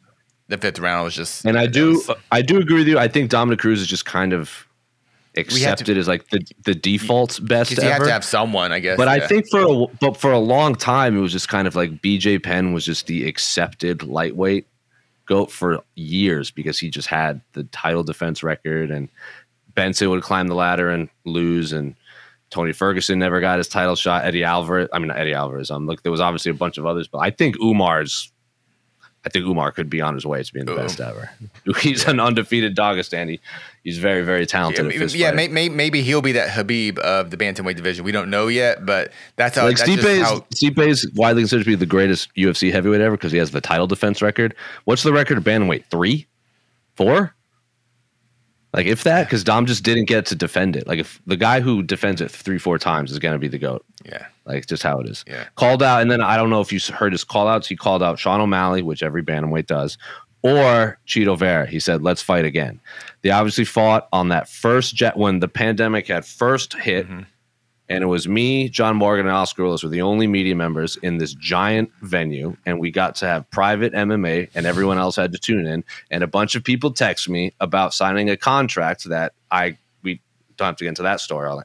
the 0.48 0.58
fifth 0.58 0.78
round 0.78 1.04
was 1.04 1.14
just. 1.14 1.44
And 1.44 1.58
I 1.58 1.66
do, 1.66 1.92
was- 1.92 2.10
I 2.32 2.42
do 2.42 2.58
agree 2.58 2.78
with 2.78 2.88
you. 2.88 2.98
I 2.98 3.08
think 3.08 3.30
Dominick 3.30 3.58
Cruz 3.60 3.80
is 3.80 3.86
just 3.86 4.04
kind 4.04 4.32
of 4.32 4.66
accepted 5.36 5.96
as 5.96 6.08
like 6.08 6.28
the 6.30 6.44
the 6.64 6.74
default 6.74 7.38
best 7.46 7.70
you 7.70 7.82
have 7.82 7.92
ever. 7.96 8.06
to 8.06 8.12
have 8.12 8.24
someone, 8.24 8.72
I 8.72 8.80
guess. 8.80 8.96
but 8.96 9.06
I 9.08 9.24
think 9.24 9.46
for 9.50 9.60
a, 9.60 9.86
but 10.00 10.16
for 10.16 10.32
a 10.32 10.38
long 10.38 10.74
time 10.74 11.16
it 11.16 11.20
was 11.20 11.30
just 11.30 11.48
kind 11.48 11.68
of 11.68 11.76
like 11.76 12.02
BJ 12.02 12.42
Penn 12.42 12.72
was 12.72 12.84
just 12.84 13.06
the 13.06 13.28
accepted 13.28 14.02
lightweight 14.02 14.66
goat 15.26 15.52
for 15.52 15.84
years 15.94 16.50
because 16.50 16.78
he 16.78 16.90
just 16.90 17.06
had 17.06 17.40
the 17.52 17.62
title 17.64 18.02
defense 18.02 18.42
record 18.42 18.90
and 18.90 19.08
Benson 19.74 20.10
would 20.10 20.22
climb 20.22 20.48
the 20.48 20.54
ladder 20.56 20.88
and 20.90 21.08
lose 21.24 21.72
and 21.72 21.94
Tony 22.50 22.72
Ferguson 22.72 23.18
never 23.20 23.40
got 23.40 23.58
his 23.58 23.68
title 23.68 23.94
shot. 23.94 24.24
Eddie 24.24 24.42
Alvarez, 24.42 24.88
I 24.92 24.98
mean 24.98 25.08
not 25.08 25.18
Eddie 25.18 25.34
Alvarez. 25.34 25.70
Um, 25.70 25.86
look, 25.86 26.02
there 26.02 26.10
was 26.10 26.20
obviously 26.22 26.50
a 26.50 26.54
bunch 26.54 26.78
of 26.78 26.86
others, 26.86 27.06
but 27.06 27.18
I 27.18 27.30
think 27.30 27.56
Umar's. 27.60 28.32
I 29.28 29.30
think 29.30 29.44
Umar 29.44 29.72
could 29.72 29.90
be 29.90 30.00
on 30.00 30.14
his 30.14 30.24
way 30.24 30.42
to 30.42 30.52
being 30.54 30.64
the 30.64 30.72
Ooh. 30.72 30.76
best 30.76 30.98
ever. 31.00 31.30
He's 31.80 32.06
an 32.06 32.18
undefeated 32.18 32.74
Dagestani. 32.74 33.40
He's 33.84 33.98
very, 33.98 34.22
very 34.22 34.46
talented. 34.46 34.90
Yeah, 34.90 35.28
yeah 35.28 35.32
may, 35.32 35.48
may, 35.48 35.68
maybe 35.68 36.00
he'll 36.00 36.22
be 36.22 36.32
that 36.32 36.48
Khabib 36.48 36.98
of 36.98 37.30
the 37.30 37.36
bantamweight 37.36 37.76
division. 37.76 38.06
We 38.06 38.12
don't 38.12 38.30
know 38.30 38.48
yet, 38.48 38.86
but 38.86 39.12
that's 39.36 39.56
how. 39.56 39.66
like 39.66 39.76
that's 39.76 39.90
Stipe 39.90 40.04
is, 40.04 40.22
how 40.22 40.40
Stipe 40.54 40.78
is 40.78 41.10
widely 41.14 41.42
considered 41.42 41.64
to 41.64 41.70
be 41.70 41.74
the 41.74 41.84
greatest 41.84 42.34
UFC 42.36 42.72
heavyweight 42.72 43.02
ever 43.02 43.16
because 43.16 43.32
he 43.32 43.38
has 43.38 43.50
the 43.50 43.60
title 43.60 43.86
defense 43.86 44.22
record. 44.22 44.54
What's 44.84 45.02
the 45.02 45.12
record 45.12 45.36
of 45.36 45.44
bantamweight? 45.44 45.84
Three, 45.90 46.26
four? 46.96 47.34
Like 48.74 48.86
if 48.86 49.04
that, 49.04 49.24
because 49.26 49.42
Dom 49.44 49.64
just 49.66 49.82
didn't 49.82 50.04
get 50.04 50.26
to 50.26 50.34
defend 50.34 50.76
it. 50.76 50.86
Like 50.86 50.98
if 50.98 51.20
the 51.26 51.36
guy 51.36 51.60
who 51.60 51.82
defends 51.82 52.20
it 52.20 52.30
three, 52.30 52.58
four 52.58 52.78
times 52.78 53.10
is 53.10 53.18
going 53.18 53.32
to 53.34 53.38
be 53.38 53.48
the 53.48 53.58
goat. 53.58 53.84
yeah. 54.04 54.26
Like 54.44 54.66
just 54.66 54.82
how 54.82 55.00
it 55.00 55.08
is. 55.08 55.24
Yeah. 55.26 55.44
Called 55.56 55.82
out, 55.82 56.00
and 56.02 56.10
then 56.10 56.20
I 56.22 56.36
don't 56.36 56.50
know 56.50 56.60
if 56.60 56.72
you 56.72 56.80
heard 56.92 57.12
his 57.12 57.24
call 57.24 57.48
outs. 57.48 57.66
He 57.68 57.76
called 57.76 58.02
out 58.02 58.18
Sean 58.18 58.40
O'Malley, 58.40 58.82
which 58.82 59.02
every 59.02 59.22
bantamweight 59.22 59.66
does. 59.66 59.98
or 60.42 60.98
Chito 61.06 61.36
Vera. 61.36 61.66
He 61.66 61.80
said, 61.80 62.02
let's 62.02 62.22
fight 62.22 62.44
again. 62.44 62.80
They 63.22 63.30
obviously 63.30 63.64
fought 63.64 64.06
on 64.12 64.28
that 64.28 64.48
first 64.48 64.94
jet 64.94 65.16
when 65.16 65.40
the 65.40 65.48
pandemic 65.48 66.06
had 66.06 66.24
first 66.24 66.74
hit. 66.74 67.06
Mm-hmm. 67.06 67.22
And 67.88 68.04
it 68.04 68.06
was 68.06 68.28
me, 68.28 68.68
John 68.68 68.96
Morgan, 68.96 69.26
and 69.26 69.34
Oscar 69.34 69.64
Willis 69.64 69.82
were 69.82 69.88
the 69.88 70.02
only 70.02 70.26
media 70.26 70.54
members 70.54 70.96
in 70.98 71.18
this 71.18 71.32
giant 71.34 71.90
venue. 72.02 72.56
And 72.66 72.78
we 72.78 72.90
got 72.90 73.14
to 73.16 73.26
have 73.26 73.50
private 73.50 73.92
MMA, 73.94 74.50
and 74.54 74.66
everyone 74.66 74.98
else 74.98 75.16
had 75.16 75.32
to 75.32 75.38
tune 75.38 75.66
in. 75.66 75.84
And 76.10 76.22
a 76.22 76.26
bunch 76.26 76.54
of 76.54 76.62
people 76.64 76.92
text 76.92 77.28
me 77.28 77.54
about 77.60 77.94
signing 77.94 78.28
a 78.28 78.36
contract 78.36 79.04
that 79.04 79.32
I, 79.50 79.78
we 80.02 80.20
don't 80.56 80.66
have 80.66 80.76
to 80.76 80.84
get 80.84 80.90
into 80.90 81.02
that 81.04 81.20
story 81.20 81.48
all, 81.48 81.62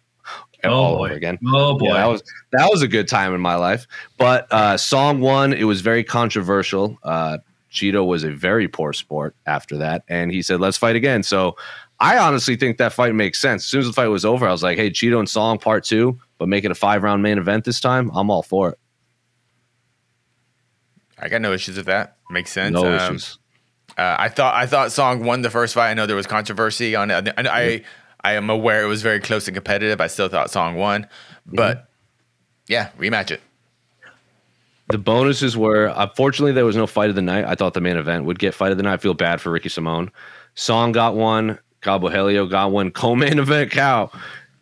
Oh, 0.66 0.70
all 0.72 0.98
boy. 0.98 1.06
over 1.08 1.14
again. 1.16 1.38
Oh 1.46 1.78
boy. 1.78 1.88
Yeah, 1.88 1.94
that 1.96 2.06
was 2.06 2.24
that 2.54 2.70
was 2.70 2.82
a 2.82 2.88
good 2.88 3.10
time 3.10 3.34
in 3.36 3.42
my 3.42 3.56
life. 3.56 3.86
But 4.18 4.48
uh, 4.50 4.78
song 4.78 5.20
one, 5.20 5.52
it 5.52 5.66
was 5.66 5.82
very 5.82 6.06
controversial. 6.06 6.98
Uh, 7.04 7.40
Chito 7.74 8.06
was 8.06 8.24
a 8.24 8.32
very 8.32 8.68
poor 8.68 8.94
sport 8.94 9.36
after 9.46 9.78
that, 9.78 10.04
and 10.08 10.32
he 10.32 10.42
said, 10.42 10.60
"Let's 10.60 10.78
fight 10.78 10.96
again." 10.96 11.24
So 11.24 11.58
I 12.00 12.18
honestly 12.18 12.56
think 12.56 12.78
that 12.78 12.94
fight 12.94 13.16
makes 13.16 13.40
sense. 13.42 13.64
As 13.64 13.68
soon 13.68 13.82
as 13.82 13.88
the 13.88 13.94
fight 13.94 14.08
was 14.08 14.24
over, 14.26 14.48
I 14.48 14.52
was 14.52 14.62
like, 14.64 14.78
"Hey, 14.78 14.90
Chito 14.92 15.18
and 15.20 15.28
Song 15.28 15.58
part 15.58 15.84
two, 15.84 16.20
but 16.38 16.48
make 16.48 16.64
it 16.66 16.72
a 16.72 16.76
five 16.76 17.02
round 17.04 17.24
main 17.24 17.38
event 17.38 17.66
this 17.66 17.80
time." 17.80 18.12
I'm 18.14 18.30
all 18.30 18.44
for 18.44 18.70
it. 18.70 18.80
I 21.18 21.30
got 21.30 21.42
no 21.42 21.54
issues 21.54 21.78
with 21.78 21.86
that. 21.88 22.18
Makes 22.30 22.52
sense. 22.52 22.74
No 22.74 22.86
Um, 22.86 23.16
issues. 23.16 23.38
Uh, 23.98 24.16
I 24.20 24.30
thought 24.30 24.56
I 24.56 24.66
thought 24.66 24.92
Song 24.92 25.24
won 25.24 25.42
the 25.42 25.50
first 25.50 25.74
fight. 25.74 25.90
I 25.90 25.94
know 25.94 26.06
there 26.06 26.16
was 26.16 26.28
controversy 26.28 26.96
on 26.96 27.12
it. 27.12 27.30
And 27.38 27.48
I 27.48 27.84
I 28.24 28.34
am 28.34 28.50
aware 28.50 28.84
it 28.84 28.88
was 28.88 29.02
very 29.02 29.20
close 29.20 29.48
and 29.48 29.56
competitive. 29.56 30.02
I 30.02 30.08
still 30.08 30.30
thought 30.30 30.50
Song 30.50 30.76
won, 30.76 31.08
but 31.46 31.90
yeah, 32.68 32.90
rematch 33.00 33.32
it. 33.32 33.42
The 34.94 35.00
bonuses 35.00 35.58
were 35.58 35.90
uh, 35.90 36.04
unfortunately 36.04 36.52
there 36.52 36.66
was 36.66 36.76
no 36.76 36.86
fight 36.86 37.10
of 37.10 37.16
the 37.16 37.22
night. 37.24 37.46
I 37.46 37.56
thought 37.56 37.74
the 37.74 37.82
main 37.82 37.98
event 37.98 38.26
would 38.26 38.38
get 38.38 38.54
fight 38.54 38.72
of 38.72 38.78
the 38.78 38.84
night. 38.84 38.94
I 38.94 38.98
feel 38.98 39.16
bad 39.16 39.42
for 39.42 39.50
Ricky 39.50 39.68
Simón. 39.68 40.12
Song 40.54 40.92
got 40.92 41.16
one. 41.16 41.58
Caio 41.82 41.98
Borralho 41.98 42.48
got 42.48 42.72
one. 42.72 42.92
Co-main 42.92 43.40
event 43.40 43.72
cow 43.72 44.12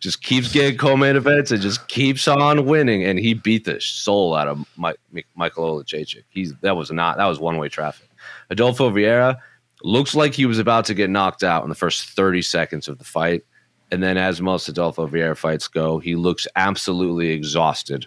just 0.00 0.22
keeps 0.22 0.50
getting 0.50 0.78
co-main 0.78 1.16
events 1.16 1.50
and 1.50 1.60
just 1.60 1.86
keeps 1.88 2.26
on 2.26 2.64
winning. 2.64 3.04
And 3.04 3.18
he 3.18 3.34
beat 3.34 3.66
the 3.66 3.78
soul 3.78 4.34
out 4.34 4.48
of 4.48 4.66
Mike, 4.78 4.96
Michael 5.34 5.82
Oleksiejczuk. 5.84 6.22
He's 6.30 6.54
that 6.62 6.78
was 6.78 6.90
not 6.90 7.18
that 7.18 7.26
was 7.26 7.38
one 7.38 7.58
way 7.58 7.68
traffic. 7.68 8.08
Adolfo 8.48 8.88
Vieira 8.88 9.36
looks 9.82 10.14
like 10.14 10.32
he 10.32 10.46
was 10.46 10.58
about 10.58 10.86
to 10.86 10.94
get 10.94 11.10
knocked 11.10 11.44
out 11.44 11.62
in 11.62 11.68
the 11.68 11.74
first 11.74 12.08
30 12.08 12.40
seconds 12.40 12.88
of 12.88 12.96
the 12.96 13.04
fight. 13.04 13.44
And 13.90 14.02
then, 14.02 14.16
as 14.16 14.40
most 14.40 14.66
Adolfo 14.66 15.06
Vieira 15.06 15.36
fights 15.36 15.68
go, 15.68 15.98
he 15.98 16.16
looks 16.16 16.46
absolutely 16.56 17.28
exhausted 17.32 18.06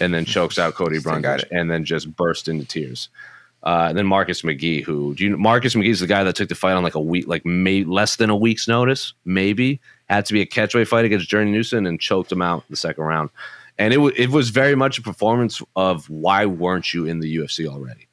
and 0.00 0.12
then 0.14 0.24
chokes 0.26 0.58
out 0.58 0.74
Cody 0.74 0.98
Brundage 1.00 1.44
and 1.50 1.70
then 1.70 1.84
just 1.84 2.14
burst 2.16 2.48
into 2.48 2.64
tears. 2.64 3.08
Uh, 3.62 3.86
and 3.88 3.96
then 3.96 4.06
Marcus 4.06 4.42
McGee, 4.42 4.82
who 4.84 5.14
do 5.14 5.24
you 5.24 5.36
Marcus 5.38 5.74
McGee's 5.74 6.00
the 6.00 6.06
guy 6.06 6.22
that 6.22 6.36
took 6.36 6.50
the 6.50 6.54
fight 6.54 6.72
on 6.74 6.82
like 6.82 6.94
a 6.94 7.00
week, 7.00 7.26
like 7.26 7.46
may, 7.46 7.82
less 7.84 8.16
than 8.16 8.28
a 8.28 8.36
week's 8.36 8.68
notice, 8.68 9.14
maybe 9.24 9.80
had 10.10 10.26
to 10.26 10.34
be 10.34 10.42
a 10.42 10.46
catchweight 10.46 10.86
fight 10.86 11.06
against 11.06 11.28
Journey 11.30 11.50
Newson 11.50 11.86
and 11.86 11.98
choked 11.98 12.30
him 12.30 12.42
out 12.42 12.58
in 12.58 12.64
the 12.68 12.76
second 12.76 13.04
round. 13.04 13.30
And 13.78 13.94
it 13.94 13.96
w- 13.96 14.14
it 14.16 14.28
was 14.30 14.50
very 14.50 14.74
much 14.74 14.98
a 14.98 15.02
performance 15.02 15.62
of 15.76 16.08
why 16.10 16.44
weren't 16.44 16.92
you 16.92 17.06
in 17.06 17.20
the 17.20 17.36
UFC 17.38 17.66
already? 17.66 18.06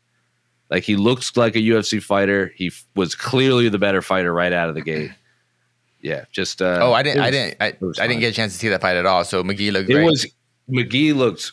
Like 0.70 0.84
he 0.84 0.96
looks 0.96 1.36
like 1.36 1.56
a 1.58 1.60
UFC 1.60 2.02
fighter. 2.02 2.54
He 2.56 2.67
f- 2.67 2.86
was 2.96 3.13
clearly 3.13 3.67
the 3.67 3.78
better 3.78 4.02
fighter 4.02 4.34
right 4.34 4.54
out 4.54 4.70
of 4.70 4.76
the 4.76 4.82
gate. 4.82 5.12
Yeah, 6.04 6.26
just 6.32 6.63
uh, 6.63 6.80
Oh, 6.82 6.94
I 6.94 7.04
didn't. 7.04 7.20
it 7.20 7.26
I 7.28 7.30
didn't. 7.30 7.58
I, 7.62 7.67
I 8.04 8.08
didn't 8.08 8.22
get 8.22 8.30
a 8.32 8.36
chance 8.36 8.54
to 8.54 8.58
see 8.58 8.70
that 8.70 8.82
fight 8.82 8.96
at 8.98 9.06
all. 9.06 9.24
So 9.24 9.44
McGee 9.44 9.72
looked 9.72 9.88
It 9.88 9.94
great. 9.94 10.06
was 10.06 10.26
McGee 10.67 11.13
looked 11.15 11.52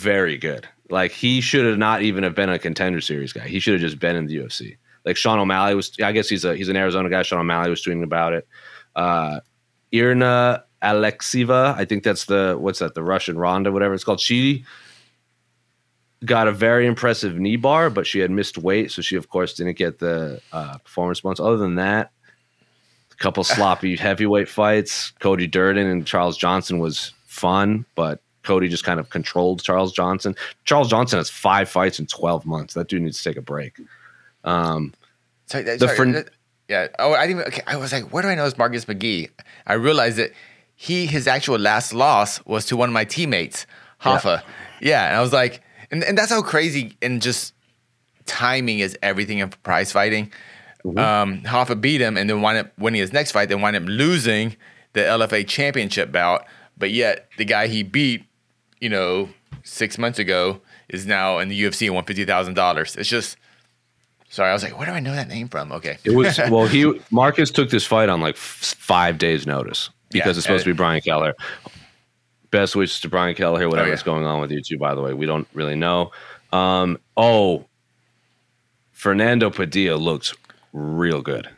very 0.00 0.36
good. 0.38 0.68
Like 0.88 1.12
he 1.12 1.40
should 1.40 1.66
have 1.66 1.78
not 1.78 2.02
even 2.02 2.24
have 2.24 2.34
been 2.34 2.48
a 2.48 2.58
contender 2.58 3.00
series 3.00 3.32
guy. 3.32 3.46
He 3.46 3.60
should 3.60 3.74
have 3.74 3.80
just 3.80 3.98
been 3.98 4.16
in 4.16 4.26
the 4.26 4.36
UFC. 4.36 4.76
Like 5.04 5.16
Sean 5.16 5.38
O'Malley 5.38 5.74
was. 5.74 5.92
I 6.02 6.12
guess 6.12 6.28
he's 6.28 6.44
a 6.44 6.56
he's 6.56 6.68
an 6.68 6.76
Arizona 6.76 7.08
guy. 7.08 7.22
Sean 7.22 7.40
O'Malley 7.40 7.70
was 7.70 7.82
tweeting 7.84 8.02
about 8.02 8.32
it. 8.32 8.48
Uh, 8.96 9.40
Irna 9.92 10.62
Alexieva, 10.82 11.74
I 11.76 11.84
think 11.84 12.02
that's 12.02 12.24
the 12.24 12.56
what's 12.58 12.80
that 12.80 12.94
the 12.94 13.02
Russian 13.02 13.38
Ronda, 13.38 13.72
whatever 13.72 13.94
it's 13.94 14.04
called. 14.04 14.20
She 14.20 14.64
got 16.24 16.48
a 16.48 16.52
very 16.52 16.86
impressive 16.86 17.38
knee 17.38 17.56
bar, 17.56 17.88
but 17.88 18.06
she 18.06 18.18
had 18.18 18.30
missed 18.30 18.58
weight, 18.58 18.90
so 18.90 19.02
she 19.02 19.16
of 19.16 19.28
course 19.28 19.54
didn't 19.54 19.76
get 19.76 19.98
the 19.98 20.40
uh, 20.52 20.78
performance 20.78 21.20
bonus. 21.20 21.40
Other 21.40 21.56
than 21.56 21.76
that, 21.76 22.10
a 23.12 23.16
couple 23.16 23.44
sloppy 23.56 23.96
heavyweight 23.96 24.48
fights. 24.48 25.12
Cody 25.20 25.46
Durden 25.46 25.86
and 25.86 26.06
Charles 26.06 26.36
Johnson 26.36 26.78
was 26.78 27.12
fun, 27.26 27.86
but 27.94 28.20
Cody 28.50 28.68
just 28.68 28.82
kind 28.82 28.98
of 28.98 29.10
controlled 29.10 29.62
Charles 29.62 29.92
Johnson. 29.92 30.34
Charles 30.64 30.90
Johnson 30.90 31.18
has 31.20 31.30
five 31.30 31.68
fights 31.68 32.00
in 32.00 32.06
twelve 32.06 32.44
months. 32.44 32.74
That 32.74 32.88
dude 32.88 33.02
needs 33.02 33.22
to 33.22 33.28
take 33.30 33.36
a 33.36 33.42
break. 33.42 33.78
Um, 34.42 34.92
Sorry, 35.46 35.62
The 35.62 35.78
sorry, 35.78 35.96
fern- 35.96 36.24
yeah. 36.68 36.88
Oh, 36.98 37.12
I 37.12 37.26
didn't. 37.28 37.46
Okay, 37.46 37.62
I 37.66 37.76
was 37.76 37.92
like, 37.92 38.12
where 38.12 38.22
do 38.24 38.28
I 38.28 38.34
know 38.34 38.44
it's 38.46 38.58
Marcus 38.58 38.86
McGee? 38.86 39.30
I 39.66 39.74
realized 39.74 40.16
that 40.18 40.32
he 40.74 41.06
his 41.06 41.28
actual 41.28 41.58
last 41.58 41.92
loss 41.94 42.44
was 42.44 42.66
to 42.66 42.76
one 42.76 42.88
of 42.88 42.92
my 42.92 43.04
teammates, 43.04 43.66
Hoffa. 44.02 44.42
Yeah, 44.80 45.06
and 45.06 45.16
I 45.16 45.20
was 45.20 45.32
like, 45.32 45.62
and, 45.92 46.02
and 46.02 46.18
that's 46.18 46.30
how 46.30 46.42
crazy 46.42 46.96
and 47.02 47.22
just 47.22 47.54
timing 48.26 48.80
is 48.80 48.96
everything 49.02 49.38
in 49.38 49.50
prize 49.62 49.92
fighting. 49.92 50.32
Um, 50.84 51.42
Hoffa 51.42 51.78
beat 51.80 52.00
him 52.00 52.16
and 52.16 52.28
then 52.28 52.40
wound 52.42 52.58
up 52.58 52.78
winning 52.78 53.00
his 53.00 53.12
next 53.12 53.32
fight, 53.32 53.48
then 53.48 53.60
wind 53.60 53.76
up 53.76 53.82
losing 53.86 54.56
the 54.94 55.00
LFA 55.00 55.46
championship 55.46 56.10
bout. 56.10 56.46
But 56.78 56.90
yet 56.92 57.28
the 57.36 57.44
guy 57.44 57.66
he 57.66 57.82
beat, 57.82 58.24
you 58.80 58.88
know, 58.88 59.28
six 59.62 59.98
months 59.98 60.18
ago 60.18 60.60
is 60.88 61.06
now 61.06 61.38
in 61.38 61.48
the 61.48 61.62
UFC 61.62 61.86
and 61.86 61.94
won 61.94 62.04
fifty 62.04 62.24
thousand 62.24 62.54
dollars. 62.54 62.96
It's 62.96 63.08
just 63.08 63.36
sorry, 64.28 64.50
I 64.50 64.52
was 64.52 64.62
like, 64.62 64.76
where 64.76 64.86
do 64.86 64.92
I 64.92 65.00
know 65.00 65.14
that 65.14 65.28
name 65.28 65.48
from? 65.48 65.72
Okay. 65.72 65.98
It 66.04 66.10
was 66.10 66.38
well. 66.50 66.66
He 66.66 67.00
Marcus 67.10 67.50
took 67.50 67.70
this 67.70 67.86
fight 67.86 68.08
on 68.08 68.20
like 68.20 68.34
f- 68.36 68.74
five 68.78 69.18
days' 69.18 69.46
notice 69.46 69.90
because 70.10 70.26
Yeah, 70.26 70.30
it's 70.30 70.42
supposed 70.42 70.64
to 70.64 70.72
be 70.72 70.76
Brian 70.76 71.00
Keller. 71.00 71.34
Best 72.50 72.74
wishes 72.74 73.00
to 73.00 73.08
Brian 73.08 73.34
Keller. 73.34 73.68
Whatever's 73.68 74.00
yeah. 74.00 74.04
going 74.04 74.24
on 74.24 74.40
with 74.40 74.50
you 74.50 74.60
two, 74.60 74.78
by 74.78 74.94
the 74.94 75.02
way, 75.02 75.14
we 75.14 75.26
don't 75.26 75.46
really 75.54 75.76
know. 75.76 76.10
Um, 76.52 76.98
oh, 77.16 77.66
Fernando 78.90 79.50
Padilla 79.50 79.96
looks 79.96 80.34
real 80.72 81.22
good. 81.22 81.48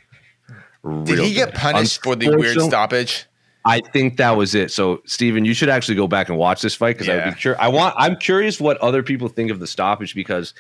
Did 0.85 1.09
Real 1.09 1.25
he 1.25 1.35
get 1.35 1.53
good. 1.53 1.61
punished 1.61 2.03
for 2.03 2.17
the 2.17 2.29
weird 2.37 2.61
stoppage? 2.61 3.27
I 3.65 3.81
think 3.81 4.17
that 4.17 4.33
was 4.33 4.55
it. 4.55 4.71
So, 4.71 5.03
Steven, 5.07 5.45
you 5.45 5.55
should 5.55 5.69
actually 5.69 5.95
go 5.95 6.09
back 6.09 6.29
and 6.29 6.37
watch 6.37 6.63
this 6.63 6.75
fight 6.75 6.99
because 6.99 7.09
I'd 7.09 7.35
be 7.35 7.41
curious. 7.41 7.61
I 7.61 7.69
want 7.69 7.95
I'm 7.97 8.17
curious 8.17 8.61
what 8.61 8.77
other 8.79 9.03
people 9.03 9.29
think 9.29 9.51
of 9.51 9.61
the 9.61 9.67
stoppage 9.67 10.15
because 10.15 10.55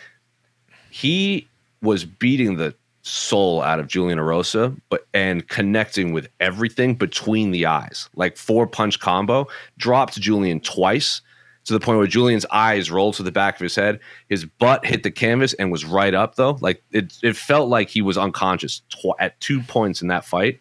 he 0.90 1.48
was 1.80 2.04
beating 2.04 2.56
the 2.56 2.74
soul 3.02 3.60
out 3.62 3.80
of 3.80 3.88
Julian 3.88 4.18
Erosa, 4.18 4.78
but 4.88 5.06
and 5.12 5.46
connecting 5.48 6.12
with 6.12 6.28
everything 6.38 6.94
between 6.94 7.50
the 7.50 7.66
eyes, 7.66 8.08
like 8.14 8.36
four 8.36 8.66
punch 8.66 9.00
combo. 9.00 9.48
Dropped 9.78 10.20
Julian 10.20 10.60
twice 10.60 11.20
to 11.64 11.72
the 11.72 11.80
point 11.80 11.98
where 11.98 12.06
Julian's 12.06 12.46
eyes 12.50 12.90
rolled 12.90 13.14
to 13.14 13.22
the 13.22 13.32
back 13.32 13.56
of 13.56 13.60
his 13.60 13.74
head. 13.74 14.00
His 14.28 14.44
butt 14.44 14.84
hit 14.84 15.02
the 15.02 15.10
canvas 15.10 15.54
and 15.54 15.70
was 15.70 15.84
right 15.84 16.14
up 16.14 16.36
though. 16.36 16.58
Like 16.60 16.82
it, 16.92 17.16
it 17.22 17.36
felt 17.36 17.68
like 17.68 17.88
he 17.88 18.02
was 18.02 18.18
unconscious 18.18 18.82
tw- 18.90 19.18
at 19.18 19.38
two 19.40 19.60
points 19.62 20.02
in 20.02 20.08
that 20.08 20.24
fight. 20.24 20.60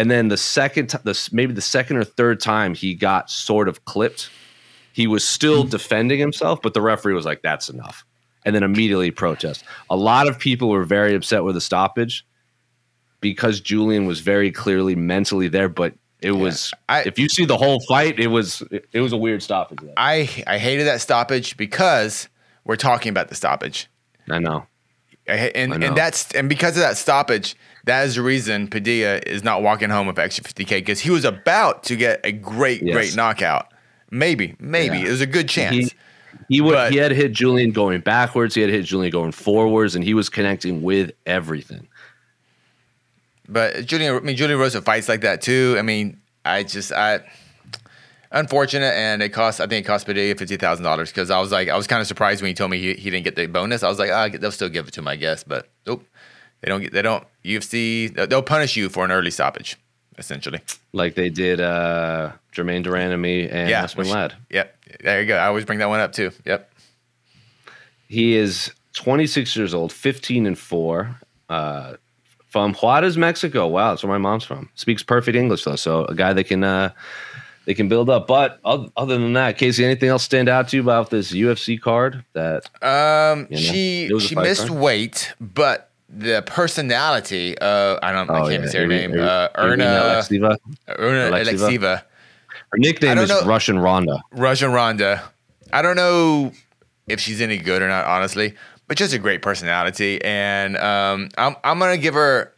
And 0.00 0.10
then 0.10 0.28
the 0.28 0.38
second, 0.38 0.86
t- 0.88 0.98
the 1.04 1.28
maybe 1.30 1.52
the 1.52 1.60
second 1.60 1.98
or 1.98 2.04
third 2.04 2.40
time 2.40 2.74
he 2.74 2.94
got 2.94 3.30
sort 3.30 3.68
of 3.68 3.84
clipped, 3.84 4.30
he 4.94 5.06
was 5.06 5.22
still 5.22 5.60
mm-hmm. 5.60 5.72
defending 5.72 6.18
himself, 6.18 6.62
but 6.62 6.72
the 6.72 6.80
referee 6.80 7.12
was 7.12 7.26
like, 7.26 7.42
"That's 7.42 7.68
enough," 7.68 8.06
and 8.46 8.54
then 8.56 8.62
immediately 8.62 9.10
protest. 9.10 9.62
A 9.90 9.96
lot 9.96 10.26
of 10.26 10.38
people 10.38 10.70
were 10.70 10.84
very 10.84 11.14
upset 11.14 11.44
with 11.44 11.54
the 11.54 11.60
stoppage 11.60 12.24
because 13.20 13.60
Julian 13.60 14.06
was 14.06 14.20
very 14.20 14.50
clearly 14.50 14.94
mentally 14.94 15.48
there, 15.48 15.68
but 15.68 15.92
it 16.20 16.32
was. 16.32 16.72
I- 16.88 17.02
if 17.02 17.18
you 17.18 17.28
see 17.28 17.44
the 17.44 17.58
whole 17.58 17.78
fight, 17.86 18.18
it 18.18 18.28
was 18.28 18.62
it, 18.70 18.86
it 18.94 19.00
was 19.02 19.12
a 19.12 19.18
weird 19.18 19.42
stoppage. 19.42 19.80
there. 19.82 19.92
I 19.98 20.20
I 20.46 20.56
hated 20.56 20.86
that 20.86 21.02
stoppage 21.02 21.58
because 21.58 22.26
we're 22.64 22.76
talking 22.76 23.10
about 23.10 23.28
the 23.28 23.34
stoppage. 23.34 23.86
I 24.30 24.38
know. 24.38 24.64
I, 25.28 25.32
and 25.54 25.74
I 25.74 25.76
know. 25.76 25.86
and 25.88 25.94
that's 25.94 26.32
and 26.32 26.48
because 26.48 26.78
of 26.78 26.80
that 26.80 26.96
stoppage, 26.96 27.54
that 27.84 28.06
is 28.06 28.14
the 28.16 28.22
reason 28.22 28.68
Padilla 28.68 29.20
is 29.26 29.42
not 29.44 29.62
walking 29.62 29.90
home 29.90 30.06
with 30.06 30.18
extra 30.18 30.44
50k 30.44 30.68
because 30.78 31.00
he 31.00 31.10
was 31.10 31.24
about 31.24 31.82
to 31.84 31.96
get 31.96 32.20
a 32.24 32.32
great 32.32 32.82
Yes. 32.82 32.94
great 32.94 33.16
knockout. 33.16 33.68
Maybe 34.10 34.56
maybe 34.58 34.98
Yeah. 34.98 35.06
it 35.06 35.10
was 35.10 35.20
a 35.20 35.26
good 35.26 35.48
chance. 35.48 35.74
He, 35.76 35.92
he 36.48 36.60
would. 36.60 36.72
But- 36.74 36.92
he 36.92 36.98
had 36.98 37.12
hit 37.12 37.32
Julian 37.32 37.70
going 37.72 38.00
backwards. 38.00 38.54
He 38.54 38.60
had 38.60 38.70
hit 38.70 38.84
Julian 38.84 39.10
going 39.12 39.32
forwards, 39.32 39.94
and 39.94 40.04
he 40.04 40.14
was 40.14 40.28
connecting 40.28 40.82
with 40.82 41.12
everything. 41.26 41.86
But 43.48 43.86
Julian, 43.86 44.14
I 44.16 44.20
mean, 44.20 44.36
Julian 44.36 44.58
Rosa 44.60 44.80
fights 44.82 45.08
like 45.08 45.22
that 45.22 45.40
too. 45.42 45.74
I 45.78 45.82
mean, 45.82 46.20
I 46.44 46.62
just, 46.62 46.92
I, 46.92 47.20
unfortunate, 48.30 48.94
and 48.94 49.22
it 49.22 49.30
cost. 49.30 49.60
I 49.60 49.66
think 49.66 49.84
it 49.84 49.88
cost 49.88 50.06
Padilla 50.06 50.34
fifty 50.36 50.56
thousand 50.56 50.84
dollars 50.84 51.10
because 51.10 51.30
I 51.30 51.40
was 51.40 51.50
like, 51.50 51.68
I 51.68 51.76
was 51.76 51.86
kind 51.86 52.00
of 52.00 52.06
surprised 52.06 52.42
when 52.42 52.48
he 52.48 52.54
told 52.54 52.70
me 52.70 52.78
he, 52.78 52.94
he 52.94 53.10
didn't 53.10 53.24
get 53.24 53.36
the 53.36 53.46
bonus. 53.46 53.82
I 53.82 53.88
was 53.88 53.98
like, 53.98 54.10
ah, 54.10 54.28
they'll 54.28 54.52
still 54.52 54.68
give 54.68 54.86
it 54.88 54.94
to 54.94 55.00
him, 55.00 55.08
I 55.08 55.16
guess. 55.16 55.42
But 55.42 55.68
nope, 55.86 56.04
they 56.60 56.68
don't 56.68 56.80
get. 56.80 56.92
They 56.92 57.02
don't. 57.02 57.24
UFC, 57.44 58.08
they'll- 58.14 58.42
punish 58.42 58.76
you 58.76 58.88
for 58.88 59.04
an 59.04 59.10
early 59.10 59.30
stoppage, 59.30 59.76
essentially. 60.18 60.60
like 60.92 61.14
they 61.14 61.30
did 61.30 61.60
uh 61.60 62.32
Germaine 62.52 62.82
de 62.82 62.90
Randamie 62.90 63.48
and 63.52 63.70
yeah. 63.70 63.86
Ladd. 63.96 64.34
Yep. 64.50 64.76
There 65.04 65.20
you 65.20 65.26
go. 65.28 65.36
I 65.36 65.46
always 65.46 65.64
bring 65.64 65.78
that 65.78 65.88
one 65.88 66.00
up 66.00 66.12
too. 66.12 66.32
Yep. 66.44 66.70
He 68.08 68.34
is 68.36 68.72
26 68.94 69.54
years 69.56 69.72
old, 69.72 69.92
15 69.92 70.46
and 70.46 70.58
4. 70.58 71.16
Uh, 71.48 71.94
from 72.48 72.74
Juarez, 72.74 73.16
Mexico. 73.16 73.68
Wow, 73.68 73.90
that's 73.90 74.02
where 74.02 74.10
my 74.12 74.18
mom's 74.18 74.42
from. 74.44 74.68
Speaks 74.74 75.04
perfect 75.04 75.36
English 75.36 75.62
though, 75.64 75.76
so 75.76 76.04
a 76.06 76.14
guy 76.16 76.32
that 76.32 76.44
can 76.44 76.64
uh, 76.64 76.90
they 77.64 77.74
can 77.74 77.88
build 77.88 78.10
up. 78.10 78.26
But 78.26 78.58
other 78.64 79.18
than 79.18 79.32
that, 79.34 79.56
Casey, 79.56 79.84
anything 79.84 80.08
else 80.08 80.24
stand 80.24 80.48
out 80.48 80.66
to 80.68 80.76
you 80.76 80.82
about 80.82 81.10
this 81.10 81.30
UFC 81.32 81.80
card? 81.80 82.24
That 82.32 82.64
Um, 82.82 83.46
You 83.50 83.56
know, 83.56 83.62
she 83.62 84.04
it 84.06 84.12
was 84.14 84.24
a 84.24 84.28
she 84.28 84.34
missed 84.34 84.66
card. 84.66 84.80
weight, 84.80 85.32
but 85.40 85.89
the 86.12 86.42
personality. 86.42 87.56
Uh, 87.58 87.98
I 88.02 88.12
don't. 88.12 88.28
I 88.30 88.34
Oh, 88.34 88.42
can't 88.42 88.50
yeah, 88.52 88.58
even 88.58 88.68
say 88.68 88.78
her 88.80 88.86
name. 88.86 89.12
Irina 89.12 89.26
Uh, 89.26 89.48
Erna. 89.56 90.26
Erna 90.88 91.36
Alexieva? 91.36 92.02
Her 92.72 92.78
nickname 92.78 93.18
is 93.18 93.28
know. 93.28 93.42
Russian 93.44 93.78
Ronda. 93.78 94.20
Russian 94.32 94.72
Ronda. 94.72 95.22
I 95.72 95.82
don't 95.82 95.96
know 95.96 96.52
if 97.08 97.20
she's 97.20 97.40
any 97.40 97.56
good 97.58 97.82
or 97.82 97.88
not, 97.88 98.04
honestly, 98.06 98.54
but 98.88 98.96
just 98.96 99.14
a 99.14 99.18
great 99.18 99.42
personality. 99.42 100.22
And 100.24 100.76
um, 100.76 101.28
I'm 101.38 101.56
I'm 101.64 101.78
gonna 101.78 101.96
give 101.96 102.14
her 102.14 102.52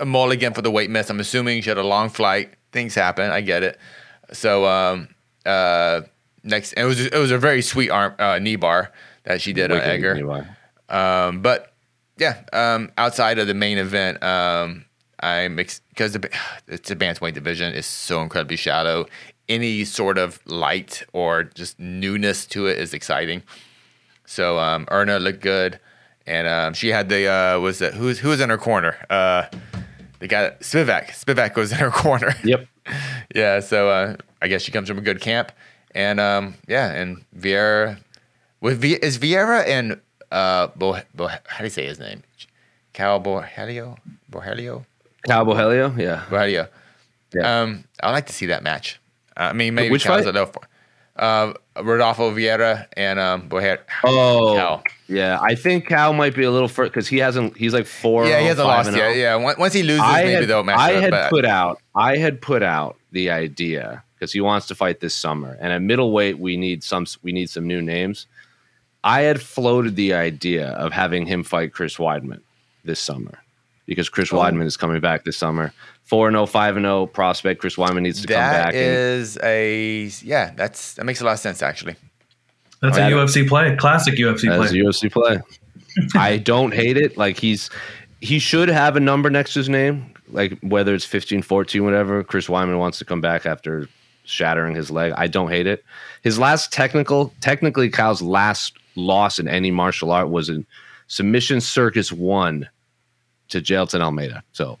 a 0.00 0.04
mulligan 0.04 0.54
for 0.54 0.62
the 0.62 0.70
weight 0.70 0.90
miss. 0.90 1.10
I'm 1.10 1.20
assuming 1.20 1.62
she 1.62 1.70
had 1.70 1.78
a 1.78 1.84
long 1.86 2.08
flight. 2.08 2.54
Things 2.72 2.94
happen. 2.94 3.30
I 3.30 3.40
get 3.40 3.62
it. 3.62 3.78
So 4.32 4.66
um, 4.66 5.08
uh, 5.46 6.02
next, 6.42 6.72
it 6.74 6.84
was 6.84 7.00
it 7.00 7.14
was 7.18 7.30
a 7.30 7.38
very 7.38 7.62
sweet 7.62 7.90
arm 7.90 8.14
uh, 8.18 8.38
knee 8.40 8.56
bar 8.56 8.92
that 9.24 9.40
she 9.40 9.52
did 9.52 9.70
on 9.70 9.78
Wicked 9.78 9.90
Edgar. 9.90 10.14
Um, 10.88 11.40
but 11.42 11.73
yeah, 12.16 12.42
um, 12.52 12.90
outside 12.96 13.38
of 13.38 13.46
the 13.46 13.54
main 13.54 13.78
event, 13.78 14.22
um, 14.22 14.84
I'm 15.20 15.56
because 15.56 16.12
the 16.12 16.30
it's 16.68 16.90
a 16.90 16.96
bantamweight 16.96 17.34
division 17.34 17.72
is 17.74 17.86
so 17.86 18.22
incredibly 18.22 18.56
shallow. 18.56 19.06
Any 19.48 19.84
sort 19.84 20.16
of 20.16 20.40
light 20.46 21.02
or 21.12 21.44
just 21.44 21.78
newness 21.78 22.46
to 22.46 22.66
it 22.66 22.78
is 22.78 22.94
exciting. 22.94 23.42
So 24.24 24.58
um, 24.58 24.86
Erna 24.90 25.18
looked 25.18 25.42
good, 25.42 25.78
and 26.26 26.46
um, 26.48 26.74
she 26.74 26.88
had 26.88 27.08
the 27.08 27.26
uh, 27.26 27.58
was 27.60 27.78
that 27.80 27.94
who's 27.94 28.18
who 28.18 28.30
was 28.30 28.40
in 28.40 28.48
her 28.50 28.58
corner? 28.58 28.96
Uh, 29.10 29.46
the 30.20 30.28
guy 30.28 30.52
Spivak. 30.60 31.08
Spivak 31.10 31.56
was 31.56 31.72
in 31.72 31.78
her 31.78 31.90
corner. 32.04 32.34
Yep. 32.44 32.66
yeah, 33.34 33.60
so 33.60 33.88
uh, 33.88 34.16
I 34.40 34.48
guess 34.48 34.62
she 34.62 34.72
comes 34.72 34.88
from 34.88 34.98
a 34.98 35.02
good 35.02 35.20
camp, 35.20 35.52
and 35.94 36.20
um, 36.20 36.54
yeah, 36.66 36.90
and 36.92 37.24
Vieira 37.36 37.98
with 38.60 38.80
v- 38.80 38.94
is 39.02 39.18
Vieira 39.18 39.66
and 39.66 40.00
uh, 40.34 40.66
Bo, 40.76 40.98
Bo, 41.14 41.28
how 41.28 41.58
do 41.58 41.64
you 41.64 41.70
say 41.70 41.86
his 41.86 41.98
name? 41.98 42.22
Cal 42.92 43.20
Borgelio, 43.20 43.96
Borgelio, 44.30 44.84
Cowboy 45.26 45.54
Helio, 45.56 45.94
yeah. 45.96 46.24
Borgelio. 46.28 46.68
Yeah. 47.34 47.60
Um, 47.62 47.84
I'd 48.02 48.12
like 48.12 48.26
to 48.26 48.32
see 48.32 48.46
that 48.46 48.62
match. 48.62 49.00
I 49.36 49.52
mean, 49.52 49.74
maybe 49.74 49.90
Which 49.90 50.04
Cal's 50.04 50.24
fight? 50.24 50.28
Adolfo. 50.30 50.60
Uh, 51.16 51.52
Rodolfo 51.80 52.30
Vieira 52.32 52.86
and 52.96 53.18
um, 53.18 53.48
Boher. 53.48 53.78
Oh, 54.04 54.54
Cal. 54.56 54.82
yeah. 55.08 55.38
I 55.40 55.54
think 55.54 55.86
Cal 55.88 56.12
might 56.12 56.34
be 56.34 56.42
a 56.44 56.50
little 56.50 56.68
further 56.68 56.90
because 56.90 57.08
he 57.08 57.18
hasn't. 57.18 57.56
He's 57.56 57.72
like 57.72 57.86
four. 57.86 58.26
Yeah, 58.26 58.40
he 58.40 58.46
hasn't 58.46 58.66
lost 58.66 58.92
yet. 58.92 59.10
oh. 59.10 59.12
Yeah, 59.12 59.34
Once- 59.36 59.58
once 59.58 59.72
he 59.72 59.82
loses, 59.82 60.02
I 60.04 60.22
maybe 60.24 60.32
had, 60.34 60.48
they'll 60.48 60.62
match 60.64 60.78
I 60.78 60.92
had 60.92 61.30
put 61.30 61.44
out. 61.44 61.80
I 61.94 62.16
had 62.16 62.40
put 62.40 62.62
out 62.62 62.96
the 63.12 63.30
idea 63.30 64.02
because 64.14 64.32
he 64.32 64.40
wants 64.40 64.66
to 64.68 64.74
fight 64.74 65.00
this 65.00 65.14
summer, 65.14 65.56
and 65.60 65.72
at 65.72 65.82
middleweight 65.82 66.38
we 66.38 66.56
need 66.56 66.82
some. 66.84 67.06
We 67.22 67.32
need 67.32 67.48
some 67.50 67.66
new 67.66 67.80
names. 67.82 68.26
I 69.04 69.20
had 69.20 69.40
floated 69.40 69.94
the 69.96 70.14
idea 70.14 70.70
of 70.70 70.92
having 70.92 71.26
him 71.26 71.44
fight 71.44 71.72
Chris 71.72 71.96
Weidman 71.98 72.40
this 72.84 72.98
summer 72.98 73.38
because 73.86 74.08
Chris 74.08 74.32
Oh. 74.32 74.38
Weidman 74.38 74.64
is 74.64 74.76
coming 74.76 75.00
back 75.00 75.24
this 75.24 75.36
summer. 75.36 75.72
Four 76.04 76.26
and 76.28 76.34
0, 76.34 76.46
5 76.46 76.76
and 76.78 76.84
0 76.84 77.06
prospect. 77.06 77.60
Chris 77.60 77.76
Weidman 77.76 78.02
needs 78.02 78.20
to 78.22 78.26
come 78.26 78.34
that 78.36 78.64
back. 78.66 78.74
and, 78.74 79.38
a 79.42 80.04
yeah. 80.22 80.52
That's 80.56 80.94
that 80.94 81.04
makes 81.04 81.20
a 81.20 81.24
lot 81.24 81.32
of 81.32 81.38
sense 81.38 81.62
actually. 81.62 81.96
That's 82.80 82.96
a 82.98 83.02
UFC 83.02 83.46
play, 83.48 83.74
classic 83.76 84.14
UFC 84.16 84.50
as 84.50 84.70
play. 84.70 84.80
a 84.80 84.84
UFC 84.84 85.10
play. 85.12 85.38
I 86.20 86.38
don't 86.38 86.74
hate 86.74 86.96
it. 86.96 87.16
Like 87.16 87.38
he's 87.38 87.70
he 88.20 88.38
should 88.38 88.68
have 88.68 88.96
a 88.96 89.00
number 89.00 89.30
next 89.30 89.52
to 89.54 89.60
his 89.60 89.68
name, 89.68 90.12
like 90.28 90.58
whether 90.60 90.94
it's 90.94 91.04
15, 91.04 91.42
14, 91.42 91.84
whatever. 91.84 92.22
Chris 92.24 92.46
Weidman 92.48 92.78
wants 92.78 92.98
to 92.98 93.04
come 93.04 93.20
back 93.20 93.44
after 93.46 93.88
shattering 94.24 94.74
his 94.74 94.90
leg. 94.90 95.12
I 95.16 95.26
don't 95.26 95.48
hate 95.50 95.66
it. 95.66 95.84
His 96.22 96.38
last 96.38 96.72
technical, 96.72 97.32
technically 97.40 97.88
Kyle's 97.90 98.22
last 98.22 98.74
loss 98.96 99.38
in 99.38 99.48
any 99.48 99.70
martial 99.70 100.12
art 100.12 100.30
was 100.30 100.48
in 100.48 100.66
submission 101.06 101.60
circus 101.60 102.12
one 102.12 102.68
to 103.48 103.60
Jailton 103.60 104.00
Almeida. 104.00 104.42
So 104.52 104.78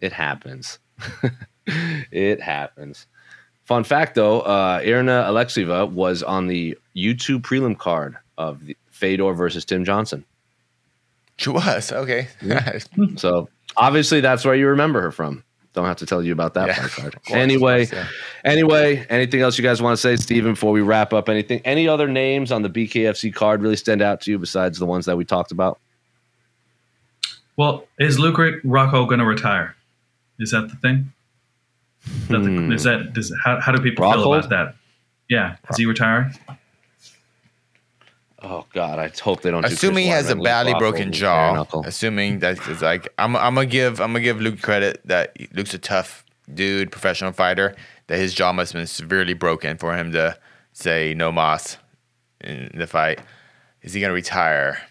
it 0.00 0.12
happens. 0.12 0.78
it 1.66 2.40
happens. 2.40 3.06
Fun 3.64 3.84
fact 3.84 4.14
though, 4.14 4.40
uh, 4.40 4.80
Irina 4.82 5.26
Alexieva 5.28 5.90
was 5.90 6.22
on 6.22 6.46
the 6.46 6.76
YouTube 6.96 7.42
prelim 7.42 7.76
card 7.76 8.16
of 8.36 8.64
the 8.64 8.76
Fedor 8.90 9.34
versus 9.34 9.64
Tim 9.64 9.84
Johnson. 9.84 10.24
She 11.36 11.50
was 11.50 11.92
okay. 11.92 12.28
So 13.16 13.48
obviously 13.76 14.20
that's 14.20 14.44
where 14.44 14.54
you 14.54 14.68
remember 14.68 15.00
her 15.02 15.12
from. 15.12 15.44
Don't 15.78 15.86
have 15.86 15.98
to 15.98 16.06
tell 16.06 16.24
you 16.24 16.32
about 16.32 16.54
that 16.54 16.66
Yeah, 16.66 16.88
card. 16.88 17.20
anyway, 17.30 17.86
course, 17.86 17.92
yeah. 17.92 18.08
anyway, 18.44 19.06
anything 19.08 19.42
else 19.42 19.56
you 19.56 19.62
guys 19.62 19.80
want 19.80 19.92
to 19.92 19.96
say, 19.96 20.16
Steven, 20.16 20.54
before 20.54 20.72
we 20.72 20.80
wrap 20.80 21.12
up? 21.12 21.28
Anything? 21.28 21.60
Any 21.64 21.86
other 21.86 22.08
names 22.08 22.50
on 22.50 22.62
the 22.62 22.68
BKFC 22.68 23.32
card 23.32 23.62
really 23.62 23.76
stand 23.76 24.02
out 24.02 24.20
to 24.22 24.32
you 24.32 24.40
besides 24.40 24.80
the 24.80 24.86
ones 24.86 25.06
that 25.06 25.16
we 25.16 25.24
talked 25.24 25.52
about? 25.52 25.78
Well, 27.56 27.86
is 28.00 28.18
Luke 28.18 28.38
Rockhold 28.64 29.06
going 29.06 29.20
to 29.20 29.24
retire? 29.24 29.76
Is 30.40 30.50
that 30.50 30.68
the 30.68 30.74
thing? 30.74 31.12
Is 32.04 32.26
that, 32.26 32.38
the, 32.40 32.50
hmm. 32.50 32.72
is 32.72 32.82
that 32.82 33.12
does, 33.12 33.32
how, 33.44 33.60
how 33.60 33.70
do 33.70 33.80
people 33.80 34.10
feel 34.10 34.34
about 34.34 34.50
that? 34.50 34.74
Yeah, 35.30 35.58
is 35.70 35.76
he 35.76 35.86
retiring? 35.86 36.32
Oh 38.40 38.66
God, 38.72 38.98
I 38.98 39.08
hope 39.20 39.42
they 39.42 39.50
don't. 39.50 39.62
do 39.62 39.68
assuming 39.72 40.04
he 40.04 40.10
has 40.10 40.30
a 40.30 40.36
badly 40.36 40.74
broken 40.74 41.12
jaw. 41.12 41.64
Assuming 41.84 42.38
that 42.38 42.66
is 42.68 42.82
like 42.82 43.08
I'm, 43.18 43.34
I'm 43.36 43.54
gonna 43.54 43.66
give 43.66 44.00
I'm 44.00 44.12
gonna 44.12 44.20
give 44.20 44.40
Luke 44.40 44.62
credit 44.62 45.00
that 45.06 45.36
Luke's 45.52 45.74
a 45.74 45.78
tough 45.78 46.24
dude, 46.52 46.92
professional 46.92 47.32
fighter. 47.32 47.74
That 48.06 48.18
his 48.18 48.34
jaw 48.34 48.52
must 48.52 48.72
have 48.72 48.80
been 48.80 48.86
severely 48.86 49.34
broken 49.34 49.76
for 49.76 49.96
him 49.96 50.12
to 50.12 50.38
say 50.72 51.14
no 51.14 51.32
mas 51.32 51.78
in 52.40 52.70
the 52.74 52.86
fight. 52.86 53.20
Is 53.82 53.92
he 53.92 54.00
gonna 54.00 54.12
retire? 54.12 54.82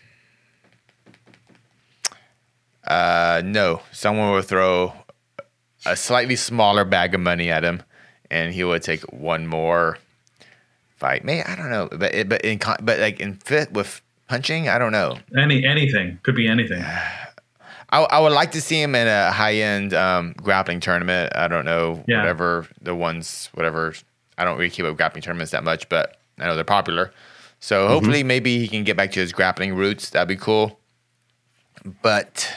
Uh, 2.85 3.41
no. 3.43 3.81
Someone 3.91 4.31
will 4.31 4.41
throw 4.41 4.93
a 5.85 5.95
slightly 5.95 6.35
smaller 6.35 6.83
bag 6.85 7.13
of 7.15 7.21
money 7.21 7.49
at 7.49 7.63
him, 7.63 7.83
and 8.29 8.53
he 8.53 8.63
would 8.63 8.81
take 8.83 9.01
one 9.13 9.47
more 9.47 9.97
fight. 10.97 11.23
May 11.23 11.43
I 11.43 11.55
don't 11.55 11.69
know, 11.69 11.87
but 11.91 12.13
it, 12.13 12.29
but 12.29 12.41
in 12.41 12.59
but 12.81 12.99
like 12.99 13.19
in 13.19 13.35
fit 13.35 13.71
with 13.71 14.01
punching, 14.27 14.67
I 14.69 14.77
don't 14.77 14.91
know. 14.91 15.17
Any 15.37 15.65
anything 15.65 16.19
could 16.23 16.35
be 16.35 16.47
anything. 16.47 16.83
I, 17.89 18.01
I 18.01 18.19
would 18.19 18.33
like 18.33 18.51
to 18.51 18.59
see 18.61 18.81
him 18.81 18.95
in 18.95 19.07
a 19.07 19.31
high 19.31 19.55
end 19.55 19.93
um, 19.93 20.33
grappling 20.33 20.81
tournament. 20.81 21.31
I 21.35 21.47
don't 21.47 21.63
know 21.63 22.03
Yeah. 22.05 22.19
whatever 22.19 22.67
the 22.81 22.93
ones 22.93 23.49
whatever. 23.53 23.93
I 24.37 24.43
don't 24.43 24.57
really 24.57 24.69
keep 24.69 24.85
up 24.85 24.97
grappling 24.97 25.23
tournaments 25.23 25.51
that 25.53 25.63
much, 25.63 25.87
but 25.87 26.17
I 26.37 26.45
know 26.45 26.55
they're 26.55 26.63
popular. 26.65 27.11
So 27.59 27.87
hopefully, 27.87 28.21
maybe 28.23 28.59
he 28.59 28.67
can 28.67 28.83
get 28.83 28.97
back 28.97 29.11
to 29.13 29.19
his 29.19 29.31
grappling 29.31 29.73
roots. 29.73 30.09
That'd 30.11 30.27
be 30.27 30.35
cool. 30.35 30.79
But 32.03 32.53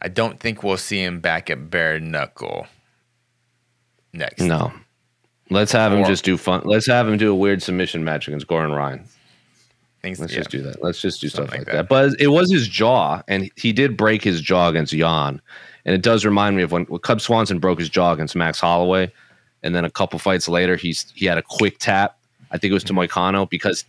I 0.00 0.08
don't 0.08 0.38
think 0.40 0.62
we'll 0.62 0.76
see 0.78 1.02
him 1.02 1.20
back 1.20 1.50
at 1.50 1.68
bare 1.68 1.98
knuckle 2.00 2.66
next. 4.12 4.40
No, 4.42 4.72
let's 5.50 5.72
have 5.72 5.92
him 5.92 6.00
Or- 6.00 6.06
just 6.06 6.24
do 6.24 6.36
fun. 6.36 6.62
Let's 6.64 6.86
have 6.86 7.08
him 7.08 7.16
do 7.16 7.30
a 7.30 7.34
weird 7.34 7.62
submission 7.62 8.04
match 8.04 8.28
against 8.28 8.46
Gordon 8.46 8.72
Ryan. 8.74 9.04
Things, 10.02 10.18
Let's 10.18 10.32
yeah. 10.32 10.38
just 10.38 10.50
do 10.50 10.62
that. 10.62 10.82
Let's 10.82 11.02
just 11.02 11.20
do 11.20 11.28
Something 11.28 11.48
stuff 11.48 11.58
like 11.58 11.66
like 11.68 11.76
that. 11.76 11.88
But 11.90 12.18
it 12.18 12.28
was 12.28 12.50
his 12.50 12.66
jaw, 12.66 13.20
and 13.28 13.50
he 13.56 13.70
did 13.70 13.98
break 13.98 14.24
his 14.24 14.40
jaw 14.40 14.68
against 14.68 14.94
Jan. 14.94 15.42
And 15.84 15.94
it 15.94 16.00
does 16.00 16.24
remind 16.24 16.56
me 16.56 16.62
of 16.62 16.72
when, 16.72 16.84
when 16.84 17.00
Cub 17.00 17.20
Swanson 17.20 17.58
broke 17.58 17.78
his 17.78 17.90
jaw 17.90 18.12
against 18.12 18.34
Max 18.34 18.58
Holloway, 18.60 19.12
and 19.62 19.74
then 19.74 19.84
a 19.84 19.90
couple 19.90 20.18
fights 20.18 20.48
later, 20.48 20.76
he's 20.76 21.12
he 21.14 21.26
had 21.26 21.36
a 21.36 21.42
quick 21.42 21.78
tap. 21.78 22.18
I 22.50 22.56
think 22.56 22.70
it 22.70 22.74
was 22.74 22.84
to 22.84 22.94
mm-hmm. 22.94 23.12
Moicano 23.12 23.48
because 23.48 23.84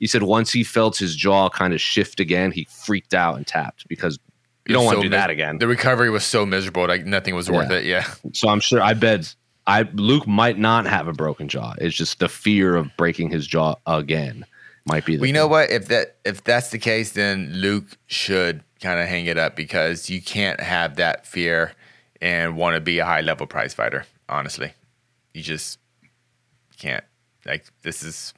he 0.00 0.08
said 0.08 0.24
once 0.24 0.50
he 0.50 0.64
felt 0.64 0.96
his 0.96 1.14
jaw 1.14 1.48
kind 1.48 1.72
of 1.72 1.80
shift 1.80 2.18
again, 2.18 2.50
he 2.50 2.64
freaked 2.64 3.14
out 3.14 3.36
and 3.36 3.46
tapped 3.46 3.86
because 3.86 4.18
you 4.66 4.74
don't 4.74 4.84
want 4.84 4.96
so 4.96 5.02
to 5.02 5.08
do 5.08 5.10
that 5.10 5.30
again. 5.30 5.58
The 5.58 5.68
recovery 5.68 6.10
was 6.10 6.24
so 6.24 6.44
miserable, 6.44 6.86
like 6.88 7.06
nothing 7.06 7.34
was 7.34 7.50
worth 7.50 7.70
Yeah. 7.70 7.76
it. 7.76 7.84
Yeah. 7.84 8.06
So 8.32 8.48
I'm 8.48 8.60
sure 8.60 8.82
I 8.82 8.94
bet 8.94 9.34
I 9.66 9.82
Luke 9.94 10.26
might 10.26 10.58
not 10.58 10.86
have 10.86 11.08
a 11.08 11.12
broken 11.12 11.48
jaw. 11.48 11.74
It's 11.78 11.96
just 11.96 12.18
the 12.18 12.28
fear 12.28 12.76
of 12.76 12.94
breaking 12.96 13.30
his 13.30 13.46
jaw 13.46 13.76
again 13.86 14.44
might 14.86 15.06
be 15.06 15.16
the 15.16 15.20
Well, 15.20 15.26
you 15.26 15.32
know 15.32 15.46
what? 15.46 15.70
If 15.70 15.88
that 15.88 16.16
if 16.24 16.44
that's 16.44 16.70
the 16.70 16.78
case, 16.78 17.12
then 17.12 17.52
Luke 17.54 17.96
should 18.06 18.62
kind 18.80 19.00
of 19.00 19.08
hang 19.08 19.26
it 19.26 19.38
up 19.38 19.56
because 19.56 20.10
you 20.10 20.20
can't 20.20 20.60
have 20.60 20.96
that 20.96 21.26
fear 21.26 21.72
and 22.20 22.56
want 22.56 22.74
to 22.74 22.80
be 22.80 22.98
a 22.98 23.04
high 23.04 23.22
level 23.22 23.46
prize 23.46 23.74
fighter. 23.74 24.04
Honestly, 24.28 24.72
you 25.32 25.42
just 25.42 25.78
can't. 26.78 27.04
Like 27.46 27.66
this 27.82 28.02
is, 28.02 28.34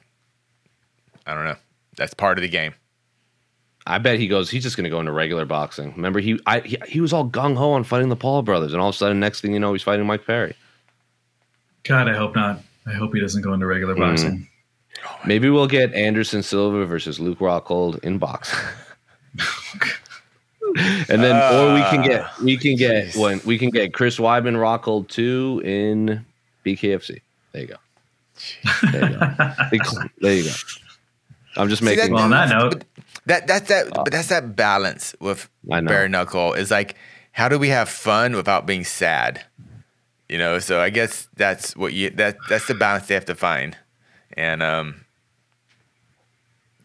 I 1.25 1.33
don't 1.33 1.45
know. 1.45 1.55
That's 1.97 2.13
part 2.13 2.37
of 2.37 2.41
the 2.41 2.49
game. 2.49 2.73
I 3.85 3.99
bet 3.99 4.19
he 4.19 4.27
goes. 4.27 4.49
He's 4.49 4.63
just 4.63 4.75
going 4.75 4.83
to 4.83 4.89
go 4.89 4.99
into 4.99 5.13
regular 5.13 5.45
boxing. 5.45 5.93
Remember, 5.95 6.19
he 6.19 6.39
I 6.45 6.59
he, 6.59 6.77
he 6.87 7.01
was 7.01 7.13
all 7.13 7.29
gung 7.29 7.55
ho 7.55 7.71
on 7.71 7.83
fighting 7.83 8.09
the 8.09 8.17
Paul 8.17 8.41
brothers, 8.41 8.73
and 8.73 8.81
all 8.81 8.89
of 8.89 8.95
a 8.95 8.97
sudden, 8.97 9.19
next 9.19 9.41
thing 9.41 9.53
you 9.53 9.59
know, 9.59 9.73
he's 9.73 9.83
fighting 9.83 10.05
Mike 10.05 10.25
Perry. 10.25 10.55
God, 11.87 12.09
I 12.09 12.15
hope 12.15 12.35
not. 12.35 12.61
I 12.85 12.91
hope 12.93 13.13
he 13.13 13.19
doesn't 13.19 13.41
go 13.41 13.53
into 13.53 13.65
regular 13.65 13.93
Mm-hmm. 13.95 14.03
boxing. 14.09 14.47
Maybe 15.25 15.49
we'll 15.49 15.67
get 15.67 15.93
Anderson 15.93 16.41
Silva 16.43 16.85
versus 16.85 17.19
Luke 17.19 17.39
Rockhold 17.39 17.99
in 18.03 18.17
boxing. 18.17 18.59
and 21.09 21.21
then 21.23 21.53
or 21.53 21.73
we 21.73 21.81
can 21.89 22.01
get 22.03 22.21
Ah, 22.23 22.35
we 22.43 22.57
can 22.57 22.75
get 22.75 23.15
when 23.15 23.39
we 23.45 23.57
can 23.57 23.69
get 23.69 23.93
Chris 23.93 24.17
Weidman 24.17 24.55
Rockhold 24.55 25.07
two 25.07 25.61
in 25.63 26.25
BKFC. 26.65 27.21
There 27.51 27.61
you 27.61 27.67
go. 27.67 27.75
There 28.91 29.09
you 29.11 29.17
go. 29.17 30.01
There 30.19 30.33
you 30.33 30.43
go. 30.43 30.51
I'm 31.55 31.69
just 31.69 31.81
See, 31.81 31.85
making. 31.95 32.13
Well, 32.13 32.23
on 32.23 32.29
that 32.31 32.49
note, 32.49 32.71
but 32.71 32.85
that 33.25 33.47
that's 33.47 33.69
that 33.69 33.93
but 33.93 34.11
that's 34.11 34.27
that 34.29 34.55
balance 34.55 35.15
with 35.19 35.49
I 35.71 35.81
bare 35.81 36.07
knuckle 36.09 36.53
is 36.53 36.69
like 36.71 36.95
how 37.31 37.49
do 37.49 37.57
we 37.59 37.69
have 37.69 37.89
fun 37.89 38.35
without 38.35 38.65
being 38.65 38.83
sad 38.83 39.43
you 40.29 40.37
know 40.37 40.59
so 40.59 40.79
i 40.81 40.89
guess 40.89 41.27
that's 41.35 41.75
what 41.75 41.93
you 41.93 42.09
that 42.11 42.37
that's 42.49 42.67
the 42.67 42.73
balance 42.75 43.07
they 43.07 43.13
have 43.13 43.25
to 43.25 43.35
find 43.35 43.77
and 44.35 44.61
um 44.63 45.03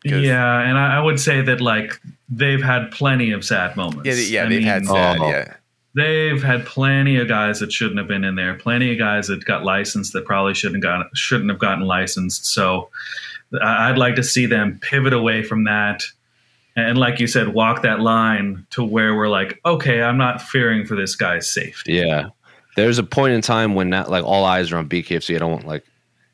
yeah, 0.04 0.60
and 0.60 0.76
I, 0.78 0.96
I 0.96 1.00
would 1.00 1.20
say 1.20 1.42
that 1.42 1.60
like 1.60 2.00
they've 2.28 2.62
had 2.62 2.90
plenty 2.90 3.30
of 3.30 3.44
sad 3.44 3.76
moments. 3.76 4.04
yeah 4.06 4.14
they- 4.14 4.24
yeah 4.24 4.40
I 4.44 4.48
they've 4.48 4.58
mean, 4.58 4.62
had 4.68 4.86
sad 4.86 5.18
Oh. 5.20 5.28
yeah 5.28 5.54
They've 5.94 6.42
had 6.42 6.64
plenty 6.64 7.18
of 7.18 7.28
guys 7.28 7.60
that 7.60 7.70
shouldn't 7.70 7.98
have 7.98 8.08
been 8.08 8.24
in 8.24 8.34
there. 8.34 8.54
Plenty 8.54 8.92
of 8.92 8.98
guys 8.98 9.26
that 9.26 9.44
got 9.44 9.62
licensed 9.62 10.14
that 10.14 10.24
probably 10.24 10.54
shouldn't 10.54 10.82
have 10.82 11.00
got 11.02 11.14
shouldn't 11.14 11.50
have 11.50 11.58
gotten 11.58 11.84
licensed. 11.84 12.46
So 12.46 12.88
I'd 13.62 13.98
like 13.98 14.14
to 14.16 14.22
see 14.22 14.46
them 14.46 14.78
pivot 14.80 15.12
away 15.12 15.42
from 15.42 15.64
that, 15.64 16.02
and 16.76 16.96
like 16.96 17.20
you 17.20 17.26
said, 17.26 17.48
walk 17.48 17.82
that 17.82 18.00
line 18.00 18.66
to 18.70 18.82
where 18.82 19.14
we're 19.14 19.28
like, 19.28 19.60
okay, 19.66 20.02
I'm 20.02 20.16
not 20.16 20.40
fearing 20.40 20.86
for 20.86 20.96
this 20.96 21.14
guy's 21.14 21.46
safety. 21.52 21.92
Yeah, 21.92 22.28
there's 22.76 22.98
a 22.98 23.02
point 23.02 23.34
in 23.34 23.40
time 23.42 23.74
when 23.74 23.90
not 23.90 24.10
like 24.10 24.24
all 24.24 24.44
eyes 24.44 24.72
are 24.72 24.76
on 24.78 24.88
BKFC. 24.88 25.34
I 25.36 25.38
don't 25.38 25.52
want 25.52 25.66
like 25.66 25.84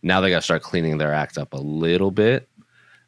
now 0.03 0.21
they 0.21 0.31
got 0.31 0.37
to 0.37 0.43
start 0.43 0.63
cleaning 0.63 0.99
their 0.99 1.13
act 1.13 1.39
up 1.39 1.53
a 1.53 1.59
little 1.59 2.11
bit. 2.11 2.49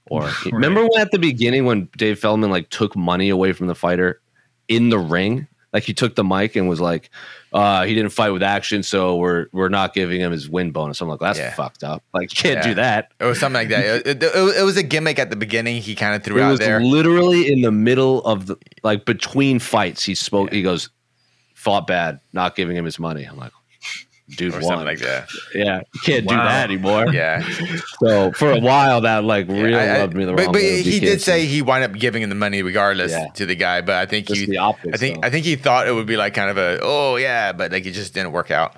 Or 0.07 0.31
remember 0.53 0.83
when 0.83 1.01
at 1.01 1.11
the 1.13 1.19
beginning 1.19 1.65
when 1.65 1.89
Dave 1.97 2.19
Feldman 2.19 2.51
like 2.51 2.69
took 2.71 2.97
money 2.97 3.29
away 3.29 3.53
from 3.53 3.67
the 3.69 3.75
fighter 3.75 4.21
in 4.69 4.89
the 4.89 4.99
ring, 4.99 5.47
like 5.73 5.85
he 5.85 5.95
took 5.95 6.17
the 6.17 6.25
mic 6.25 6.57
and 6.57 6.69
was 6.69 6.81
like, 6.81 7.11
uh, 7.53 7.85
he 7.85 7.95
didn't 7.95 8.11
fight 8.11 8.31
with 8.31 8.43
action, 8.43 8.83
so 8.83 9.17
we're 9.17 9.47
we're 9.53 9.69
not 9.69 9.95
giving 9.95 10.21
him 10.21 10.33
his 10.33 10.49
win 10.49 10.73
bonus. 10.73 11.01
I'm 11.01 11.09
like, 11.09 11.21
that's 11.21 11.39
Yeah. 11.39 11.55
fucked 11.55 11.85
up. 11.85 12.03
Like, 12.13 12.33
you 12.37 12.43
can't 12.43 12.57
Yeah. 12.59 12.69
do 12.69 12.75
that. 12.75 13.13
or 13.21 13.35
something 13.37 13.55
like 13.55 13.69
that 13.69 13.85
it, 14.07 14.23
it, 14.23 14.23
it- 14.23 14.65
was 14.65 14.77
a 14.77 14.83
gimmick 14.83 15.21
at 15.21 15.31
the 15.31 15.37
beginning 15.37 15.81
he 15.81 15.95
kind 15.95 16.15
of 16.17 16.25
threw 16.25 16.39
it 16.39 16.43
out 16.43 16.51
was 16.51 16.59
there 16.61 16.81
literally 16.81 17.53
in 17.53 17.61
the 17.61 17.71
middle 17.71 18.25
of 18.25 18.47
the 18.47 18.57
like 18.83 19.05
between 19.05 19.61
fights. 19.61 20.03
He 20.03 20.17
spoke. 20.17 20.53
He 20.53 20.63
goes, 20.63 20.91
fought 21.61 21.87
bad, 21.87 22.21
not 22.33 22.57
giving 22.57 22.77
him 22.77 22.85
his 22.85 22.99
money. 22.99 23.25
I'm 23.25 23.37
like, 23.37 23.53
dude, 24.37 24.53
or 24.55 24.59
won. 24.59 24.63
something 24.63 24.87
like 24.87 25.01
that 25.01 25.29
Yeah, 25.55 25.81
you 25.93 26.01
can't 26.05 26.27
do 26.29 26.35
that 26.37 26.65
anymore. 26.71 27.07
yeah 27.13 27.43
So 27.99 28.31
for 28.33 28.53
a 28.53 28.61
while, 28.61 29.01
that 29.03 29.25
like 29.25 29.49
Yeah, 29.49 29.61
really 29.63 29.75
I- 29.75 29.99
rubbed 30.01 30.15
me 30.17 30.25
the 30.25 30.33
but, 30.33 30.45
wrong 30.47 30.53
but 30.53 30.63
way. 30.63 30.83
he 30.83 31.01
did 31.01 31.21
say 31.21 31.47
he 31.47 31.63
wound 31.63 31.83
up 31.85 31.93
giving 31.95 32.23
him 32.23 32.29
the 32.29 32.37
money 32.47 32.63
regardless 32.63 33.11
Yeah. 33.13 33.27
to 33.35 33.45
the 33.47 33.57
guy 33.57 33.81
but 33.81 33.97
i 33.97 34.07
think 34.07 34.29
Just 34.29 34.41
he 34.41 34.47
the 34.47 34.59
optics, 34.59 34.95
i 34.95 34.97
think 34.97 35.21
though. 35.21 35.27
i 35.27 35.31
think 35.31 35.45
he 35.45 35.57
thought 35.57 35.89
it 35.89 35.93
would 35.93 36.07
be 36.07 36.17
like 36.17 36.33
kind 36.35 36.49
of 36.51 36.59
a 36.59 36.79
oh 36.83 37.17
yeah 37.17 37.53
but 37.53 37.73
like 37.73 37.85
it 37.87 37.91
just 37.93 38.15
didn't 38.15 38.31
work 38.33 38.51
out 38.53 38.77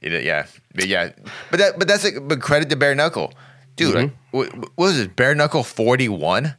It- 0.00 0.24
yeah 0.24 0.46
but 0.74 0.86
yeah 0.86 1.10
but 1.50 1.58
that 1.60 1.78
but 1.78 1.86
that's 1.86 2.04
a 2.06 2.18
but 2.20 2.40
credit 2.40 2.70
to 2.70 2.76
bare 2.76 2.94
knuckle 2.94 3.32
dude 3.76 3.94
Mm-hmm. 3.94 4.14
what, 4.36 4.56
what 4.56 4.70
was 4.78 4.98
it 4.98 5.14
bare 5.16 5.34
knuckle 5.34 5.62
41 5.62 6.56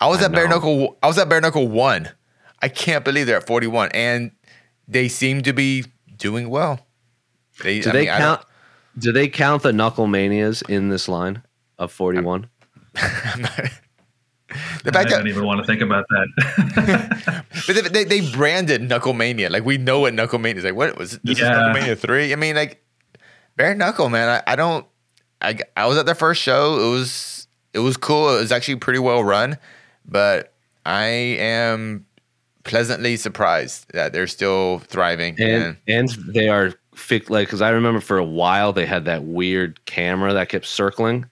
i 0.00 0.06
was 0.06 0.20
I 0.20 0.26
at 0.26 0.32
bare 0.32 0.46
knuckle 0.48 0.98
i 1.02 1.06
was 1.06 1.16
at 1.18 1.28
bare 1.28 1.40
knuckle 1.40 1.66
1 1.68 2.08
i 2.60 2.68
can't 2.68 3.02
believe 3.04 3.26
they're 3.26 3.38
at 3.38 3.46
41 3.46 3.90
and 3.94 4.30
they 4.88 5.06
seem 5.08 5.42
to 5.42 5.52
be 5.52 5.84
doing 6.16 6.48
well 6.48 6.80
they, 7.62 7.80
Do 7.80 7.90
I 7.90 7.92
they 7.92 8.00
mean, 8.00 8.08
I 8.10 8.18
don't- 8.18 8.36
count? 8.38 8.46
Do 8.98 9.12
they 9.12 9.28
count 9.28 9.62
the 9.62 9.72
knuckle 9.72 10.06
manias 10.08 10.62
in 10.62 10.88
this 10.88 11.08
line 11.08 11.42
of 11.78 11.92
forty-one? 11.92 12.48
the 12.94 13.00
I 14.86 14.90
fact 14.90 15.10
that 15.10 15.18
don't 15.18 15.28
even 15.28 15.44
want 15.44 15.60
to 15.60 15.66
think 15.66 15.80
about 15.82 16.04
that. 16.08 17.44
But 17.66 17.74
they, 17.92 18.04
they, 18.04 18.20
they 18.20 18.32
branded 18.32 18.80
Knucklemania. 18.82 19.50
Like 19.50 19.64
we 19.64 19.76
know 19.78 20.00
what 20.00 20.14
Knucklemania 20.14 20.56
is. 20.56 20.64
Like 20.64 20.74
what 20.74 20.96
was 20.96 21.18
this? 21.18 21.38
Yeah. 21.38 21.50
Is 21.52 21.76
Knucklemania 21.76 21.98
three? 21.98 22.32
I 22.32 22.36
mean, 22.36 22.56
like 22.56 22.82
bare 23.56 23.74
knuckle, 23.74 24.08
man. 24.08 24.42
I, 24.46 24.52
I 24.52 24.56
don't. 24.56 24.86
I 25.42 25.58
I 25.76 25.86
was 25.86 25.98
at 25.98 26.06
their 26.06 26.14
first 26.14 26.40
show. 26.42 26.78
It 26.80 26.90
was 26.90 27.46
it 27.74 27.80
was 27.80 27.96
cool. 27.96 28.34
It 28.36 28.40
was 28.40 28.52
actually 28.52 28.76
pretty 28.76 29.00
well 29.00 29.22
run, 29.22 29.58
but 30.06 30.54
I 30.86 31.04
am 31.04 32.06
pleasantly 32.64 33.16
surprised 33.16 33.86
that 33.92 34.12
they're 34.12 34.26
still 34.26 34.80
thriving. 34.80 35.36
And 35.40 35.76
And, 35.86 36.10
and 36.16 36.34
they 36.34 36.48
are 36.48 36.74
like 37.28 37.46
because 37.48 37.62
I 37.62 37.70
remember 37.70 38.00
for 38.00 38.18
a 38.18 38.24
while 38.24 38.72
they 38.72 38.84
had 38.86 39.04
that 39.06 39.24
weird 39.24 39.84
camera 39.86 40.32
that 40.34 40.48
kept 40.48 40.66
circling. 40.66 41.26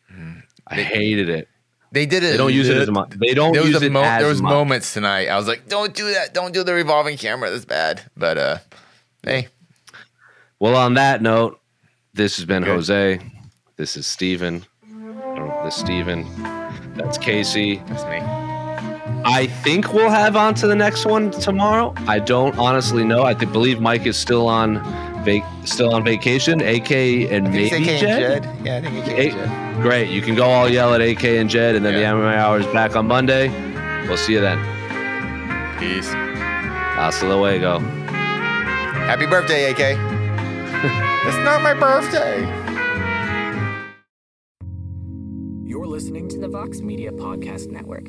I 0.69 0.75
hated 0.77 1.29
it. 1.29 1.49
they 1.93 2.07
did 2.07 2.23
it. 2.25 2.33
They 2.33 2.37
don't 2.37 2.53
use 2.53 2.69
it 2.69 2.77
as 2.77 2.91
much. 2.91 3.11
They 3.11 3.35
don't 3.35 3.53
There 3.53 3.63
was, 3.63 3.71
use 3.73 3.83
a 3.83 3.87
it 3.87 3.93
mo- 3.93 4.03
as 4.03 4.21
there 4.21 4.29
was 4.29 4.43
much. 4.43 4.51
moments 4.51 4.93
tonight. 4.95 5.29
I 5.29 5.37
was 5.37 5.47
like, 5.47 5.69
"Don't 5.69 5.95
do 5.95 6.13
that! 6.13 6.35
Don't 6.35 6.53
do 6.53 6.65
the 6.65 6.75
revolving 6.75 7.17
camera. 7.17 7.51
That's 7.51 7.65
bad." 7.65 8.03
But 8.17 8.37
uh, 8.39 8.59
hey, 9.23 9.47
Well, 10.59 10.75
on 10.77 10.95
that 10.95 11.23
note, 11.23 11.61
this 12.15 12.37
has 12.37 12.45
been 12.45 12.65
Good. 12.65 12.71
Jose. 12.75 13.21
This 13.77 13.97
is 13.97 14.07
Steven. 14.07 14.65
Or 15.37 15.61
this 15.65 15.77
Steven. 15.77 16.27
That's 16.97 17.19
Casey. 17.19 17.77
that's 17.87 18.05
me. 18.07 18.19
I 19.25 19.47
think 19.47 19.93
we'll 19.93 20.11
have 20.11 20.37
on 20.37 20.55
to 20.57 20.67
the 20.67 20.77
next 20.77 21.05
one 21.05 21.31
tomorrow. 21.33 21.93
I 22.07 22.19
don't 22.21 22.57
honestly 22.59 23.03
know. 23.05 23.23
I 23.25 23.35
think, 23.35 23.53
believe 23.53 23.81
Mike 23.81 24.07
is 24.07 24.17
still 24.17 24.47
on 24.49 24.81
vac- 25.25 25.45
still 25.65 25.93
on 25.95 26.05
vacation. 26.05 26.61
AK 26.61 26.91
and 27.33 27.49
I 27.49 27.51
maybe 27.51 27.67
AK 27.75 27.85
Jed. 28.01 28.03
and 28.03 28.45
Jed. 28.45 28.67
Yeah, 28.67 28.77
I 28.77 28.81
think 28.83 29.07
AK 29.07 29.13
A- 29.19 29.31
and 29.31 29.75
Jed. 29.77 29.83
Great. 29.83 30.09
You 30.11 30.23
can 30.23 30.35
go 30.37 30.45
all 30.45 30.69
yell 30.69 30.95
at 30.95 31.01
AK 31.01 31.25
and 31.39 31.51
Jed, 31.51 31.75
and 31.75 31.85
then 31.85 31.95
Yeah. 31.95 32.01
the 32.01 32.07
MMA 32.07 32.37
hour 32.37 32.61
is 32.61 32.67
back 32.67 32.95
on 32.95 33.07
Monday. 33.09 33.49
We'll 34.07 34.17
see 34.17 34.35
you 34.35 34.41
then. 34.41 34.59
Peace. 35.79 36.09
Hasta 36.13 37.27
luego. 37.27 37.81
Happy 37.81 39.27
birthday, 39.27 39.71
AK. 39.71 39.81
it's 41.27 41.39
not 41.45 41.63
my 41.63 41.75
birthday. 41.75 42.45
You're 45.69 45.87
listening 45.87 46.29
to 46.31 46.39
the 46.39 46.49
Vox 46.49 46.81
Media 46.81 47.11
Podcast 47.11 47.71
Network. 47.71 48.09